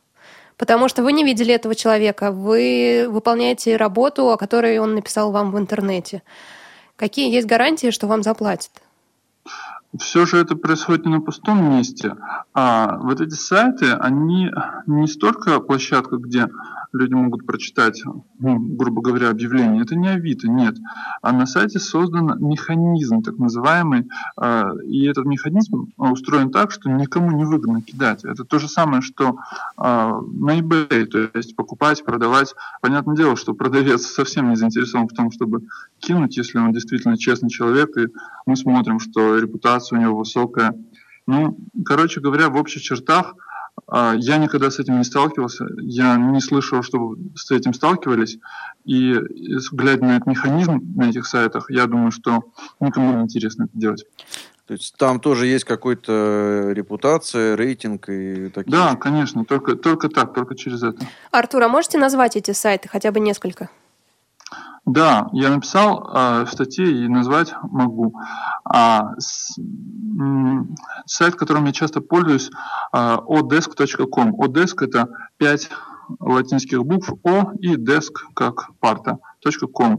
Потому 0.56 0.88
что 0.88 1.02
вы 1.02 1.12
не 1.12 1.24
видели 1.24 1.52
этого 1.52 1.74
человека, 1.74 2.30
вы 2.30 3.06
выполняете 3.08 3.76
работу, 3.76 4.30
о 4.30 4.36
которой 4.36 4.78
он 4.78 4.94
написал 4.94 5.32
вам 5.32 5.50
в 5.50 5.58
интернете. 5.58 6.22
Какие 6.96 7.32
есть 7.32 7.48
гарантии, 7.48 7.90
что 7.90 8.06
вам 8.06 8.22
заплатят? 8.22 8.70
все 9.98 10.26
же 10.26 10.38
это 10.38 10.56
происходит 10.56 11.06
не 11.06 11.12
на 11.12 11.20
пустом 11.20 11.76
месте, 11.76 12.16
а 12.52 12.98
вот 12.98 13.20
эти 13.20 13.34
сайты, 13.34 13.92
они 13.92 14.50
не 14.86 15.06
столько 15.06 15.60
площадка, 15.60 16.16
где 16.16 16.48
люди 16.94 17.14
могут 17.14 17.46
прочитать, 17.46 18.02
ну, 18.38 18.58
грубо 18.58 19.02
говоря, 19.02 19.30
объявление. 19.30 19.82
Это 19.82 19.96
не 19.96 20.08
Авито, 20.08 20.48
нет. 20.48 20.76
А 21.22 21.32
на 21.32 21.46
сайте 21.46 21.78
создан 21.78 22.38
механизм, 22.40 23.22
так 23.22 23.38
называемый, 23.38 24.08
э, 24.40 24.64
и 24.86 25.04
этот 25.06 25.26
механизм 25.26 25.92
устроен 25.96 26.50
так, 26.50 26.70
что 26.70 26.90
никому 26.90 27.32
не 27.32 27.44
выгодно 27.44 27.82
кидать. 27.82 28.24
Это 28.24 28.44
то 28.44 28.58
же 28.58 28.68
самое, 28.68 29.02
что 29.02 29.36
э, 29.76 29.82
на 29.82 30.58
eBay, 30.58 31.06
то 31.06 31.30
есть 31.34 31.56
покупать, 31.56 32.04
продавать. 32.04 32.54
Понятное 32.80 33.16
дело, 33.16 33.36
что 33.36 33.54
продавец 33.54 34.06
совсем 34.06 34.48
не 34.50 34.56
заинтересован 34.56 35.08
в 35.08 35.12
том, 35.12 35.30
чтобы 35.30 35.62
кинуть, 35.98 36.36
если 36.36 36.58
он 36.58 36.72
действительно 36.72 37.18
честный 37.18 37.50
человек, 37.50 37.96
и 37.96 38.08
мы 38.46 38.56
смотрим, 38.56 39.00
что 39.00 39.38
репутация 39.38 39.98
у 39.98 40.02
него 40.02 40.18
высокая. 40.18 40.74
Ну, 41.26 41.58
короче 41.84 42.20
говоря, 42.20 42.48
в 42.48 42.56
общих 42.56 42.82
чертах– 42.82 43.34
а, 43.44 43.53
я 43.90 44.38
никогда 44.38 44.70
с 44.70 44.78
этим 44.78 44.98
не 44.98 45.04
сталкивался, 45.04 45.66
я 45.78 46.16
не 46.16 46.40
слышал, 46.40 46.82
чтобы 46.82 47.18
с 47.36 47.50
этим 47.50 47.74
сталкивались. 47.74 48.38
И 48.84 49.14
глядя 49.72 50.04
на 50.04 50.16
этот 50.16 50.26
механизм 50.26 50.80
на 50.96 51.10
этих 51.10 51.26
сайтах, 51.26 51.70
я 51.70 51.86
думаю, 51.86 52.10
что 52.10 52.44
никому 52.80 53.12
не 53.16 53.22
интересно 53.24 53.64
это 53.64 53.72
делать. 53.78 54.04
То 54.66 54.72
есть 54.72 54.96
там 54.96 55.20
тоже 55.20 55.46
есть 55.46 55.64
какой-то 55.64 56.70
репутация, 56.72 57.54
рейтинг 57.54 58.08
и 58.08 58.48
такие. 58.48 58.70
Да, 58.70 58.96
конечно, 58.96 59.44
только, 59.44 59.76
только 59.76 60.08
так, 60.08 60.32
только 60.32 60.54
через 60.54 60.82
это. 60.82 61.06
Артур, 61.30 61.64
а 61.64 61.68
можете 61.68 61.98
назвать 61.98 62.36
эти 62.36 62.52
сайты, 62.52 62.88
хотя 62.88 63.12
бы 63.12 63.20
несколько? 63.20 63.68
Да, 64.86 65.28
я 65.32 65.50
написал 65.50 66.10
э, 66.12 66.44
в 66.44 66.50
статье 66.50 66.90
и 66.90 67.08
назвать 67.08 67.54
могу. 67.62 68.14
А, 68.64 69.14
с, 69.18 69.58
м, 69.58 70.74
сайт, 71.06 71.36
которым 71.36 71.64
я 71.64 71.72
часто 71.72 72.00
пользуюсь, 72.02 72.50
э, 72.92 73.16
odesk.com. 73.26 74.34
Odesk 74.34 74.84
это 74.84 75.08
5 75.38 75.70
латинских 76.20 76.84
букв 76.84 77.14
О 77.22 77.52
и 77.60 77.76
desk 77.76 78.12
как 78.34 78.70
парта. 78.80 79.18
.com. 79.72 79.98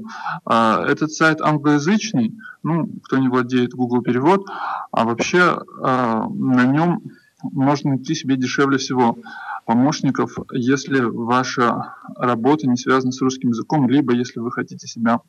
Э, 0.49 0.83
этот 0.87 1.11
сайт 1.11 1.41
англоязычный, 1.41 2.35
ну, 2.63 2.87
кто 3.03 3.17
не 3.17 3.27
владеет 3.27 3.73
Google 3.73 4.01
перевод, 4.01 4.47
а 4.91 5.03
вообще 5.05 5.57
э, 5.83 6.23
на 6.29 6.65
нем 6.65 7.01
можно 7.43 7.91
найти 7.91 8.15
себе 8.15 8.37
дешевле 8.37 8.77
всего 8.77 9.17
помощников, 9.65 10.37
если 10.51 11.01
ваша 11.01 11.95
работа 12.15 12.67
не 12.67 12.77
связана 12.77 13.11
с 13.11 13.21
русским 13.21 13.49
языком, 13.49 13.89
либо 13.89 14.13
если 14.13 14.39
вы 14.39 14.51
хотите 14.51 14.87
себя 14.87 15.21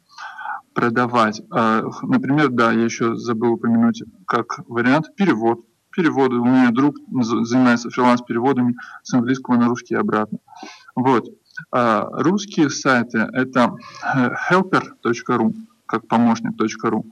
продавать. 0.74 1.40
А, 1.50 1.82
например, 2.02 2.50
да, 2.50 2.70
я 2.70 2.84
еще 2.84 3.16
забыл 3.16 3.54
упомянуть 3.54 4.02
как 4.26 4.60
вариант 4.68 5.14
перевод. 5.16 5.64
Переводы. 5.90 6.36
У 6.36 6.44
меня 6.44 6.70
друг 6.72 6.96
занимается 7.22 7.88
фриланс-переводами 7.88 8.76
с 9.02 9.14
английского 9.14 9.56
на 9.56 9.66
русский 9.68 9.94
и 9.94 9.96
обратно. 9.96 10.38
Вот. 10.94 11.24
А, 11.72 12.06
русские 12.12 12.68
сайты– 12.68 13.18
это 13.32 13.76
helper.ru, 14.50 15.54
как 15.86 16.06
помощник.ру. 16.06 17.06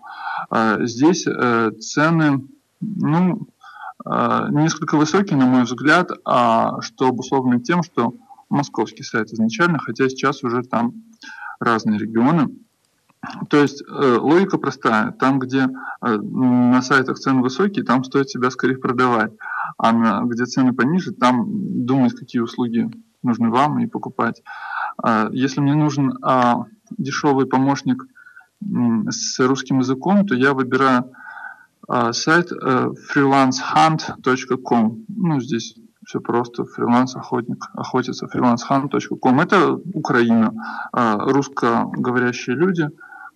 А, 0.51 0.85
здесь 0.85 1.27
э, 1.27 1.71
цены, 1.81 2.47
ну, 2.81 3.49
несколько 4.07 4.97
высокий, 4.97 5.35
на 5.35 5.47
мой 5.47 5.63
взгляд, 5.65 6.11
а 6.27 6.81
что 6.83 7.09
обусловлено 7.09 7.61
тем, 7.61 7.83
что 7.83 8.15
московский 8.51 9.03
сайт 9.03 9.33
изначально, 9.33 9.79
хотя 9.79 10.09
сейчас 10.09 10.45
уже 10.45 10.63
там 10.63 10.93
разные 11.59 11.99
регионы. 11.99 12.49
То 13.49 13.59
есть 13.59 13.83
э, 13.83 14.17
логика 14.21 14.59
простая. 14.59 15.13
Там, 15.13 15.39
где 15.39 15.67
э, 15.67 16.17
на 16.17 16.83
сайтах 16.83 17.19
цены 17.19 17.41
высокие, 17.41 17.85
там 17.85 18.05
стоит 18.05 18.29
себя 18.29 18.51
скорее 18.51 18.77
продавать. 18.77 19.33
А 19.79 19.93
на, 19.93 20.23
где 20.25 20.45
цены 20.45 20.73
пониже, 20.73 21.13
там 21.13 21.45
думать, 21.87 22.15
какие 22.15 22.43
услуги 22.43 22.91
нужны 23.23 23.51
вам 23.51 23.79
и 23.79 23.87
покупать. 23.87 24.43
Э, 25.03 25.29
если 25.33 25.61
мне 25.61 25.75
нужен 25.75 26.13
э, 26.13 26.55
дешевый 26.99 27.47
помощник 27.47 28.05
э, 28.05 28.67
с 29.09 29.39
русским 29.41 29.79
языком, 29.79 30.27
то 30.27 30.35
я 30.35 30.53
выбираю 30.53 31.05
а, 31.05 31.24
сайт 32.13 32.53
э, 32.53 32.91
freelancehunt.com. 33.13 35.05
Ну, 35.09 35.41
здесь 35.41 35.77
все 36.07 36.21
просто. 36.21 36.65
Фриланс-охотник 36.65 37.71
охотится. 37.75 38.27
freelancehunt.com. 38.27 39.41
Это 39.41 39.75
Украина. 39.95 40.53
А, 40.93 41.19
русскоговорящие 41.19 42.57
люди, 42.57 42.89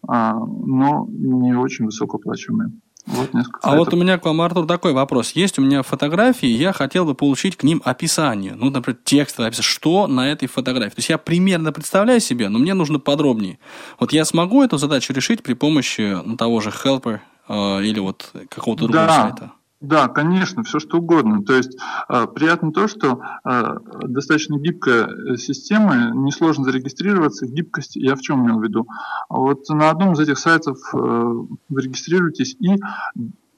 а, 0.06 0.34
но 0.34 1.06
не 1.10 1.54
очень 1.54 1.86
высокооплачиваемые. 1.86 2.72
Вот 3.06 3.32
несколько 3.32 3.60
а 3.62 3.74
вот 3.74 3.94
у 3.94 3.96
меня 3.96 4.18
к 4.18 4.26
вам, 4.26 4.42
Артур, 4.42 4.66
такой 4.66 4.92
вопрос. 4.92 5.30
Есть 5.30 5.58
у 5.58 5.62
меня 5.62 5.82
фотографии, 5.82 6.48
я 6.48 6.74
хотел 6.74 7.06
бы 7.06 7.14
получить 7.14 7.56
к 7.56 7.62
ним 7.62 7.80
описание. 7.82 8.54
Ну, 8.54 8.68
например, 8.68 8.98
описание. 9.00 9.52
Что 9.62 10.06
на 10.06 10.30
этой 10.30 10.46
фотографии? 10.46 10.96
То 10.96 10.98
есть 10.98 11.08
я 11.08 11.16
примерно 11.16 11.72
представляю 11.72 12.20
себе, 12.20 12.50
но 12.50 12.58
мне 12.58 12.74
нужно 12.74 12.98
подробнее. 12.98 13.58
Вот 13.98 14.12
я 14.12 14.26
смогу 14.26 14.62
эту 14.62 14.76
задачу 14.76 15.14
решить 15.14 15.42
при 15.42 15.54
помощи 15.54 16.18
ну, 16.22 16.36
того 16.36 16.60
же 16.60 16.68
Helper 16.68 17.20
Э, 17.20 17.20
или 17.48 17.98
вот 17.98 18.32
какого-то 18.48 18.84
другого 18.86 19.06
да. 19.06 19.14
сайта? 19.14 19.52
Да, 19.80 20.08
конечно, 20.08 20.64
все 20.64 20.80
что 20.80 20.98
угодно. 20.98 21.44
То 21.44 21.54
есть 21.54 21.78
э, 22.08 22.26
приятно 22.34 22.72
то, 22.72 22.88
что 22.88 23.20
э, 23.44 23.76
достаточно 24.02 24.58
гибкая 24.58 25.06
э, 25.06 25.36
система, 25.36 26.10
несложно 26.14 26.64
зарегистрироваться. 26.64 27.46
Гибкость 27.46 27.94
я 27.94 28.16
в 28.16 28.20
чем 28.20 28.44
имел 28.44 28.58
в 28.58 28.64
виду? 28.64 28.88
Вот 29.28 29.68
на 29.68 29.90
одном 29.90 30.14
из 30.14 30.18
этих 30.18 30.38
сайтов 30.38 30.78
э, 30.92 30.96
вы 30.96 31.80
регистрируетесь 31.80 32.56
и 32.58 32.80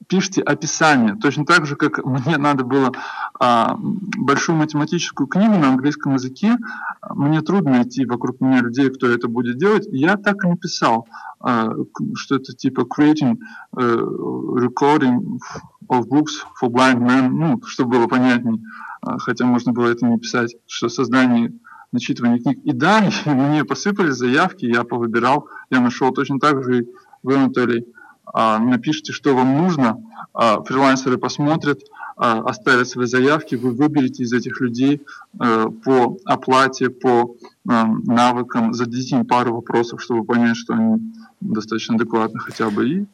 пишите 0.09 0.43
описание. 0.43 1.17
Точно 1.17 1.45
так 1.45 1.67
же, 1.67 1.77
как 1.77 2.05
мне 2.05 2.37
надо 2.37 2.65
было 2.65 2.93
а, 3.39 3.77
большую 3.79 4.57
математическую 4.57 5.27
книгу 5.27 5.57
на 5.57 5.69
английском 5.69 6.15
языке, 6.15 6.57
мне 7.11 7.43
трудно 7.43 7.73
найти 7.73 8.05
вокруг 8.05 8.41
меня 8.41 8.61
людей, 8.61 8.91
кто 8.91 9.09
это 9.09 9.29
будет 9.29 9.59
делать. 9.59 9.87
Я 9.91 10.17
так 10.17 10.45
и 10.45 10.49
написал, 10.49 11.07
а, 11.41 11.73
что 12.15 12.37
это 12.37 12.53
типа 12.53 12.83
creating 12.83 13.39
uh, 13.77 13.99
recording 14.57 15.39
of 15.89 16.07
books 16.09 16.45
for 16.61 16.69
blind 16.69 16.99
men, 16.99 17.29
ну, 17.29 17.63
чтобы 17.67 17.99
было 17.99 18.07
понятнее, 18.07 18.63
а, 19.03 19.19
хотя 19.19 19.47
можно 19.47 19.73
было 19.73 19.89
это 19.89 20.07
не 20.07 20.19
писать, 20.19 20.55
что 20.67 20.89
создание 20.89 21.53
начитывание 21.93 22.41
книг. 22.41 22.59
И 22.65 22.73
да, 22.73 23.03
мне 23.25 23.65
посыпали 23.65 24.11
заявки, 24.11 24.67
я 24.67 24.85
повыбирал, 24.85 25.49
я 25.71 25.81
нашел 25.81 26.13
точно 26.13 26.39
так 26.39 26.63
же, 26.63 26.87
вы, 27.23 27.35
Анатолий, 27.35 27.87
напишите, 28.33 29.13
что 29.13 29.35
вам 29.35 29.57
нужно, 29.59 30.03
а, 30.33 30.63
фрилансеры 30.63 31.19
посмотрят, 31.19 31.81
а, 32.17 32.41
оставят 32.41 32.89
свои 32.89 33.07
заявки, 33.07 33.55
вы 33.55 33.71
выберете 33.71 34.23
из 34.23 34.33
этих 34.33 34.61
людей 34.61 35.03
э, 35.41 35.67
по 35.85 36.19
оплате, 36.25 36.91
по 36.91 37.35
навыкам, 37.65 38.75
зададите 38.75 39.17
им 39.17 39.27
пару 39.27 39.55
вопросов, 39.55 40.03
чтобы 40.03 40.25
понять, 40.25 40.57
что 40.57 40.75
они 40.75 41.01
достаточно 41.41 41.95
адекватны 41.95 42.41
хотя 42.41 42.71
бы, 42.71 42.89
и 42.89 43.07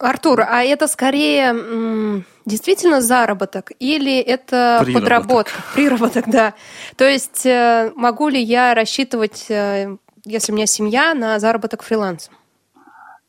Артур, 0.00 0.40
а 0.40 0.62
это 0.62 0.86
скорее 0.86 2.24
действительно 2.46 3.02
заработок 3.02 3.72
или 3.78 4.18
это 4.18 4.80
приработок. 4.82 5.02
подработка? 5.02 5.52
Приработок, 5.74 6.24
да. 6.28 6.54
То 6.96 7.06
есть 7.06 7.44
э, 7.44 7.92
могу 7.96 8.28
ли 8.28 8.42
я 8.42 8.74
рассчитывать, 8.74 9.50
э, 9.50 9.96
если 10.24 10.52
у 10.52 10.54
меня 10.54 10.66
семья, 10.66 11.12
на 11.12 11.38
заработок 11.38 11.82
фрилансом? 11.82 12.34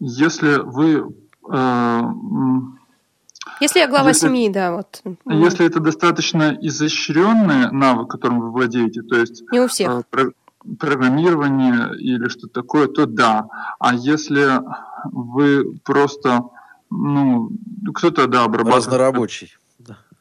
Если 0.01 0.55
вы... 0.55 1.13
Э, 1.49 2.01
если 3.59 3.79
я 3.79 3.87
глава 3.87 4.09
если, 4.09 4.27
семьи, 4.27 4.49
да, 4.49 4.71
вот. 4.71 5.03
Если 5.27 5.65
это 5.65 5.79
достаточно 5.79 6.57
изощренный 6.59 7.71
навык, 7.71 8.09
которым 8.09 8.39
вы 8.39 8.51
владеете, 8.51 9.03
то 9.03 9.15
есть... 9.15 9.43
Не 9.51 9.59
у 9.59 9.67
всех. 9.67 10.05
Про, 10.07 10.31
программирование 10.79 11.95
или 11.99 12.27
что 12.29 12.47
такое, 12.47 12.87
то 12.87 13.05
да. 13.05 13.47
А 13.79 13.93
если 13.93 14.61
вы 15.11 15.75
просто 15.83 16.49
ну, 16.89 17.51
кто-то, 17.93 18.27
да, 18.27 18.43
обрабатывает... 18.43 18.85
Разнорабочий. 18.85 19.55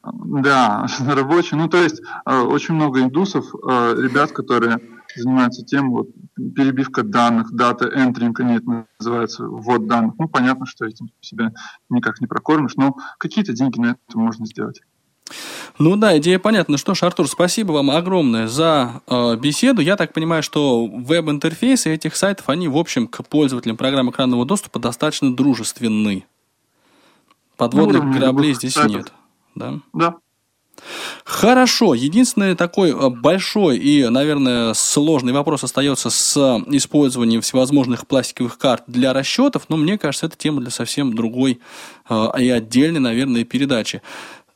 Да, 0.03 0.83
разнорабочий. 0.99 1.57
Ну, 1.57 1.67
то 1.67 1.77
есть 1.77 2.01
э, 2.25 2.39
очень 2.39 2.75
много 2.75 3.01
индусов, 3.01 3.45
э, 3.53 3.95
ребят, 3.97 4.31
которые 4.31 4.79
занимаются 5.15 5.63
тем, 5.63 5.91
вот, 5.91 6.09
перебивка 6.35 7.03
данных, 7.03 7.53
дата 7.53 7.87
entering, 7.87 8.33
они 8.39 8.55
это 8.55 8.85
называется, 8.99 9.45
ввод 9.45 9.87
данных. 9.87 10.15
Ну, 10.17 10.27
понятно, 10.27 10.65
что 10.65 10.85
этим 10.85 11.09
себя 11.21 11.53
никак 11.89 12.21
не 12.21 12.27
прокормишь, 12.27 12.75
но 12.75 12.95
какие-то 13.17 13.53
деньги 13.53 13.79
на 13.79 13.91
это 13.91 14.17
можно 14.17 14.45
сделать. 14.45 14.81
Ну 15.79 15.95
да, 15.95 16.17
идея 16.17 16.39
понятна. 16.39 16.77
Что 16.77 16.93
ж, 16.93 17.03
Артур, 17.03 17.27
спасибо 17.27 17.71
вам 17.71 17.89
огромное 17.91 18.47
за 18.47 19.01
э, 19.07 19.35
беседу. 19.37 19.81
Я 19.81 19.95
так 19.95 20.13
понимаю, 20.13 20.43
что 20.43 20.85
веб-интерфейсы 20.85 21.93
этих 21.93 22.15
сайтов, 22.15 22.49
они, 22.49 22.67
в 22.67 22.77
общем, 22.77 23.07
к 23.07 23.25
пользователям 23.25 23.77
программы 23.77 24.11
экранного 24.11 24.45
доступа 24.45 24.79
достаточно 24.79 25.35
дружественны. 25.35 26.25
Подводных 27.57 28.03
ну, 28.03 28.13
кораблей 28.13 28.53
здесь 28.53 28.73
сайтов. 28.73 28.95
нет. 28.95 29.13
Да? 29.55 29.79
Да. 29.93 30.15
Хорошо. 31.23 31.93
Единственный 31.93 32.55
такой 32.55 32.91
э, 32.91 33.09
большой 33.09 33.77
и, 33.77 34.07
наверное, 34.07 34.73
сложный 34.73 35.33
вопрос 35.33 35.63
остается 35.63 36.09
с 36.09 36.37
использованием 36.67 37.41
всевозможных 37.41 38.07
пластиковых 38.07 38.57
карт 38.57 38.83
для 38.87 39.13
расчетов, 39.13 39.63
но 39.69 39.77
мне 39.77 39.97
кажется, 39.97 40.25
это 40.25 40.37
тема 40.37 40.61
для 40.61 40.71
совсем 40.71 41.15
другой 41.15 41.59
э, 42.09 42.27
и 42.39 42.49
отдельной, 42.49 42.99
наверное, 42.99 43.43
передачи. 43.43 44.01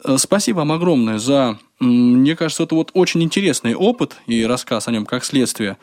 Э, 0.03 0.17
спасибо 0.17 0.59
вам 0.59 0.71
огромное 0.71 1.19
за, 1.19 1.57
мне 1.80 2.36
кажется, 2.36 2.63
это 2.63 2.76
вот 2.76 2.91
очень 2.93 3.23
интересный 3.23 3.76
опыт 3.76 4.15
и 4.28 4.45
рассказ 4.45 4.88
о 4.88 4.91
нем 4.91 5.05
как 5.05 5.23
следствие. 5.23 5.78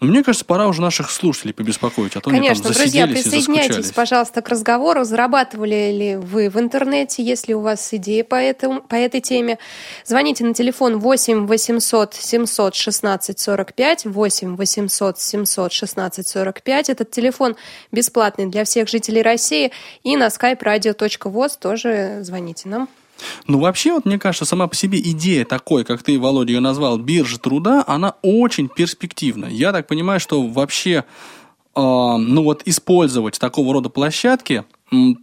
Мне 0.00 0.22
кажется, 0.22 0.44
пора 0.44 0.68
уже 0.68 0.80
наших 0.80 1.10
слушателей 1.10 1.52
побеспокоить, 1.52 2.14
а 2.14 2.20
то 2.20 2.30
Конечно, 2.30 2.68
они 2.68 2.74
там 2.74 2.82
друзья, 2.82 3.06
присоединяйтесь, 3.08 3.90
пожалуйста, 3.90 4.42
к 4.42 4.48
разговору. 4.48 5.02
Зарабатывали 5.02 5.90
ли 5.90 6.16
вы 6.16 6.50
в 6.50 6.60
интернете, 6.60 7.24
если 7.24 7.52
у 7.52 7.60
вас 7.60 7.92
идеи 7.92 8.22
по, 8.22 8.36
этому, 8.36 8.80
по 8.80 8.94
этой 8.94 9.20
теме? 9.20 9.58
Звоните 10.04 10.44
на 10.44 10.54
телефон 10.54 11.00
8 11.00 11.48
800 11.48 12.14
700 12.14 12.74
16 12.76 13.40
45, 13.40 14.06
8 14.06 14.56
800 14.56 15.18
700 15.18 15.72
16 15.72 16.28
45. 16.28 16.90
Этот 16.90 17.10
телефон 17.10 17.56
бесплатный 17.90 18.46
для 18.46 18.64
всех 18.64 18.88
жителей 18.88 19.22
России. 19.22 19.72
И 20.04 20.16
на 20.16 20.28
skype 20.28 20.62
radio.voz 20.62 21.58
тоже 21.58 22.20
звоните 22.22 22.68
нам. 22.68 22.88
Ну, 23.46 23.58
вообще, 23.58 23.92
вот 23.92 24.04
мне 24.04 24.18
кажется, 24.18 24.44
сама 24.44 24.66
по 24.66 24.74
себе 24.74 25.00
идея 25.00 25.44
такой, 25.44 25.84
как 25.84 26.02
ты, 26.02 26.18
Володя, 26.18 26.52
ее 26.52 26.60
назвал, 26.60 26.98
биржа 26.98 27.38
труда, 27.38 27.84
она 27.86 28.14
очень 28.22 28.68
перспективна. 28.68 29.46
Я 29.46 29.72
так 29.72 29.86
понимаю, 29.86 30.20
что 30.20 30.42
вообще, 30.42 31.04
э, 31.74 31.80
ну 31.80 32.42
вот, 32.42 32.62
использовать 32.64 33.38
такого 33.38 33.72
рода 33.72 33.88
площадки 33.88 34.64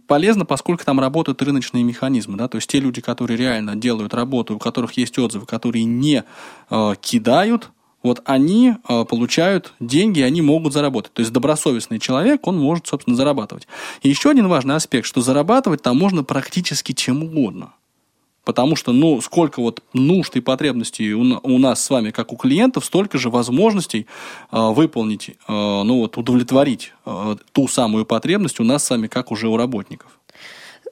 полезно, 0.06 0.44
поскольку 0.44 0.84
там 0.84 1.00
работают 1.00 1.42
рыночные 1.42 1.82
механизмы, 1.82 2.36
да, 2.36 2.48
то 2.48 2.56
есть 2.56 2.70
те 2.70 2.78
люди, 2.78 3.00
которые 3.00 3.36
реально 3.36 3.74
делают 3.74 4.14
работу, 4.14 4.54
у 4.54 4.58
которых 4.58 4.92
есть 4.92 5.18
отзывы, 5.18 5.46
которые 5.46 5.84
не 5.84 6.22
э, 6.70 6.94
кидают, 7.00 7.70
вот 8.02 8.22
они 8.24 8.74
э, 8.88 9.04
получают 9.04 9.74
деньги, 9.80 10.20
они 10.20 10.40
могут 10.40 10.72
заработать. 10.72 11.12
То 11.12 11.20
есть 11.20 11.32
добросовестный 11.32 11.98
человек, 11.98 12.46
он 12.46 12.56
может, 12.56 12.86
собственно, 12.86 13.16
зарабатывать. 13.16 13.66
И 14.02 14.08
еще 14.08 14.30
один 14.30 14.46
важный 14.46 14.76
аспект, 14.76 15.06
что 15.06 15.20
зарабатывать 15.20 15.82
там 15.82 15.98
можно 15.98 16.22
практически 16.22 16.92
чем 16.92 17.24
угодно. 17.24 17.72
Потому 18.46 18.76
что, 18.76 18.92
ну, 18.92 19.20
сколько 19.20 19.60
вот 19.60 19.82
нужд 19.92 20.36
и 20.36 20.40
потребностей 20.40 21.12
у, 21.14 21.58
нас 21.58 21.84
с 21.84 21.90
вами, 21.90 22.12
как 22.12 22.32
у 22.32 22.36
клиентов, 22.36 22.84
столько 22.84 23.18
же 23.18 23.28
возможностей 23.28 24.06
э, 24.52 24.70
выполнить, 24.70 25.30
э, 25.30 25.32
ну 25.48 25.98
вот, 25.98 26.16
удовлетворить 26.16 26.92
э, 27.04 27.34
ту 27.50 27.66
самую 27.66 28.06
потребность 28.06 28.60
у 28.60 28.62
нас 28.62 28.84
с 28.84 28.90
вами, 28.90 29.08
как 29.08 29.32
уже 29.32 29.48
у 29.48 29.56
работников. 29.56 30.20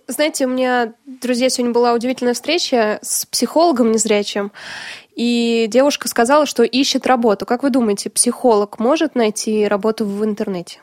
Знаете, 0.09 0.47
у 0.47 0.49
меня, 0.49 0.95
друзья, 1.07 1.49
сегодня 1.49 1.73
была 1.73 1.93
удивительная 1.93 2.35
встреча 2.35 2.99
с 3.03 3.25
психологом 3.25 3.93
незрячим, 3.93 4.51
и 5.15 5.67
девушка 5.69 6.09
сказала, 6.09 6.47
что 6.47 6.65
ищет 6.65 7.07
работу. 7.07 7.47
Как 7.47 7.63
вы 7.63 7.71
думаете, 7.71 8.11
психолог 8.11 8.81
может 8.81 9.15
найти 9.15 9.69
работу 9.69 10.05
в 10.05 10.25
интернете? 10.25 10.81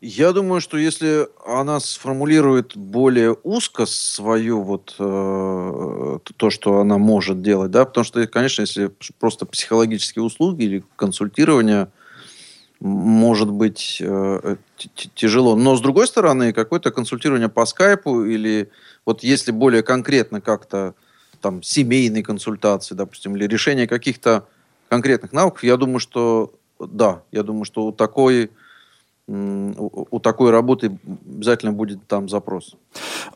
Я 0.00 0.32
думаю, 0.32 0.60
что 0.60 0.76
если 0.76 1.28
она 1.46 1.80
сформулирует 1.80 2.76
более 2.76 3.36
узко 3.42 3.86
свою 3.86 4.62
вот 4.62 4.94
э, 4.98 6.18
то, 6.36 6.50
что 6.50 6.80
она 6.80 6.98
может 6.98 7.40
делать, 7.40 7.70
да, 7.70 7.84
потому 7.86 8.04
что, 8.04 8.26
конечно, 8.26 8.62
если 8.62 8.90
просто 9.18 9.46
психологические 9.46 10.22
услуги 10.22 10.64
или 10.64 10.84
консультирование, 10.96 11.88
может 12.78 13.50
быть 13.50 13.98
э, 14.00 14.56
тяжело. 15.14 15.56
Но 15.56 15.76
с 15.76 15.80
другой 15.80 16.06
стороны, 16.06 16.52
какое-то 16.52 16.90
консультирование 16.90 17.48
по 17.48 17.64
скайпу 17.64 18.24
или 18.24 18.70
вот 19.06 19.22
если 19.22 19.50
более 19.50 19.82
конкретно 19.82 20.42
как-то 20.42 20.94
там 21.40 21.62
семейные 21.62 22.22
консультации, 22.22 22.94
допустим, 22.94 23.34
или 23.36 23.46
решение 23.46 23.86
каких-то 23.86 24.46
конкретных 24.88 25.32
навыков, 25.32 25.64
я 25.64 25.78
думаю, 25.78 26.00
что 26.00 26.52
да, 26.78 27.22
я 27.32 27.42
думаю, 27.42 27.64
что 27.64 27.86
у 27.86 27.92
такой 27.92 28.50
у 29.28 30.20
такой 30.20 30.50
работы 30.50 30.98
обязательно 31.04 31.72
будет 31.72 32.06
там 32.06 32.28
запрос. 32.28 32.76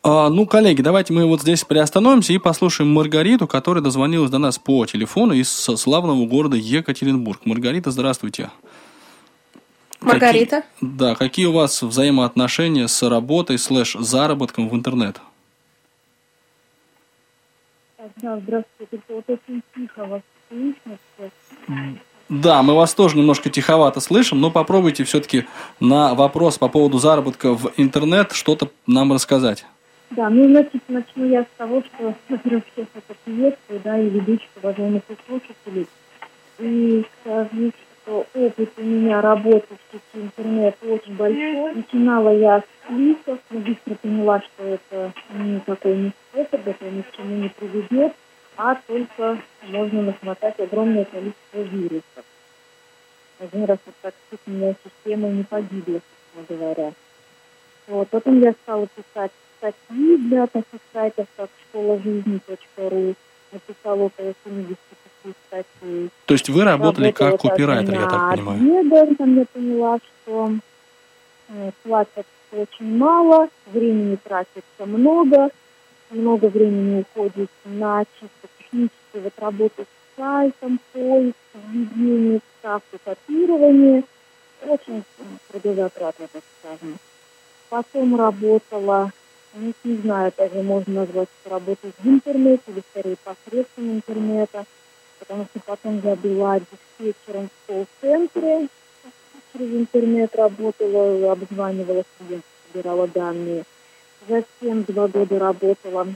А, 0.03 0.29
ну, 0.29 0.45
коллеги, 0.45 0.81
давайте 0.81 1.13
мы 1.13 1.25
вот 1.25 1.41
здесь 1.41 1.65
приостановимся 1.65 2.31
и 2.33 2.37
послушаем 2.37 2.93
Маргариту, 2.93 3.47
которая 3.47 3.83
дозвонилась 3.83 4.29
до 4.29 4.37
нас 4.37 4.57
по 4.57 4.85
телефону 4.85 5.33
из 5.33 5.49
славного 5.49 6.25
города 6.25 6.55
Екатеринбург. 6.55 7.41
Маргарита, 7.45 7.91
здравствуйте. 7.91 8.51
Маргарита. 9.99 10.63
Какие, 10.79 10.89
да, 10.97 11.15
какие 11.15 11.45
у 11.45 11.51
вас 11.51 11.83
взаимоотношения 11.83 12.87
с 12.87 13.07
работой 13.07 13.57
слэш 13.57 13.95
заработком 13.99 14.69
в 14.69 14.75
интернет? 14.75 15.19
Да, 18.21 18.39
здравствуйте. 18.39 18.99
Вот 19.09 19.25
очень 19.27 19.61
тихо 19.75 20.05
вас 20.05 20.21
слышно. 20.49 20.97
Да, 22.31 22.63
мы 22.63 22.75
вас 22.75 22.93
тоже 22.93 23.17
немножко 23.17 23.49
тиховато 23.49 23.99
слышим, 23.99 24.39
но 24.39 24.49
попробуйте 24.49 25.03
все-таки 25.03 25.47
на 25.81 26.13
вопрос 26.13 26.57
по 26.57 26.69
поводу 26.69 26.97
заработка 26.97 27.53
в 27.53 27.73
интернет 27.75 28.31
что-то 28.31 28.69
нам 28.87 29.11
рассказать. 29.11 29.65
Да, 30.11 30.29
ну, 30.29 30.47
значит, 30.47 30.81
начну 30.87 31.27
я 31.27 31.43
с 31.43 31.47
того, 31.57 31.83
что, 31.83 32.15
во-первых, 32.29 32.63
всех 32.71 32.87
это 32.93 33.19
приветствую, 33.25 33.81
да, 33.83 33.99
и 33.99 34.07
ведущих, 34.07 34.47
уважаемых 34.63 35.01
слушателей. 35.27 35.87
И 36.59 37.03
скажу, 37.19 37.71
что 38.03 38.25
опыт 38.33 38.69
у 38.77 38.81
меня 38.81 39.19
работы 39.19 39.67
в 39.67 39.91
сети 39.91 40.23
интернет 40.23 40.77
очень 40.87 41.15
большой. 41.17 41.75
Начинала 41.75 42.29
я 42.33 42.59
с 42.59 42.87
кликов, 42.87 43.39
но 43.49 43.59
быстро 43.59 43.95
поняла, 43.95 44.39
что 44.39 44.63
это 44.63 45.11
никакой 45.37 45.97
не 45.97 46.11
способ, 46.29 46.65
это 46.65 46.89
ни 46.89 47.01
к 47.01 47.11
чему 47.11 47.35
не 47.35 47.49
приведет 47.49 48.13
а 48.63 48.75
только 48.85 49.39
можно 49.63 50.03
нахватать 50.03 50.59
огромное 50.59 51.05
количество 51.05 51.61
вирусов. 51.61 52.25
Один 53.39 53.65
раз 53.65 53.79
вот 53.87 53.95
так 54.03 54.13
система 54.83 55.29
не 55.29 55.43
погибла, 55.43 55.99
собственно 56.35 56.59
говоря. 56.59 56.93
Вот. 57.87 58.07
Потом 58.09 58.39
я 58.39 58.51
стала 58.51 58.87
писать 58.87 59.31
статьи 59.57 60.17
для 60.17 60.45
таких 60.45 60.79
сайтов, 60.93 61.25
как 61.35 61.49
школа 61.67 61.99
жизни.ру. 62.03 63.15
Написала 63.51 64.03
около 64.03 64.33
75 64.45 65.35
статей. 65.47 66.09
То 66.27 66.33
есть 66.35 66.49
вы 66.49 66.63
работали 66.63 67.07
Работала 67.07 67.37
как 67.37 67.41
копирайтер, 67.41 67.93
я 67.95 68.07
так 68.07 68.35
понимаю? 68.35 68.59
Адведа, 68.59 69.15
там 69.15 69.39
я 69.39 69.45
поняла, 69.45 69.97
что 69.97 70.51
э, 71.49 71.71
платят 71.81 72.27
очень 72.51 72.97
мало, 72.97 73.49
времени 73.65 74.17
тратится 74.23 74.85
много, 74.85 75.49
много 76.11 76.47
времени 76.47 77.01
уходит 77.01 77.49
на 77.65 78.05
чисто 78.19 78.47
техническую 78.57 79.23
вот 79.23 79.33
работу 79.37 79.83
с 79.83 80.17
сайтом, 80.17 80.79
поиск, 80.93 81.35
введение, 81.53 82.39
вставку, 82.57 82.97
копирование. 83.03 84.03
Очень 84.65 85.03
трудозатратно, 85.49 86.27
так 86.31 86.43
скажем. 86.59 86.99
Потом 87.69 88.15
работала, 88.15 89.11
ну, 89.53 89.73
не 89.83 89.95
знаю, 89.97 90.31
даже 90.37 90.61
можно 90.61 90.93
назвать 90.93 91.29
это 91.43 91.55
работой 91.55 91.91
в 91.97 92.07
интернете 92.07 92.61
или 92.67 92.83
скорее 92.91 93.17
посредством 93.23 93.91
интернета, 93.91 94.65
потому 95.19 95.45
что 95.45 95.59
потом 95.65 96.01
я 96.03 96.15
была 96.15 96.59
диспетчером 96.59 97.49
в 97.49 97.67
колл-центре, 97.67 98.67
через 99.53 99.73
интернет 99.73 100.35
работала, 100.35 101.31
обзванивала 101.31 102.03
клиентов, 102.17 102.49
собирала 102.71 103.07
данные. 103.07 103.63
Затем 104.27 104.83
два 104.83 105.07
года 105.07 105.39
работала 105.39 106.03
в 106.03 106.15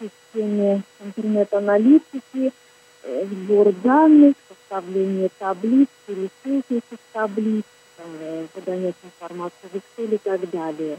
системе 0.00 0.82
интернет-аналитики, 1.04 2.52
э, 3.02 3.26
сбор 3.26 3.72
данных, 3.72 4.34
составление 4.48 5.28
таблиц, 5.38 5.88
пересылки 6.06 6.74
этих 6.74 6.98
таблиц, 7.12 7.64
э, 7.98 8.46
загонять 8.54 8.94
информацию 9.02 9.70
в 9.72 9.76
Excel 9.76 10.14
и 10.14 10.18
так 10.18 10.48
далее. 10.50 10.98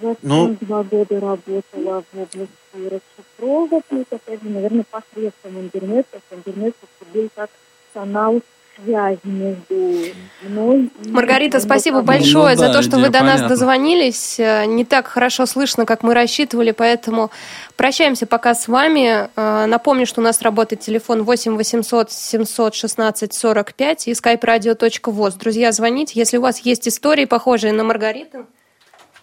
Затем 0.00 0.16
Ну- 0.22 0.56
два 0.60 0.82
года 0.84 1.20
работала 1.20 2.04
в 2.12 2.18
области 2.18 2.48
расшифровок, 2.74 3.84
это, 3.90 4.16
опять 4.16 4.42
же, 4.42 4.48
наверное, 4.48 4.84
посредством 4.90 5.60
интернета, 5.60 6.20
интернет 6.30 6.74
был 7.12 7.28
как 7.34 7.50
канал 7.92 8.40
связи 8.84 9.18
между 9.24 10.14
мной 10.42 10.90
и... 11.04 11.08
Маргарита, 11.10 11.60
спасибо 11.60 12.02
большое 12.02 12.54
Ну 12.54 12.60
за 12.60 12.66
да, 12.68 12.72
то, 12.74 12.82
что 12.82 12.98
вы 12.98 13.08
до 13.08 13.20
нас 13.20 13.34
понятна. 13.36 13.48
дозвонились. 13.48 14.38
Э, 14.38 14.64
Не 14.66 14.84
так 14.84 15.06
хорошо 15.08 15.46
слышно, 15.46 15.86
как 15.86 16.02
мы 16.02 16.14
рассчитывали, 16.14 16.70
поэтому 16.72 17.30
прощаемся 17.76 18.26
пока 18.26 18.54
с 18.54 18.68
вами. 18.68 19.28
Э, 19.36 19.66
Напомню, 19.66 20.06
что 20.06 20.20
у 20.20 20.24
нас 20.24 20.42
работает 20.42 20.82
телефон 20.82 21.22
8 21.24 21.56
800 21.56 22.10
716 22.10 23.32
45 23.34 24.08
и 24.08 24.12
skype-radio.voz. 24.12 25.38
Друзья, 25.38 25.72
звоните, 25.72 26.18
если 26.18 26.36
у 26.38 26.42
вас 26.42 26.60
есть 26.60 26.88
истории, 26.88 27.24
похожие 27.24 27.72
на 27.72 27.84
Маргариту. 27.84 28.46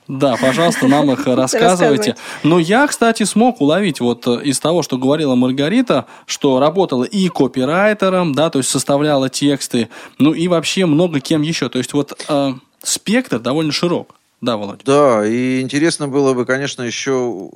Да, 0.07 0.37
пожалуйста, 0.37 0.87
нам 0.87 1.11
их 1.11 1.25
рассказывайте. 1.25 2.15
Но 2.43 2.59
я, 2.59 2.87
кстати, 2.87 3.23
смог 3.23 3.61
уловить 3.61 3.99
вот 3.99 4.25
э, 4.27 4.41
из 4.43 4.59
того, 4.59 4.81
что 4.83 4.97
говорила 4.97 5.35
Маргарита, 5.35 6.05
что 6.25 6.59
работала 6.59 7.03
и 7.03 7.27
копирайтером, 7.27 8.33
да, 8.33 8.49
то 8.49 8.59
есть 8.59 8.69
составляла 8.69 9.29
тексты, 9.29 9.89
ну 10.17 10.33
и 10.33 10.47
вообще 10.47 10.85
много 10.85 11.19
кем 11.19 11.41
еще. 11.41 11.69
То 11.69 11.77
есть 11.77 11.93
вот 11.93 12.19
э, 12.27 12.53
спектр 12.83 13.39
довольно 13.39 13.71
широк. 13.71 14.15
Да, 14.39 14.55
Володь? 14.55 14.81
Да, 14.85 15.25
и 15.25 15.61
интересно 15.61 16.07
было 16.07 16.35
бы, 16.35 16.45
конечно, 16.45 16.83
еще 16.83 17.49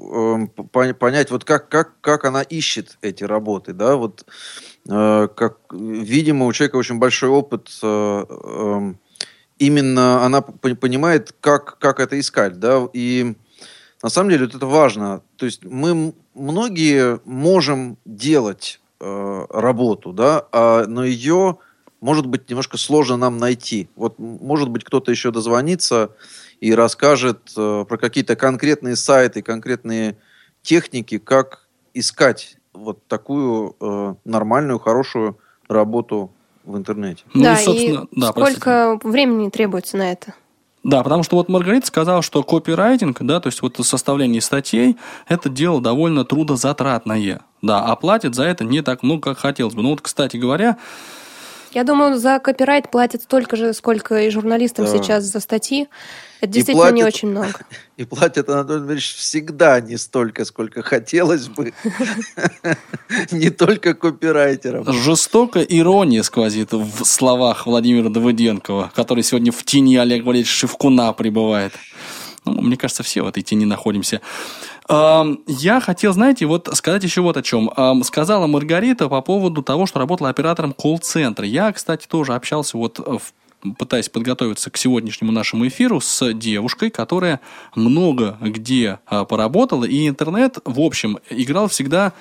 по- 0.71 0.93
понять, 0.95 1.29
вот 1.29 1.43
как, 1.43 1.69
как, 1.69 1.91
как 2.01 2.25
она 2.25 2.41
ищет 2.41 2.97
эти 3.03 3.23
работы, 3.23 3.73
да, 3.73 3.95
вот 3.95 4.25
э, 4.89 5.27
как, 5.35 5.57
видимо, 5.71 6.47
у 6.47 6.53
человека 6.53 6.77
очень 6.77 6.97
большой 6.97 7.29
опыт, 7.29 7.69
э, 7.83 8.25
эм, 8.27 8.97
именно 9.61 10.25
она 10.25 10.41
понимает, 10.41 11.35
как, 11.39 11.77
как 11.77 11.99
это 11.99 12.19
искать, 12.19 12.59
да, 12.59 12.87
и 12.93 13.35
на 14.01 14.09
самом 14.09 14.31
деле 14.31 14.45
вот 14.45 14.55
это 14.55 14.65
важно, 14.65 15.21
то 15.37 15.45
есть 15.45 15.63
мы 15.63 16.15
многие 16.33 17.19
можем 17.25 17.97
делать 18.03 18.81
э, 18.99 19.45
работу, 19.49 20.13
да, 20.13 20.47
а, 20.51 20.87
но 20.87 21.03
ее 21.05 21.59
может 21.99 22.25
быть 22.25 22.49
немножко 22.49 22.77
сложно 22.77 23.17
нам 23.17 23.37
найти. 23.37 23.87
Вот 23.95 24.17
может 24.17 24.69
быть 24.69 24.83
кто-то 24.83 25.11
еще 25.11 25.29
дозвонится 25.29 26.15
и 26.59 26.73
расскажет 26.73 27.53
э, 27.55 27.85
про 27.87 27.97
какие-то 27.97 28.35
конкретные 28.35 28.95
сайты, 28.95 29.43
конкретные 29.43 30.17
техники, 30.63 31.19
как 31.19 31.67
искать 31.93 32.57
вот 32.73 33.05
такую 33.07 33.75
э, 33.79 34.15
нормальную, 34.25 34.79
хорошую 34.79 35.37
работу 35.69 36.33
в 36.63 36.77
интернете. 36.77 37.23
Ну 37.33 37.43
да, 37.43 37.55
и, 37.55 37.65
собственно, 37.65 38.07
и 38.11 38.19
да, 38.19 38.31
простите. 38.33 38.61
сколько 38.61 38.99
времени 39.03 39.49
требуется 39.49 39.97
на 39.97 40.11
это? 40.11 40.33
Да, 40.83 41.03
потому 41.03 41.21
что 41.21 41.35
вот 41.35 41.47
Маргарита 41.47 41.85
сказала, 41.85 42.21
что 42.23 42.41
копирайтинг, 42.41 43.21
да, 43.21 43.39
то 43.39 43.47
есть 43.47 43.61
вот 43.61 43.77
составление 43.81 44.41
статей, 44.41 44.97
это 45.27 45.47
дело 45.47 45.79
довольно 45.79 46.25
трудозатратное. 46.25 47.41
Да, 47.61 47.85
а 47.85 47.95
платят 47.95 48.33
за 48.33 48.45
это 48.45 48.63
не 48.63 48.81
так 48.81 49.03
много, 49.03 49.21
как 49.21 49.37
хотелось 49.37 49.75
бы. 49.75 49.83
Ну 49.83 49.89
вот, 49.91 50.01
кстати 50.01 50.37
говоря, 50.37 50.77
Я 51.73 51.83
думаю, 51.85 52.17
за 52.19 52.39
копирайт 52.39 52.91
платят 52.91 53.23
столько 53.23 53.55
же, 53.55 53.73
сколько 53.73 54.19
и 54.21 54.29
журналистам 54.29 54.85
Да. 54.85 54.91
сейчас 54.91 55.23
за 55.23 55.39
статьи. 55.39 55.87
Это 56.41 56.51
действительно 56.53 56.89
не 56.91 57.01
платят- 57.03 57.07
очень 57.15 57.27
много. 57.29 57.53
И 57.97 58.03
платят, 58.03 58.49
Анатолий 58.49 58.79
Дмитриевич, 58.79 59.15
всегда 59.15 59.79
не 59.79 59.95
столько, 59.97 60.43
сколько 60.43 60.81
хотелось 60.81 61.47
бы. 61.47 61.71
Не 63.31 63.49
только 63.51 63.93
копирайтерам. 63.93 64.91
жестокая 64.91 65.63
ирония 65.63 66.23
сквозит 66.23 66.71
в 66.73 67.05
словах 67.05 67.67
Владимира 67.67 68.09
Давыденкова, 68.09 68.91
который 68.95 69.23
сегодня 69.23 69.51
в 69.51 69.63
тени 69.63 69.97
Олега 69.97 70.25
Валерьевича 70.25 70.51
Шевкуна 70.53 71.13
пребывает. 71.13 71.73
Ну, 72.43 72.59
мне 72.61 72.75
кажется, 72.75 73.03
все 73.03 73.21
в 73.21 73.27
этой 73.27 73.43
тени 73.43 73.65
находимся. 73.65 74.19
Я 74.91 75.79
хотел, 75.79 76.11
знаете, 76.11 76.45
вот 76.45 76.69
сказать 76.73 77.03
еще 77.03 77.21
вот 77.21 77.37
о 77.37 77.41
чем. 77.41 77.71
Сказала 78.03 78.47
Маргарита 78.47 79.07
по 79.07 79.21
поводу 79.21 79.63
того, 79.63 79.85
что 79.85 79.99
работала 79.99 80.29
оператором 80.29 80.73
колл-центра. 80.73 81.45
Я, 81.45 81.71
кстати, 81.71 82.07
тоже 82.07 82.33
общался 82.33 82.77
вот 82.77 82.99
э, 82.99 83.03
в 83.03 83.33
пытаясь 83.77 84.09
подготовиться 84.09 84.71
к 84.71 84.77
сегодняшнему 84.77 85.31
нашему 85.31 85.67
эфиру 85.67 86.01
с 86.01 86.33
девушкой, 86.33 86.89
которая 86.89 87.39
много 87.75 88.37
где 88.41 88.99
а, 89.05 89.23
поработала, 89.25 89.85
и 89.85 90.07
интернет, 90.07 90.57
в 90.65 90.79
общем, 90.79 91.19
играл 91.29 91.67
всегда 91.67 92.13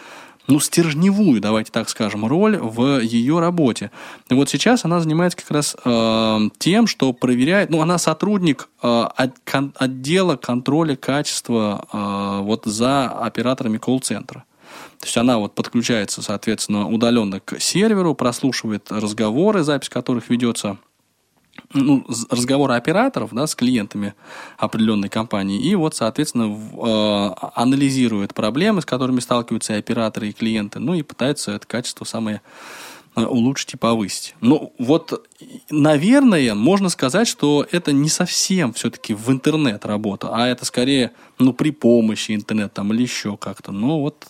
ну, 0.46 0.58
стержневую, 0.60 1.40
давайте 1.40 1.70
так 1.70 1.88
скажем, 1.88 2.26
роль 2.26 2.56
в 2.56 3.00
ее 3.00 3.38
работе. 3.40 3.90
И 4.28 4.34
вот 4.34 4.48
сейчас 4.48 4.84
она 4.84 5.00
занимается 5.00 5.38
как 5.38 5.50
раз 5.50 5.76
э, 5.84 6.38
тем, 6.58 6.86
что 6.86 7.12
проверяет, 7.12 7.70
ну, 7.70 7.80
она 7.80 7.98
сотрудник 7.98 8.68
э, 8.82 9.06
от- 9.16 9.38
кон- 9.44 9.72
отдела 9.76 10.36
контроля 10.36 10.96
качества 10.96 11.86
э, 11.92 12.40
вот 12.42 12.64
за 12.64 13.08
операторами 13.08 13.78
колл-центра. 13.78 14.44
То 14.98 15.06
есть 15.06 15.16
она 15.16 15.38
вот 15.38 15.54
подключается, 15.54 16.22
соответственно, 16.22 16.88
удаленно 16.88 17.40
к 17.40 17.58
серверу, 17.60 18.14
прослушивает 18.14 18.90
разговоры, 18.90 19.62
запись 19.62 19.88
которых 19.88 20.28
ведется 20.28 20.78
ну, 21.72 22.04
разговоры 22.30 22.74
операторов 22.74 23.30
да, 23.32 23.46
с 23.46 23.54
клиентами 23.54 24.14
определенной 24.58 25.08
компании, 25.08 25.60
и 25.60 25.74
вот, 25.74 25.94
соответственно, 25.94 26.48
в- 26.48 26.86
э, 26.86 27.48
анализирует 27.54 28.34
проблемы, 28.34 28.82
с 28.82 28.84
которыми 28.84 29.20
сталкиваются 29.20 29.74
и 29.74 29.78
операторы, 29.78 30.28
и 30.28 30.32
клиенты, 30.32 30.78
ну 30.78 30.94
и 30.94 31.02
пытается 31.02 31.52
это 31.52 31.66
качество 31.66 32.04
самое 32.04 32.42
э, 33.16 33.24
улучшить 33.24 33.74
и 33.74 33.76
повысить. 33.76 34.34
Ну, 34.40 34.72
вот, 34.78 35.28
наверное, 35.70 36.54
можно 36.54 36.88
сказать, 36.88 37.26
что 37.26 37.66
это 37.70 37.92
не 37.92 38.08
совсем 38.08 38.72
все-таки 38.72 39.14
в 39.14 39.30
интернет 39.30 39.84
работа, 39.84 40.30
а 40.32 40.46
это 40.46 40.64
скорее, 40.64 41.10
ну, 41.38 41.52
при 41.52 41.70
помощи 41.70 42.32
интернета 42.34 42.74
там 42.74 42.92
или 42.92 43.02
еще 43.02 43.36
как-то. 43.36 43.72
Ну, 43.72 44.00
вот 44.00 44.26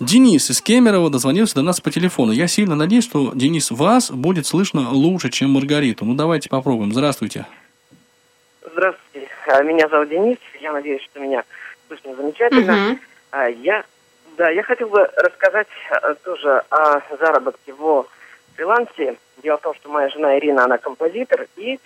Денис 0.00 0.48
из 0.50 0.62
Кемерово 0.62 1.10
дозвонился 1.10 1.56
до 1.56 1.62
нас 1.62 1.78
по 1.82 1.90
телефону. 1.90 2.32
Я 2.32 2.48
сильно 2.48 2.74
надеюсь, 2.74 3.04
что, 3.04 3.32
Денис, 3.34 3.70
вас 3.70 4.10
будет 4.10 4.46
слышно 4.46 4.88
лучше, 4.90 5.28
чем 5.28 5.50
Маргариту. 5.50 6.06
Ну, 6.06 6.14
давайте 6.14 6.48
попробуем. 6.48 6.90
Здравствуйте. 6.94 7.44
Здравствуйте, 8.72 9.28
А, 9.48 9.62
меня 9.62 9.88
зовут 9.88 10.08
Денис, 10.08 10.38
я 10.62 10.72
надеюсь, 10.72 11.02
что 11.02 11.20
меня 11.20 11.44
слышно 11.86 12.14
замечательно. 12.14 12.98
А, 13.30 13.48
Я, 13.48 13.84
да, 14.38 14.48
я 14.48 14.62
хотел 14.62 14.88
бы 14.88 15.06
рассказать 15.16 15.68
а, 15.90 16.14
тоже 16.14 16.62
о 16.70 17.00
заработке 17.18 17.74
в 17.74 18.06
фрилансе. 18.56 19.16
Дело 19.42 19.58
в 19.58 19.60
том, 19.60 19.74
что 19.74 19.90
моя 19.90 20.08
жена 20.08 20.38
Ирина, 20.38 20.64
она 20.64 20.78
композитор, 20.78 21.46
и 21.56 21.78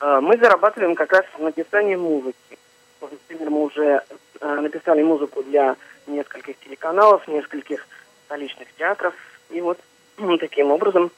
а, 0.00 0.20
мы 0.20 0.36
зарабатываем 0.38 0.96
как 0.96 1.12
раз 1.12 1.24
написанием 1.38 2.00
музыки. 2.00 2.58
Например, 3.00 3.50
мы 3.50 3.62
уже 3.62 4.02
а, 4.40 4.60
написали 4.60 5.02
музыку 5.02 5.44
для 5.44 5.76
нескольких 6.10 6.58
телеканалов, 6.60 7.26
нескольких 7.28 7.86
столичных 8.26 8.68
театров, 8.76 9.14
и 9.50 9.60
вот 9.60 9.78
таким 10.40 10.70
образом 10.70 11.10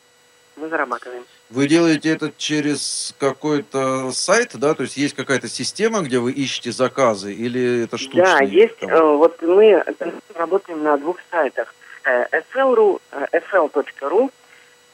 мы 0.56 0.68
зарабатываем. 0.68 1.24
Вы 1.50 1.66
делаете 1.66 2.10
это 2.10 2.32
через 2.36 3.14
какой-то 3.18 4.10
сайт, 4.12 4.50
да? 4.54 4.74
То 4.74 4.82
есть 4.82 4.96
есть 4.96 5.14
какая-то 5.14 5.48
система, 5.48 6.02
где 6.02 6.18
вы 6.18 6.32
ищете 6.32 6.72
заказы, 6.72 7.32
или 7.32 7.84
это 7.84 7.98
штучные? 7.98 8.24
Да, 8.24 8.44
есть. 8.44 8.78
там? 8.78 8.90
э, 8.90 9.16
вот 9.16 9.40
мы 9.42 9.64
э, 9.64 9.92
работаем 10.34 10.82
на 10.82 10.96
двух 10.98 11.18
сайтах. 11.30 11.74
Э, 12.04 12.26
FL.ru, 12.54 13.00
э, 13.12 13.40
fl.ru 13.50 14.30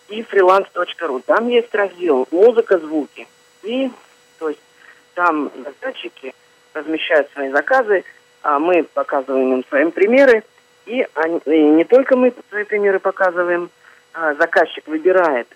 и 0.08 0.22
freelance.ru. 0.22 1.22
Там 1.26 1.48
есть 1.48 1.74
раздел 1.74 2.26
«Музыка, 2.30 2.78
звуки». 2.78 3.26
И, 3.62 3.90
то 4.38 4.48
есть, 4.48 4.60
там 5.14 5.50
заказчики 5.64 6.34
размещают 6.72 7.30
свои 7.32 7.50
заказы, 7.50 8.04
а 8.42 8.58
мы 8.58 8.84
показываем 8.84 9.54
им 9.54 9.64
свои 9.68 9.90
примеры, 9.90 10.44
и, 10.86 11.06
они, 11.14 11.40
и 11.46 11.62
не 11.70 11.84
только 11.84 12.16
мы 12.16 12.32
свои 12.50 12.64
примеры 12.64 12.98
показываем, 12.98 13.70
а 14.14 14.34
заказчик 14.34 14.86
выбирает 14.86 15.48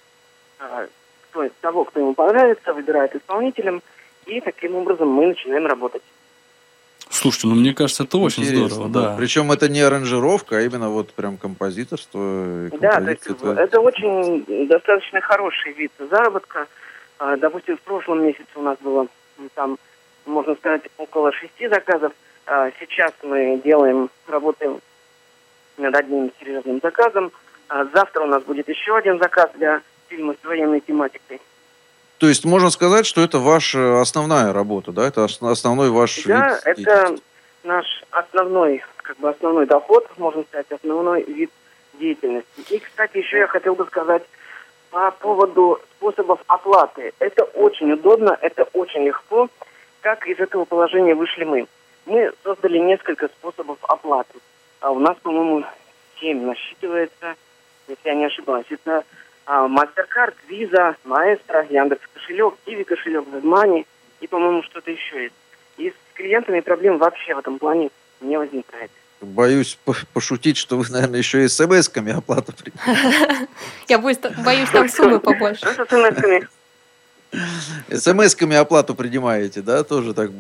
а, 0.59 0.87
кто, 1.31 1.49
того, 1.61 1.85
кто 1.85 2.01
ему 2.01 2.15
понравится, 2.15 2.75
выбирает 2.75 3.15
исполнителем, 3.17 3.83
и 4.27 4.41
таким 4.41 4.75
образом 4.77 5.09
мы 5.09 5.27
начинаем 5.29 5.67
работать. 5.67 6.03
Слушайте, 7.13 7.49
ну 7.49 7.55
мне 7.57 7.75
кажется, 7.75 8.05
это 8.05 8.17
очень 8.17 8.43
Интересно, 8.43 8.69
здорово, 8.69 8.89
да. 8.89 9.17
Причем 9.19 9.53
это 9.53 9.69
не 9.69 9.81
аранжировка, 9.81 10.57
а 10.57 10.61
именно 10.63 10.89
вот 10.89 11.13
прям 11.13 11.37
композиторство. 11.37 12.71
Да, 12.81 13.01
то 13.01 13.11
есть 13.11 13.25
композиция. 13.25 13.65
это 13.65 13.81
очень 13.81 14.67
достаточно 14.67 15.21
хороший 15.21 15.73
вид 15.73 15.93
заработка. 15.99 16.69
А, 17.19 17.37
Допустим, 17.37 17.77
в 17.77 17.81
прошлом 17.83 18.25
месяце 18.25 18.49
у 18.55 18.63
нас 18.63 18.79
было 18.81 19.09
там, 19.55 19.79
можно 20.25 20.55
сказать, 20.55 20.83
около 20.97 21.33
шести 21.33 21.69
заказов. 21.69 22.13
А 22.47 22.71
Сейчас 22.81 23.13
мы 23.23 23.61
делаем, 23.65 24.11
работаем 24.27 24.81
над 25.77 25.95
одним 25.95 26.31
серьезным 26.41 26.81
заказом. 26.83 27.33
А 27.69 27.85
Завтра 27.87 28.23
у 28.23 28.27
нас 28.27 28.43
будет 28.43 28.69
еще 28.69 28.97
один 28.97 29.19
заказ 29.19 29.51
для 29.55 29.81
фильма 30.09 30.35
с 30.41 30.45
военной 30.47 30.81
тематикой. 30.81 31.41
То 32.19 32.29
есть 32.29 32.45
можно 32.45 32.71
сказать, 32.71 33.07
что 33.07 33.21
это 33.21 33.39
ваша 33.39 34.01
основная 34.01 34.53
работа, 34.53 34.93
да? 34.93 35.07
Это 35.09 35.25
ос- 35.25 35.43
основной 35.43 35.91
ваш 35.91 36.23
Да, 36.25 36.51
вид 36.55 36.61
это 36.65 36.75
деятельности. 36.77 37.25
наш 37.65 37.87
основной, 38.11 38.85
как 38.99 39.17
бы 39.19 39.29
основной 39.31 39.67
доход, 39.67 40.09
можно 40.19 40.45
сказать, 40.45 40.71
основной 40.71 41.25
вид 41.25 41.51
деятельности. 41.95 42.47
И, 42.71 42.79
кстати, 42.79 43.19
еще 43.19 43.39
я 43.39 43.47
хотел 43.49 43.75
бы 43.75 43.87
сказать 43.87 44.23
по 44.91 45.11
поводу 45.11 45.81
способов 45.97 46.39
оплаты. 46.47 47.13
Это 47.19 47.45
очень 47.45 47.91
удобно, 47.93 48.37
это 48.41 48.65
очень 48.73 49.05
легко. 49.05 49.49
Как 50.03 50.27
из 50.29 50.39
этого 50.39 50.65
положения 50.65 51.15
вышли 51.15 51.45
мы? 51.45 51.67
Мы 52.07 52.33
создали 52.43 52.79
несколько 52.79 53.29
способов 53.29 53.79
оплаты. 53.83 54.39
А 54.81 54.91
у 54.91 54.99
нас, 54.99 55.17
по-моему, 55.23 55.65
семь 56.21 56.45
насчитывается, 56.45 57.37
если 57.89 58.09
я 58.09 58.15
не 58.15 58.27
ошибаюсь. 58.27 58.67
Это 58.71 59.05
а, 59.47 59.67
MasterCard, 59.69 60.35
Visa, 60.49 60.97
Maestro, 61.05 61.67
Яндекс 61.73 62.03
кошелек, 62.15 62.55
Kiwi 62.67 62.85
кошелек, 62.85 63.25
WebMoney 63.29 63.87
и, 64.21 64.27
по-моему, 64.27 64.63
что-то 64.65 64.91
еще 64.91 65.25
есть. 65.25 65.35
И 65.77 65.91
с 65.91 65.95
клиентами 66.15 66.61
проблем 66.61 66.99
вообще 66.99 67.35
в 67.35 67.39
этом 67.39 67.59
плане 67.59 67.91
не 68.21 68.37
возникает. 68.37 68.91
Боюсь 69.21 69.79
по- 69.85 69.95
пошутить, 70.13 70.57
что 70.57 70.77
вы, 70.77 70.85
наверное, 70.91 71.19
еще 71.19 71.45
и 71.45 71.49
смс-ками 71.49 72.13
оплату 72.13 72.53
Я 73.89 73.99
боюсь, 73.99 74.19
боюсь 74.45 74.69
там 74.71 74.89
суммы 74.89 75.21
побольше. 75.21 75.65
С 75.67 75.77
смс-ками? 75.77 76.49
Смс-ками 77.91 78.57
оплату 78.57 78.95
принимаете, 78.95 79.63
да? 79.63 79.85
Тоже 79.85 80.13
так 80.15 80.31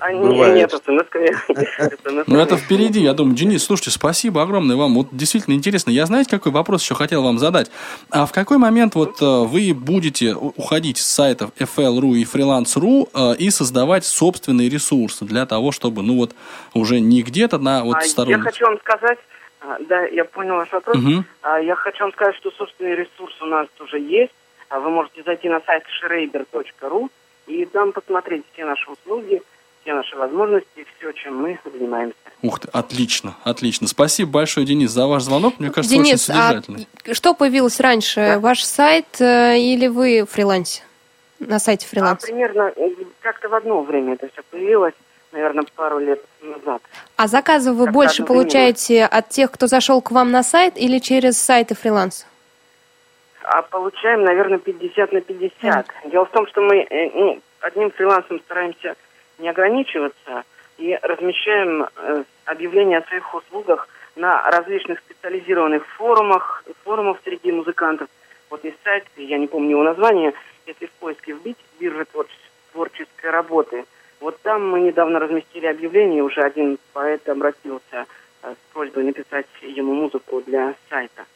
А, 0.00 0.12
бывает. 0.12 0.54
нет, 0.56 0.72
смс-ками. 0.72 1.34
Ну, 2.26 2.38
это 2.38 2.56
впереди, 2.56 3.00
я 3.00 3.14
думаю. 3.14 3.34
Денис, 3.34 3.64
слушайте, 3.64 3.90
спасибо 3.90 4.42
огромное 4.42 4.76
вам. 4.76 4.94
Вот 4.94 5.08
действительно 5.12 5.54
интересно. 5.54 5.90
Я, 5.90 6.06
знаете, 6.06 6.30
какой 6.30 6.52
вопрос 6.52 6.82
еще 6.82 6.94
хотел 6.94 7.22
вам 7.22 7.38
задать? 7.38 7.70
А 8.10 8.26
в 8.26 8.32
какой 8.32 8.58
момент 8.58 8.94
вот 8.94 9.20
э, 9.20 9.24
вы 9.24 9.74
будете 9.74 10.34
уходить 10.34 10.98
с 10.98 11.06
сайтов 11.06 11.50
FL.ru 11.58 12.14
и 12.16 12.24
Freelance.ru 12.24 13.08
э, 13.14 13.36
и 13.36 13.50
создавать 13.50 14.04
собственные 14.04 14.68
ресурсы 14.68 15.24
для 15.24 15.46
того, 15.46 15.72
чтобы, 15.72 16.02
ну 16.02 16.16
вот, 16.16 16.34
уже 16.72 17.00
не 17.00 17.22
где-то 17.22 17.58
на 17.58 17.84
вот 17.84 17.96
А, 17.96 18.24
я 18.26 18.38
хочу 18.38 18.64
вам 18.66 18.78
сказать, 18.80 19.18
а, 19.60 19.76
да, 19.88 20.04
я 20.06 20.24
понял 20.24 20.56
ваш 20.56 20.72
вопрос. 20.72 20.96
А, 21.42 21.58
Я 21.58 21.74
хочу 21.74 22.04
вам 22.04 22.12
сказать, 22.12 22.34
что 22.36 22.50
собственный 22.52 22.94
ресурс 22.94 23.34
у 23.40 23.46
нас 23.46 23.66
уже 23.80 23.98
есть. 23.98 24.32
А 24.74 24.80
Вы 24.80 24.90
можете 24.90 25.22
зайти 25.22 25.48
на 25.48 25.60
сайт 25.60 25.84
schreiber.ru 26.02 27.08
и 27.46 27.64
там 27.66 27.92
посмотреть 27.92 28.42
все 28.52 28.64
наши 28.64 28.90
услуги, 28.90 29.40
все 29.82 29.94
наши 29.94 30.16
возможности, 30.16 30.84
все, 30.98 31.12
чем 31.12 31.40
мы 31.40 31.60
занимаемся. 31.64 32.16
Ух 32.42 32.58
ты, 32.58 32.68
отлично, 32.72 33.36
отлично. 33.44 33.86
Спасибо 33.86 34.32
большое, 34.32 34.66
Денис, 34.66 34.90
за 34.90 35.06
ваш 35.06 35.22
звонок. 35.22 35.60
Мне 35.60 35.70
кажется, 35.70 35.94
Денис, 35.94 36.28
очень 36.28 36.34
а 36.40 36.48
содержательный. 36.48 36.88
что 37.12 37.34
появилось 37.34 37.78
раньше, 37.78 38.38
ваш 38.40 38.64
сайт 38.64 39.20
э, 39.20 39.58
или 39.60 39.86
вы 39.86 40.26
фрилансе? 40.28 40.82
На 41.38 41.60
сайте 41.60 41.86
А 41.86 41.90
фриланс? 41.90 42.22
примерно 42.22 42.72
э, 42.74 42.88
как-то 43.20 43.48
в 43.48 43.54
одно 43.54 43.80
время 43.82 44.14
это 44.14 44.28
все 44.32 44.42
появилось, 44.50 44.94
наверное, 45.30 45.64
пару 45.76 46.00
лет 46.00 46.20
назад. 46.42 46.82
А 47.14 47.28
заказы 47.28 47.72
вы 47.72 47.84
как-то 47.84 47.92
больше 47.92 48.24
получаете 48.24 49.04
от 49.04 49.28
тех, 49.28 49.52
кто 49.52 49.68
зашел 49.68 50.02
к 50.02 50.10
вам 50.10 50.32
на 50.32 50.42
сайт 50.42 50.76
или 50.76 50.98
через 50.98 51.40
сайты 51.40 51.76
фриланса? 51.76 52.26
А 53.44 53.60
получаем, 53.60 54.24
наверное, 54.24 54.58
50 54.58 55.12
на 55.12 55.20
50. 55.20 55.86
Дело 56.06 56.24
в 56.24 56.30
том, 56.30 56.46
что 56.46 56.62
мы 56.62 56.78
э, 56.78 57.10
ну, 57.12 57.40
одним 57.60 57.90
фрилансом 57.90 58.40
стараемся 58.40 58.96
не 59.38 59.50
ограничиваться 59.50 60.44
и 60.78 60.98
размещаем 61.02 61.84
э, 61.84 62.24
объявления 62.46 62.98
о 62.98 63.06
своих 63.06 63.34
услугах 63.34 63.88
на 64.16 64.42
различных 64.50 65.00
специализированных 65.00 65.86
форумах, 65.98 66.64
форумов 66.84 67.18
среди 67.22 67.52
музыкантов. 67.52 68.08
Вот 68.48 68.64
есть 68.64 68.78
сайт, 68.82 69.04
я 69.16 69.36
не 69.36 69.46
помню 69.46 69.72
его 69.72 69.82
название, 69.82 70.32
если 70.66 70.86
в 70.86 70.92
поиске 70.92 71.32
вбить 71.32 71.58
«Биржа 71.78 72.04
творче- 72.04 72.50
творческой 72.72 73.30
работы», 73.30 73.84
вот 74.20 74.40
там 74.40 74.70
мы 74.70 74.80
недавно 74.80 75.18
разместили 75.18 75.66
объявление, 75.66 76.22
уже 76.22 76.40
один 76.40 76.78
поэт 76.94 77.28
обратился 77.28 78.06
э, 78.42 78.54
с 78.54 78.72
просьбой 78.72 79.04
написать 79.04 79.46
ему 79.60 79.92
музыку 79.92 80.40
для 80.46 80.74
сайта. 80.88 81.26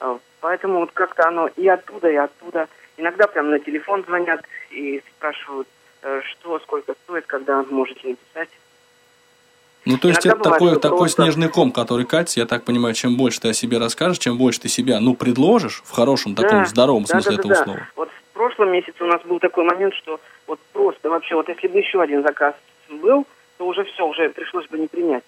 А, 0.00 0.18
Поэтому 0.40 0.80
вот 0.80 0.90
как-то 0.92 1.26
оно 1.26 1.48
и 1.56 1.66
оттуда, 1.66 2.10
и 2.10 2.16
оттуда. 2.16 2.68
Иногда 2.98 3.26
прям 3.26 3.50
на 3.50 3.58
телефон 3.58 4.04
звонят 4.06 4.44
и 4.70 5.02
спрашивают, 5.16 5.66
э, 6.02 6.20
что, 6.22 6.58
сколько 6.60 6.94
стоит, 7.04 7.24
когда 7.26 7.62
можете 7.70 8.08
написать. 8.08 8.50
Ну, 9.86 9.98
то 9.98 10.08
есть 10.08 10.26
Иногда 10.26 10.40
это 10.40 10.50
такой, 10.50 10.80
такой 10.80 10.98
просто- 10.98 11.22
снежный 11.22 11.48
ком, 11.48 11.72
который 11.72 12.06
катится, 12.06 12.40
я 12.40 12.46
так 12.46 12.64
понимаю, 12.64 12.94
чем 12.94 13.16
больше 13.16 13.40
ты 13.40 13.48
о 13.48 13.52
себе 13.52 13.78
расскажешь, 13.78 14.18
чем 14.18 14.38
больше 14.38 14.60
ты 14.60 14.68
себя, 14.68 15.00
ну, 15.00 15.14
предложишь, 15.14 15.82
в 15.84 15.90
хорошем 15.92 16.34
таком 16.34 16.60
Да, 16.60 16.64
здоровом 16.66 17.04
да, 17.04 17.08
смысле 17.08 17.36
да, 17.36 17.40
этого 17.40 17.54
да, 17.54 17.64
слова. 17.64 17.88
Вот 17.96 18.08
в 18.10 18.32
прошлом 18.34 18.72
месяце 18.72 19.02
у 19.02 19.06
нас 19.06 19.22
был 19.22 19.38
такой 19.38 19.64
момент, 19.64 19.94
что 19.94 20.20
вот 20.46 20.58
просто 20.72 21.10
вообще, 21.10 21.34
вот 21.34 21.48
если 21.48 21.68
бы 21.68 21.78
еще 21.78 22.00
один 22.00 22.22
заказ 22.22 22.54
был, 22.88 23.26
то 23.58 23.66
уже 23.66 23.84
все, 23.84 24.06
уже 24.06 24.28
пришлось 24.30 24.66
бы 24.68 24.78
не 24.78 24.88
принять. 24.88 25.24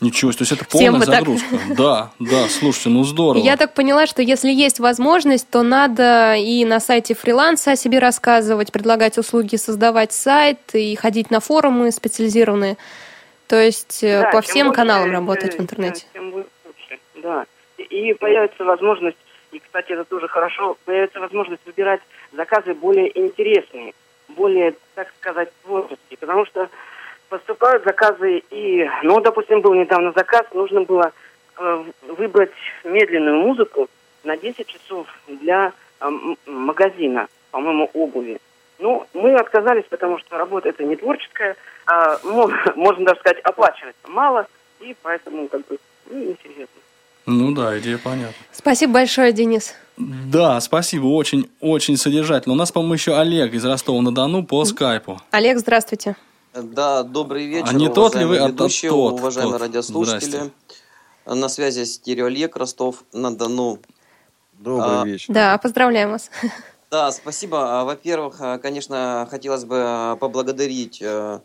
Ничего, 0.00 0.30
себе, 0.30 0.38
то 0.38 0.42
есть 0.42 0.52
это 0.52 0.70
полная 0.70 0.92
бы 0.92 1.06
так. 1.06 1.14
загрузка. 1.16 1.56
Да, 1.76 2.10
да, 2.20 2.48
слушайте, 2.48 2.88
ну 2.90 3.02
здорово. 3.02 3.42
Я 3.42 3.56
так 3.56 3.74
поняла, 3.74 4.06
что 4.06 4.22
если 4.22 4.50
есть 4.50 4.78
возможность, 4.78 5.50
то 5.50 5.62
надо 5.62 6.34
и 6.36 6.64
на 6.64 6.78
сайте 6.78 7.14
фриланса 7.14 7.72
о 7.72 7.76
себе 7.76 7.98
рассказывать, 7.98 8.70
предлагать 8.70 9.18
услуги, 9.18 9.56
создавать 9.56 10.12
сайт 10.12 10.58
и 10.72 10.94
ходить 10.94 11.30
на 11.30 11.40
форумы 11.40 11.90
специализированные. 11.90 12.76
То 13.48 13.60
есть 13.60 14.04
э, 14.04 14.22
Да, 14.22 14.30
по 14.30 14.40
всем 14.40 14.68
больше, 14.68 14.76
каналам 14.76 15.10
работать 15.10 15.54
в 15.54 15.58
э, 15.58 15.62
интернете. 15.62 16.04
да, 16.12 16.20
тем 16.20 16.34
лучше, 16.34 17.00
да. 17.16 17.46
И, 17.78 18.10
и 18.10 18.14
появится 18.14 18.64
возможность, 18.64 19.16
и, 19.50 19.58
кстати, 19.58 19.92
это 19.92 20.04
тоже 20.04 20.28
хорошо, 20.28 20.76
появится 20.84 21.18
возможность 21.18 21.62
выбирать 21.64 22.00
заказы 22.32 22.74
более 22.74 23.18
интересные, 23.18 23.94
более, 24.28 24.74
так 24.94 25.08
сказать, 25.18 25.50
творческие, 25.64 26.18
потому 26.20 26.46
что 26.46 26.68
поступают 27.28 27.84
заказы 27.84 28.42
и, 28.50 28.88
ну, 29.02 29.20
допустим, 29.20 29.60
был 29.60 29.74
недавно 29.74 30.12
заказ, 30.12 30.46
нужно 30.52 30.82
было 30.82 31.12
э, 31.56 31.84
выбрать 32.16 32.52
медленную 32.84 33.38
музыку 33.38 33.88
на 34.24 34.36
10 34.36 34.66
часов 34.66 35.06
для 35.28 35.72
э, 36.00 36.10
магазина, 36.46 37.28
по-моему, 37.50 37.90
обуви. 37.92 38.38
Ну, 38.78 39.06
мы 39.12 39.34
отказались, 39.34 39.84
потому 39.90 40.18
что 40.18 40.38
работа 40.38 40.68
это 40.68 40.84
не 40.84 40.96
творческая, 40.96 41.56
а, 41.86 42.18
мо- 42.24 42.52
можно 42.76 43.06
даже 43.06 43.20
сказать, 43.20 43.40
оплачивается 43.42 44.08
мало, 44.08 44.46
и 44.80 44.94
поэтому 45.02 45.48
как 45.48 45.66
бы 45.66 45.78
ну, 46.10 46.18
несерьезно. 46.18 46.66
Ну 47.26 47.52
да, 47.52 47.78
идея 47.78 47.98
понятна. 47.98 48.32
Спасибо 48.52 48.94
большое, 48.94 49.32
Денис. 49.32 49.74
Да, 49.98 50.60
спасибо, 50.60 51.06
очень, 51.06 51.50
очень 51.60 51.96
содержательно. 51.96 52.54
У 52.54 52.56
нас, 52.56 52.72
по-моему, 52.72 52.94
еще 52.94 53.18
Олег 53.18 53.52
из 53.52 53.64
Ростова-на-Дону 53.64 54.46
по 54.46 54.64
скайпу. 54.64 55.20
Олег, 55.32 55.58
здравствуйте. 55.58 56.16
Да, 56.62 57.02
добрый 57.02 57.46
вечер, 57.46 57.68
А 57.70 57.72
не 57.72 57.88
тот 57.88 58.14
ли 58.14 58.24
вы, 58.24 58.36
уважаемые 58.36 58.48
а 58.48 58.48
ведущие, 58.52 58.90
тот, 58.90 59.12
уважаемые 59.14 59.52
тот. 59.58 59.62
радиослушатели. 59.62 60.30
Здрасте. 60.30 60.52
На 61.26 61.48
связи 61.48 61.84
Стерео 61.84 62.26
Олег, 62.26 62.56
Ростов-на-Дону. 62.56 63.78
Добрый 64.54 65.00
А, 65.00 65.04
вечер. 65.04 65.32
Да, 65.32 65.58
поздравляем 65.58 66.10
вас. 66.10 66.30
Да, 66.90 67.12
спасибо. 67.12 67.80
А, 67.80 67.84
Во-первых, 67.84 68.36
а, 68.40 68.56
конечно, 68.56 69.28
хотелось 69.30 69.66
бы 69.66 69.76
а, 69.78 70.16
поблагодарить 70.16 71.02
э, 71.02 71.40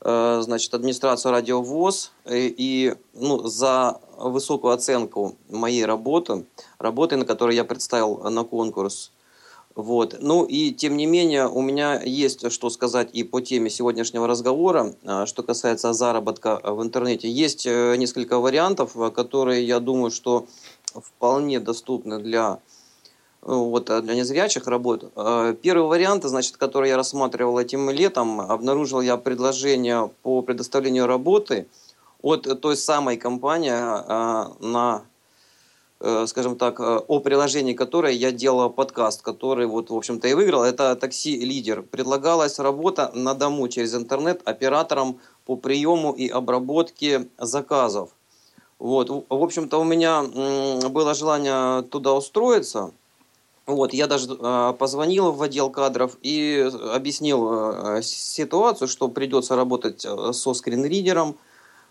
э, 0.00 0.40
значит, 0.42 0.72
администрацию 0.72 1.30
Радио 1.30 1.60
ВОЗ 1.60 2.10
и, 2.24 2.54
и, 2.56 2.94
ну, 3.12 3.46
за 3.46 4.00
высокую 4.16 4.72
оценку 4.72 5.36
моей 5.50 5.84
работы, 5.84 6.46
работы, 6.78 7.16
на 7.16 7.26
которой 7.26 7.54
я 7.54 7.64
представил 7.64 8.16
на 8.30 8.44
конкурс. 8.44 9.12
Вот. 9.74 10.16
Ну 10.20 10.44
и 10.44 10.70
тем 10.72 10.96
не 10.96 11.06
менее 11.06 11.48
у 11.48 11.62
меня 11.62 12.00
есть 12.02 12.50
что 12.52 12.68
сказать 12.68 13.08
и 13.12 13.22
по 13.22 13.40
теме 13.40 13.70
сегодняшнего 13.70 14.26
разговора, 14.26 14.94
а, 15.04 15.24
что 15.26 15.42
касается 15.42 15.92
заработка 15.92 16.60
в 16.62 16.82
интернете. 16.82 17.30
Есть 17.30 17.66
э, 17.66 17.96
несколько 17.96 18.38
вариантов, 18.38 18.92
а, 18.96 19.10
которые, 19.10 19.66
я 19.66 19.80
думаю, 19.80 20.10
что 20.10 20.46
вполне 20.94 21.58
доступны 21.58 22.18
для 22.18 22.58
вот, 23.40 23.86
для 23.86 24.14
незрячих 24.14 24.68
работ. 24.68 25.10
Первый 25.62 25.88
вариант, 25.88 26.22
значит, 26.22 26.58
который 26.58 26.90
я 26.90 26.96
рассматривал 26.96 27.58
этим 27.58 27.90
летом, 27.90 28.40
обнаружил 28.40 29.00
я 29.00 29.16
предложение 29.16 30.10
по 30.22 30.42
предоставлению 30.42 31.06
работы 31.08 31.66
от 32.22 32.60
той 32.60 32.76
самой 32.76 33.16
компании 33.16 33.72
на 34.64 35.02
Э, 35.02 35.11
скажем 36.26 36.56
так, 36.56 36.80
э, 36.80 37.00
о 37.06 37.20
приложении 37.20 37.74
которой 37.74 38.16
я 38.16 38.32
делал 38.32 38.70
подкаст, 38.70 39.22
который 39.22 39.66
вот, 39.66 39.90
в 39.90 39.94
общем-то, 39.94 40.26
и 40.26 40.34
выиграл. 40.34 40.64
Это 40.64 40.96
«Такси 40.96 41.36
Лидер». 41.36 41.82
Предлагалась 41.82 42.58
работа 42.58 43.12
на 43.14 43.34
дому 43.34 43.68
через 43.68 43.94
интернет 43.94 44.40
оператором 44.44 45.20
по 45.44 45.56
приему 45.56 46.12
и 46.12 46.28
обработке 46.28 47.28
заказов. 47.38 48.10
Вот, 48.80 49.10
в 49.10 49.42
общем-то, 49.42 49.78
у 49.78 49.84
меня 49.84 50.24
было 50.88 51.14
желание 51.14 51.82
туда 51.82 52.14
устроиться. 52.14 52.90
Вот, 53.66 53.94
я 53.94 54.08
даже 54.08 54.26
э, 54.28 54.74
позвонил 54.76 55.30
в 55.30 55.40
отдел 55.40 55.70
кадров 55.70 56.16
и 56.20 56.68
объяснил 56.92 58.02
ситуацию, 58.02 58.88
что 58.88 59.06
придется 59.06 59.54
работать 59.54 60.00
со 60.00 60.54
скринридером. 60.54 61.36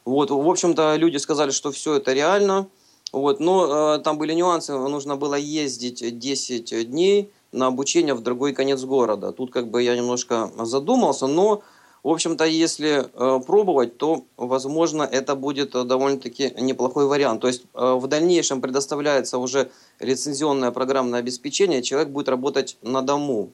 Вот, 0.04 0.32
в 0.32 0.50
общем-то, 0.50 0.98
люди 0.98 1.16
сказали, 1.16 1.52
что 1.52 1.72
все 1.72 1.96
это 1.96 2.12
реально– 2.12 2.68
вот, 3.12 3.40
но 3.40 3.96
э, 3.96 4.00
там 4.00 4.18
были 4.18 4.34
нюансы, 4.34 4.74
нужно 4.74 5.18
было 5.18 5.36
ездить 5.36 6.18
10 6.18 6.90
дней 6.90 7.32
на 7.52 7.68
обучение 7.68 8.14
в 8.14 8.22
другой 8.22 8.54
конец 8.54 8.84
города. 8.84 9.32
Тут 9.34 9.52
как 9.52 9.70
бы 9.70 9.84
я 9.84 9.96
немножко 9.96 10.50
задумался, 10.58 11.28
но, 11.28 11.62
в 12.04 12.10
общем-то, 12.10 12.46
если 12.46 13.10
э, 13.14 13.40
пробовать, 13.46 13.98
то, 13.98 14.24
возможно, 14.38 15.04
это 15.04 15.36
будет 15.36 15.72
довольно-таки 15.72 16.54
неплохой 16.58 17.06
вариант. 17.08 17.42
То 17.42 17.48
есть 17.48 17.64
э, 17.74 17.94
в 17.94 18.08
дальнейшем 18.08 18.62
предоставляется 18.62 19.38
уже 19.40 19.72
лицензионное 20.00 20.72
программное 20.72 21.20
обеспечение, 21.20 21.84
человек 21.84 22.10
будет 22.10 22.30
работать 22.30 22.78
на 22.82 23.02
дому. 23.02 23.52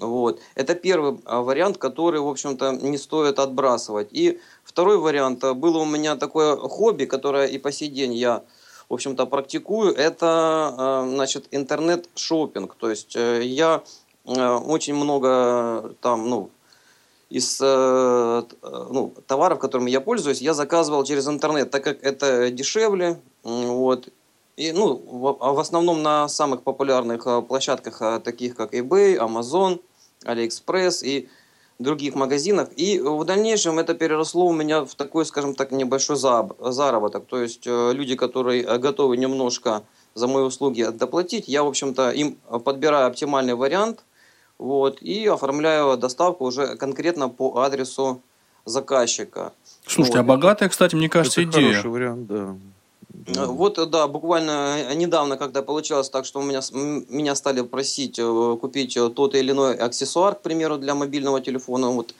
Вот. 0.00 0.40
Это 0.56 0.74
первый 0.74 1.20
э, 1.24 1.38
вариант, 1.38 1.78
который, 1.78 2.20
в 2.20 2.28
общем-то, 2.28 2.72
не 2.72 2.98
стоит 2.98 3.38
отбрасывать. 3.38 4.08
И 4.10 4.40
второй 4.64 4.98
вариант. 4.98 5.44
Э, 5.44 5.54
было 5.54 5.78
у 5.78 5.84
меня 5.84 6.16
такое 6.16 6.56
хобби, 6.56 7.04
которое 7.04 7.46
и 7.46 7.58
по 7.58 7.70
сей 7.70 7.88
день 7.88 8.12
я 8.12 8.42
в 8.88 8.94
общем-то, 8.94 9.26
практикую, 9.26 9.94
это, 9.94 10.74
э, 11.06 11.14
значит, 11.14 11.46
интернет-шопинг. 11.50 12.74
То 12.74 12.90
есть 12.90 13.16
э, 13.16 13.42
я 13.42 13.82
э, 14.24 14.48
очень 14.56 14.94
много 14.94 15.94
там, 16.00 16.28
ну, 16.28 16.50
из 17.30 17.58
ну, 17.58 19.12
товаров, 19.26 19.58
которыми 19.58 19.90
я 19.90 20.00
пользуюсь, 20.00 20.40
я 20.40 20.54
заказывал 20.54 21.02
через 21.02 21.26
интернет, 21.26 21.68
так 21.70 21.82
как 21.82 22.04
это 22.04 22.50
дешевле, 22.50 23.18
вот, 23.42 24.08
и, 24.56 24.70
ну, 24.70 24.94
в, 24.94 25.54
в 25.54 25.58
основном 25.58 26.02
на 26.02 26.28
самых 26.28 26.62
популярных 26.62 27.26
площадках, 27.48 28.22
таких 28.22 28.54
как 28.54 28.72
eBay, 28.72 29.16
Amazon, 29.16 29.80
AliExpress 30.24 31.04
и 31.04 31.28
других 31.78 32.14
магазинах. 32.14 32.68
И 32.76 33.00
в 33.00 33.24
дальнейшем 33.24 33.78
это 33.78 33.94
переросло 33.94 34.46
у 34.46 34.52
меня 34.52 34.84
в 34.84 34.94
такой, 34.94 35.26
скажем 35.26 35.54
так, 35.54 35.72
небольшой 35.72 36.16
заработок. 36.16 37.26
То 37.26 37.42
есть 37.42 37.66
э, 37.66 37.92
люди, 37.92 38.14
которые 38.16 38.62
э, 38.62 38.78
готовы 38.78 39.16
немножко 39.16 39.82
за 40.14 40.26
мои 40.26 40.44
услуги 40.44 40.86
доплатить, 40.92 41.48
я, 41.48 41.64
в 41.64 41.68
общем-то, 41.68 42.10
им 42.10 42.36
подбираю 42.64 43.08
оптимальный 43.08 43.54
вариант 43.54 44.04
вот, 44.58 45.02
и 45.02 45.26
оформляю 45.26 45.96
доставку 45.96 46.44
уже 46.44 46.76
конкретно 46.76 47.28
по 47.28 47.58
адресу 47.58 48.22
заказчика. 48.64 49.52
Слушайте, 49.86 50.18
вот. 50.18 50.24
а 50.24 50.28
богатая, 50.28 50.68
кстати, 50.68 50.94
мне 50.94 51.08
кажется, 51.08 51.42
это 51.42 51.50
идея. 51.50 51.70
Хороший 51.70 51.90
вариант, 51.90 52.26
да. 52.26 52.56
Э, 53.26 53.46
вот, 53.46 53.90
да, 53.90 54.06
буквально 54.06 54.78
э, 54.90 54.94
недавно, 54.94 55.36
когда 55.36 55.62
получилось 55.62 56.10
так, 56.10 56.26
что 56.26 56.40
у 56.40 56.42
меня, 56.42 56.60
меня 56.72 57.34
стали 57.34 57.62
просить 57.62 58.18
э, 58.18 58.56
купить 58.60 58.98
тот 59.14 59.34
или 59.34 59.52
иной 59.52 59.74
аксессуар, 59.76 60.34
к 60.34 60.42
примеру, 60.42 60.76
для 60.78 60.94
мобильного 60.94 61.40
телефона, 61.40 61.88
вот 61.88 62.14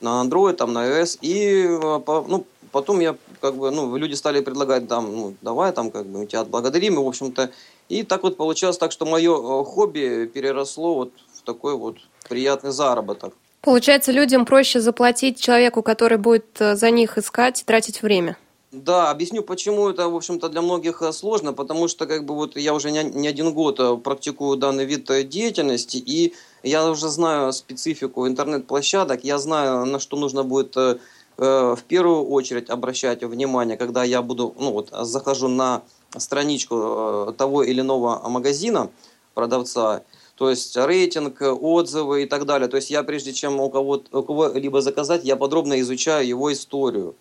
на 0.00 0.22
Android, 0.22 0.52
там, 0.52 0.72
на 0.72 0.86
iOS, 0.86 1.18
и 1.22 1.66
ну, 1.66 2.44
потом 2.70 3.00
я, 3.00 3.16
как 3.40 3.56
бы, 3.56 3.70
ну, 3.70 3.96
люди 3.96 4.14
стали 4.14 4.40
предлагать, 4.40 4.86
там, 4.88 5.16
ну, 5.16 5.34
давай, 5.42 5.72
там, 5.72 5.90
как 5.90 6.06
бы, 6.06 6.20
мы 6.20 6.26
тебя 6.26 6.40
отблагодарим, 6.40 6.94
и, 6.94 7.02
в 7.02 7.08
общем-то, 7.08 7.50
и 7.88 8.02
так 8.02 8.22
вот 8.22 8.36
получилось 8.36 8.78
так, 8.78 8.92
что 8.92 9.06
мое 9.06 9.64
хобби 9.64 10.30
переросло 10.32 10.94
вот 10.94 11.12
в 11.32 11.42
такой 11.42 11.74
вот 11.74 11.96
приятный 12.28 12.72
заработок. 12.72 13.32
Получается, 13.62 14.12
людям 14.12 14.44
проще 14.44 14.80
заплатить 14.80 15.40
человеку, 15.40 15.82
который 15.82 16.18
будет 16.18 16.46
за 16.58 16.90
них 16.90 17.18
искать, 17.18 17.64
тратить 17.66 18.02
время. 18.02 18.36
Да, 18.76 19.10
объясню, 19.10 19.42
почему 19.42 19.88
это, 19.88 20.06
в 20.10 20.14
общем-то, 20.14 20.50
для 20.50 20.60
многих 20.60 21.00
э, 21.00 21.10
сложно, 21.12 21.54
потому 21.54 21.88
что, 21.88 22.06
как 22.06 22.26
бы, 22.26 22.34
вот 22.34 22.56
я 22.58 22.74
уже 22.74 22.90
не, 22.90 23.26
один 23.26 23.54
год 23.54 23.80
э, 23.80 23.96
практикую 23.96 24.58
данный 24.58 24.84
вид 24.84 25.08
э, 25.10 25.22
деятельности, 25.22 25.96
и 25.96 26.34
я 26.62 26.90
уже 26.90 27.08
знаю 27.08 27.54
специфику 27.54 28.28
интернет-площадок, 28.28 29.24
я 29.24 29.38
знаю, 29.38 29.86
на 29.86 29.98
что 29.98 30.16
нужно 30.18 30.44
будет 30.44 30.76
в 31.38 31.78
первую 31.88 32.28
очередь 32.28 32.70
обращать 32.70 33.22
внимание, 33.22 33.76
когда 33.76 34.04
я 34.04 34.22
буду, 34.22 34.54
ну 34.58 34.72
вот, 34.72 34.88
захожу 34.90 35.48
на 35.48 35.82
страничку 36.16 37.34
того 37.36 37.62
или 37.62 37.82
иного 37.82 38.26
магазина, 38.28 38.90
продавца, 39.34 40.02
то 40.36 40.48
есть 40.48 40.76
рейтинг, 40.76 41.42
отзывы 41.42 42.22
и 42.22 42.26
так 42.26 42.46
далее. 42.46 42.68
То 42.68 42.76
есть 42.76 42.90
я 42.90 43.02
прежде 43.02 43.34
чем 43.34 43.60
у 43.60 43.68
кого-либо 43.68 44.70
кого 44.70 44.80
заказать, 44.80 45.24
я 45.24 45.36
подробно 45.36 45.78
изучаю 45.80 46.26
его 46.26 46.50
историю. 46.50 47.14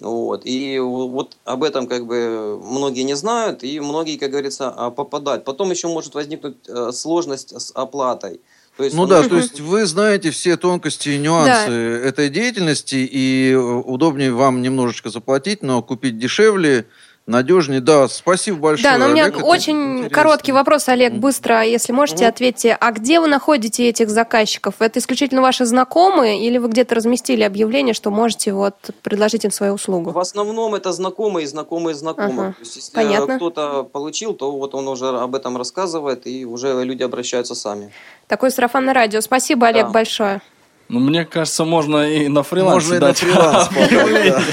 Вот. 0.00 0.42
И 0.44 0.78
вот 0.78 1.36
об 1.44 1.64
этом 1.64 1.86
как 1.86 2.06
бы 2.06 2.60
многие 2.62 3.02
не 3.02 3.14
знают, 3.14 3.64
и 3.64 3.80
многие, 3.80 4.18
как 4.18 4.30
говорится, 4.30 4.68
а, 4.68 4.90
попадают. 4.90 5.44
Потом 5.44 5.70
еще 5.70 5.88
может 5.88 6.14
возникнуть 6.14 6.56
э, 6.68 6.90
сложность 6.92 7.58
с 7.58 7.72
оплатой. 7.74 8.40
То 8.76 8.84
есть, 8.84 8.94
ну 8.94 9.06
да, 9.06 9.26
то 9.26 9.36
есть 9.36 9.58
вы 9.58 9.86
знаете 9.86 10.30
все 10.30 10.58
тонкости 10.58 11.08
и 11.08 11.18
нюансы 11.18 11.70
да. 11.70 12.08
этой 12.08 12.28
деятельности, 12.28 12.96
и 12.96 13.52
э, 13.52 13.56
удобнее 13.56 14.32
вам 14.32 14.60
немножечко 14.60 15.08
заплатить, 15.08 15.62
но 15.62 15.82
купить 15.82 16.18
дешевле– 16.18 16.86
Надежнее, 17.26 17.80
да. 17.80 18.06
Спасибо 18.06 18.58
большое. 18.58 18.92
Да, 18.92 18.98
но 18.98 19.06
у 19.06 19.08
меня 19.08 19.24
Олег, 19.24 19.44
очень 19.44 20.08
короткий 20.10 20.52
вопрос, 20.52 20.88
Олег, 20.88 21.14
быстро, 21.14 21.62
если 21.62 21.92
можете, 21.92 22.24
угу. 22.24 22.28
ответьте. 22.28 22.76
А 22.78 22.92
где 22.92 23.18
вы 23.18 23.26
находите 23.26 23.88
этих 23.88 24.10
заказчиков? 24.10 24.74
Это 24.78 25.00
исключительно 25.00 25.42
ваши 25.42 25.64
знакомые 25.64 26.46
или 26.46 26.58
вы 26.58 26.68
где-то 26.68 26.94
разместили 26.94 27.42
объявление, 27.42 27.94
что 27.94 28.10
можете 28.10 28.52
вот 28.52 28.76
предложить 29.02 29.44
им 29.44 29.50
свою 29.50 29.74
услугу? 29.74 30.12
В 30.12 30.18
основном 30.20 30.76
это 30.76 30.92
знакомые, 30.92 31.48
знакомые 31.48 31.96
знакомых. 31.96 32.46
Ага. 32.46 32.52
То 32.52 32.60
есть, 32.60 32.76
если 32.76 32.94
Понятно. 32.94 33.36
кто-то 33.36 33.82
получил, 33.82 34.32
то 34.32 34.52
вот 34.52 34.76
он 34.76 34.86
уже 34.86 35.08
об 35.08 35.34
этом 35.34 35.56
рассказывает, 35.56 36.28
и 36.28 36.44
уже 36.44 36.84
люди 36.84 37.02
обращаются 37.02 37.56
сами. 37.56 37.92
Такое 38.28 38.50
сарафанное 38.50 38.94
радио. 38.94 39.20
Спасибо, 39.20 39.66
Олег, 39.66 39.86
да. 39.86 39.90
большое. 39.90 40.42
Ну, 40.88 41.00
мне 41.00 41.24
кажется, 41.24 41.64
можно 41.64 42.08
и 42.08 42.28
на 42.28 42.42
фрилансе 42.42 42.94
можно 42.94 43.00
дать. 43.00 43.22
и 43.22 43.26
на 43.26 43.64
фриланс 43.64 44.48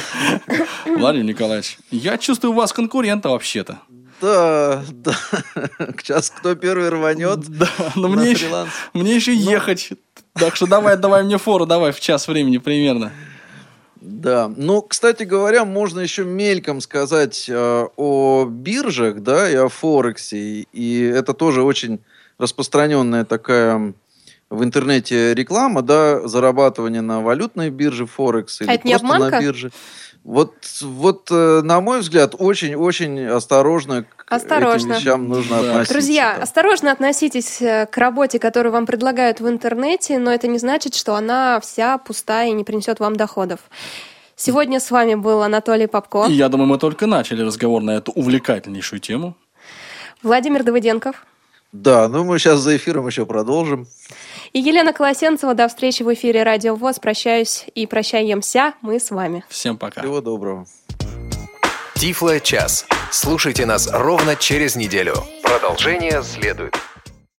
Владимир 0.86 1.26
Николаевич, 1.26 1.78
я 1.92 2.18
чувствую 2.18 2.54
у 2.54 2.56
вас 2.56 2.74
конкурента 2.74 3.30
вообще-то. 3.30 3.80
Да, 4.22 4.84
да. 4.92 5.16
Сейчас 5.98 6.30
кто 6.30 6.56
первый 6.56 6.90
рванет 6.90 7.42
Да, 7.42 7.68
но 7.96 8.08
мне 8.08 8.32
еще, 8.32 8.48
мне 8.94 9.16
еще 9.16 9.34
ну, 9.34 9.52
ехать. 9.52 9.90
Так 10.34 10.56
что 10.56 10.66
давай, 10.66 10.98
давай 10.98 11.24
мне 11.24 11.38
фору, 11.38 11.66
давай 11.66 11.92
в 11.92 12.00
час 12.00 12.28
времени 12.28 12.58
примерно. 12.58 13.12
Да, 14.00 14.52
ну, 14.56 14.82
кстати 14.82 15.24
говоря, 15.24 15.66
можно 15.66 16.00
еще 16.02 16.26
мельком 16.26 16.82
сказать 16.82 17.46
э, 17.48 17.88
о 17.96 18.46
биржах, 18.46 19.22
да, 19.22 19.50
и 19.50 19.56
о 19.56 19.70
Форексе. 19.70 20.66
И 20.74 21.02
это 21.02 21.34
тоже 21.34 21.64
очень 21.64 22.00
распространенная 22.38 23.24
такая 23.24 23.94
в 24.54 24.64
интернете 24.64 25.34
реклама, 25.34 25.82
да, 25.82 26.28
зарабатывание 26.28 27.02
на 27.02 27.22
валютной 27.22 27.70
бирже 27.70 28.06
Форекс 28.06 28.62
или 28.62 28.70
а 28.70 28.74
это 28.74 28.88
не 28.88 28.94
просто 28.94 29.08
обманка? 29.08 29.38
на 29.38 29.42
бирже. 29.42 29.72
Вот, 30.24 30.54
вот, 30.82 31.28
э, 31.32 31.62
на 31.64 31.82
мой 31.82 32.00
взгляд, 32.00 32.34
очень-очень 32.38 33.26
осторожно 33.26 34.04
к 34.04 34.32
осторожно. 34.32 34.94
этим 34.94 35.02
вещам 35.02 35.28
нужно 35.28 35.60
относиться. 35.60 35.94
Друзья, 35.94 36.34
да. 36.38 36.44
осторожно 36.44 36.92
относитесь 36.94 37.62
э, 37.62 37.88
к 37.92 37.98
работе, 37.98 38.40
которую 38.40 38.72
вам 38.72 38.86
предлагают 38.86 39.42
в 39.42 39.50
интернете, 39.50 40.20
но 40.20 40.32
это 40.32 40.48
не 40.48 40.60
значит, 40.60 40.96
что 40.96 41.16
она 41.16 41.60
вся 41.60 41.98
пустая 41.98 42.50
и 42.50 42.54
не 42.54 42.64
принесет 42.64 43.02
вам 43.02 43.18
доходов. 43.18 43.60
Сегодня 44.38 44.80
с 44.80 44.92
вами 44.92 45.16
был 45.16 45.42
Анатолий 45.42 45.88
Попко. 45.88 46.28
И 46.28 46.34
я 46.34 46.48
думаю, 46.48 46.68
мы 46.68 46.78
только 46.78 47.06
начали 47.06 47.44
разговор 47.44 47.82
на 47.82 47.92
эту 47.92 48.14
увлекательнейшую 48.14 49.02
тему. 49.02 49.36
Владимир 50.22 50.64
Давыденков. 50.64 51.26
Да, 51.74 52.08
ну 52.08 52.24
мы 52.24 52.38
сейчас 52.38 52.60
за 52.60 52.78
эфиром 52.78 53.08
еще 53.08 53.26
продолжим. 53.26 53.88
И 54.54 54.60
Елена 54.60 54.94
Колосенцева. 54.94 55.56
До 55.56 55.68
встречи 55.68 56.04
в 56.04 56.14
эфире 56.14 56.44
Радио 56.44 56.76
ВОЗ. 56.76 57.00
Прощаюсь 57.00 57.66
и 57.74 57.88
прощаемся 57.88 58.76
мы 58.82 59.00
с 59.00 59.10
вами. 59.10 59.44
Всем 59.50 59.78
пока. 59.78 60.02
Всего 60.02 60.22
доброго. 60.22 60.68
Тифло 61.96 62.40
час. 62.40 62.86
Слушайте 63.12 63.66
нас 63.66 63.90
ровно 63.92 64.36
через 64.36 64.76
неделю. 64.76 65.16
Продолжение 65.42 66.22
следует. 66.22 66.76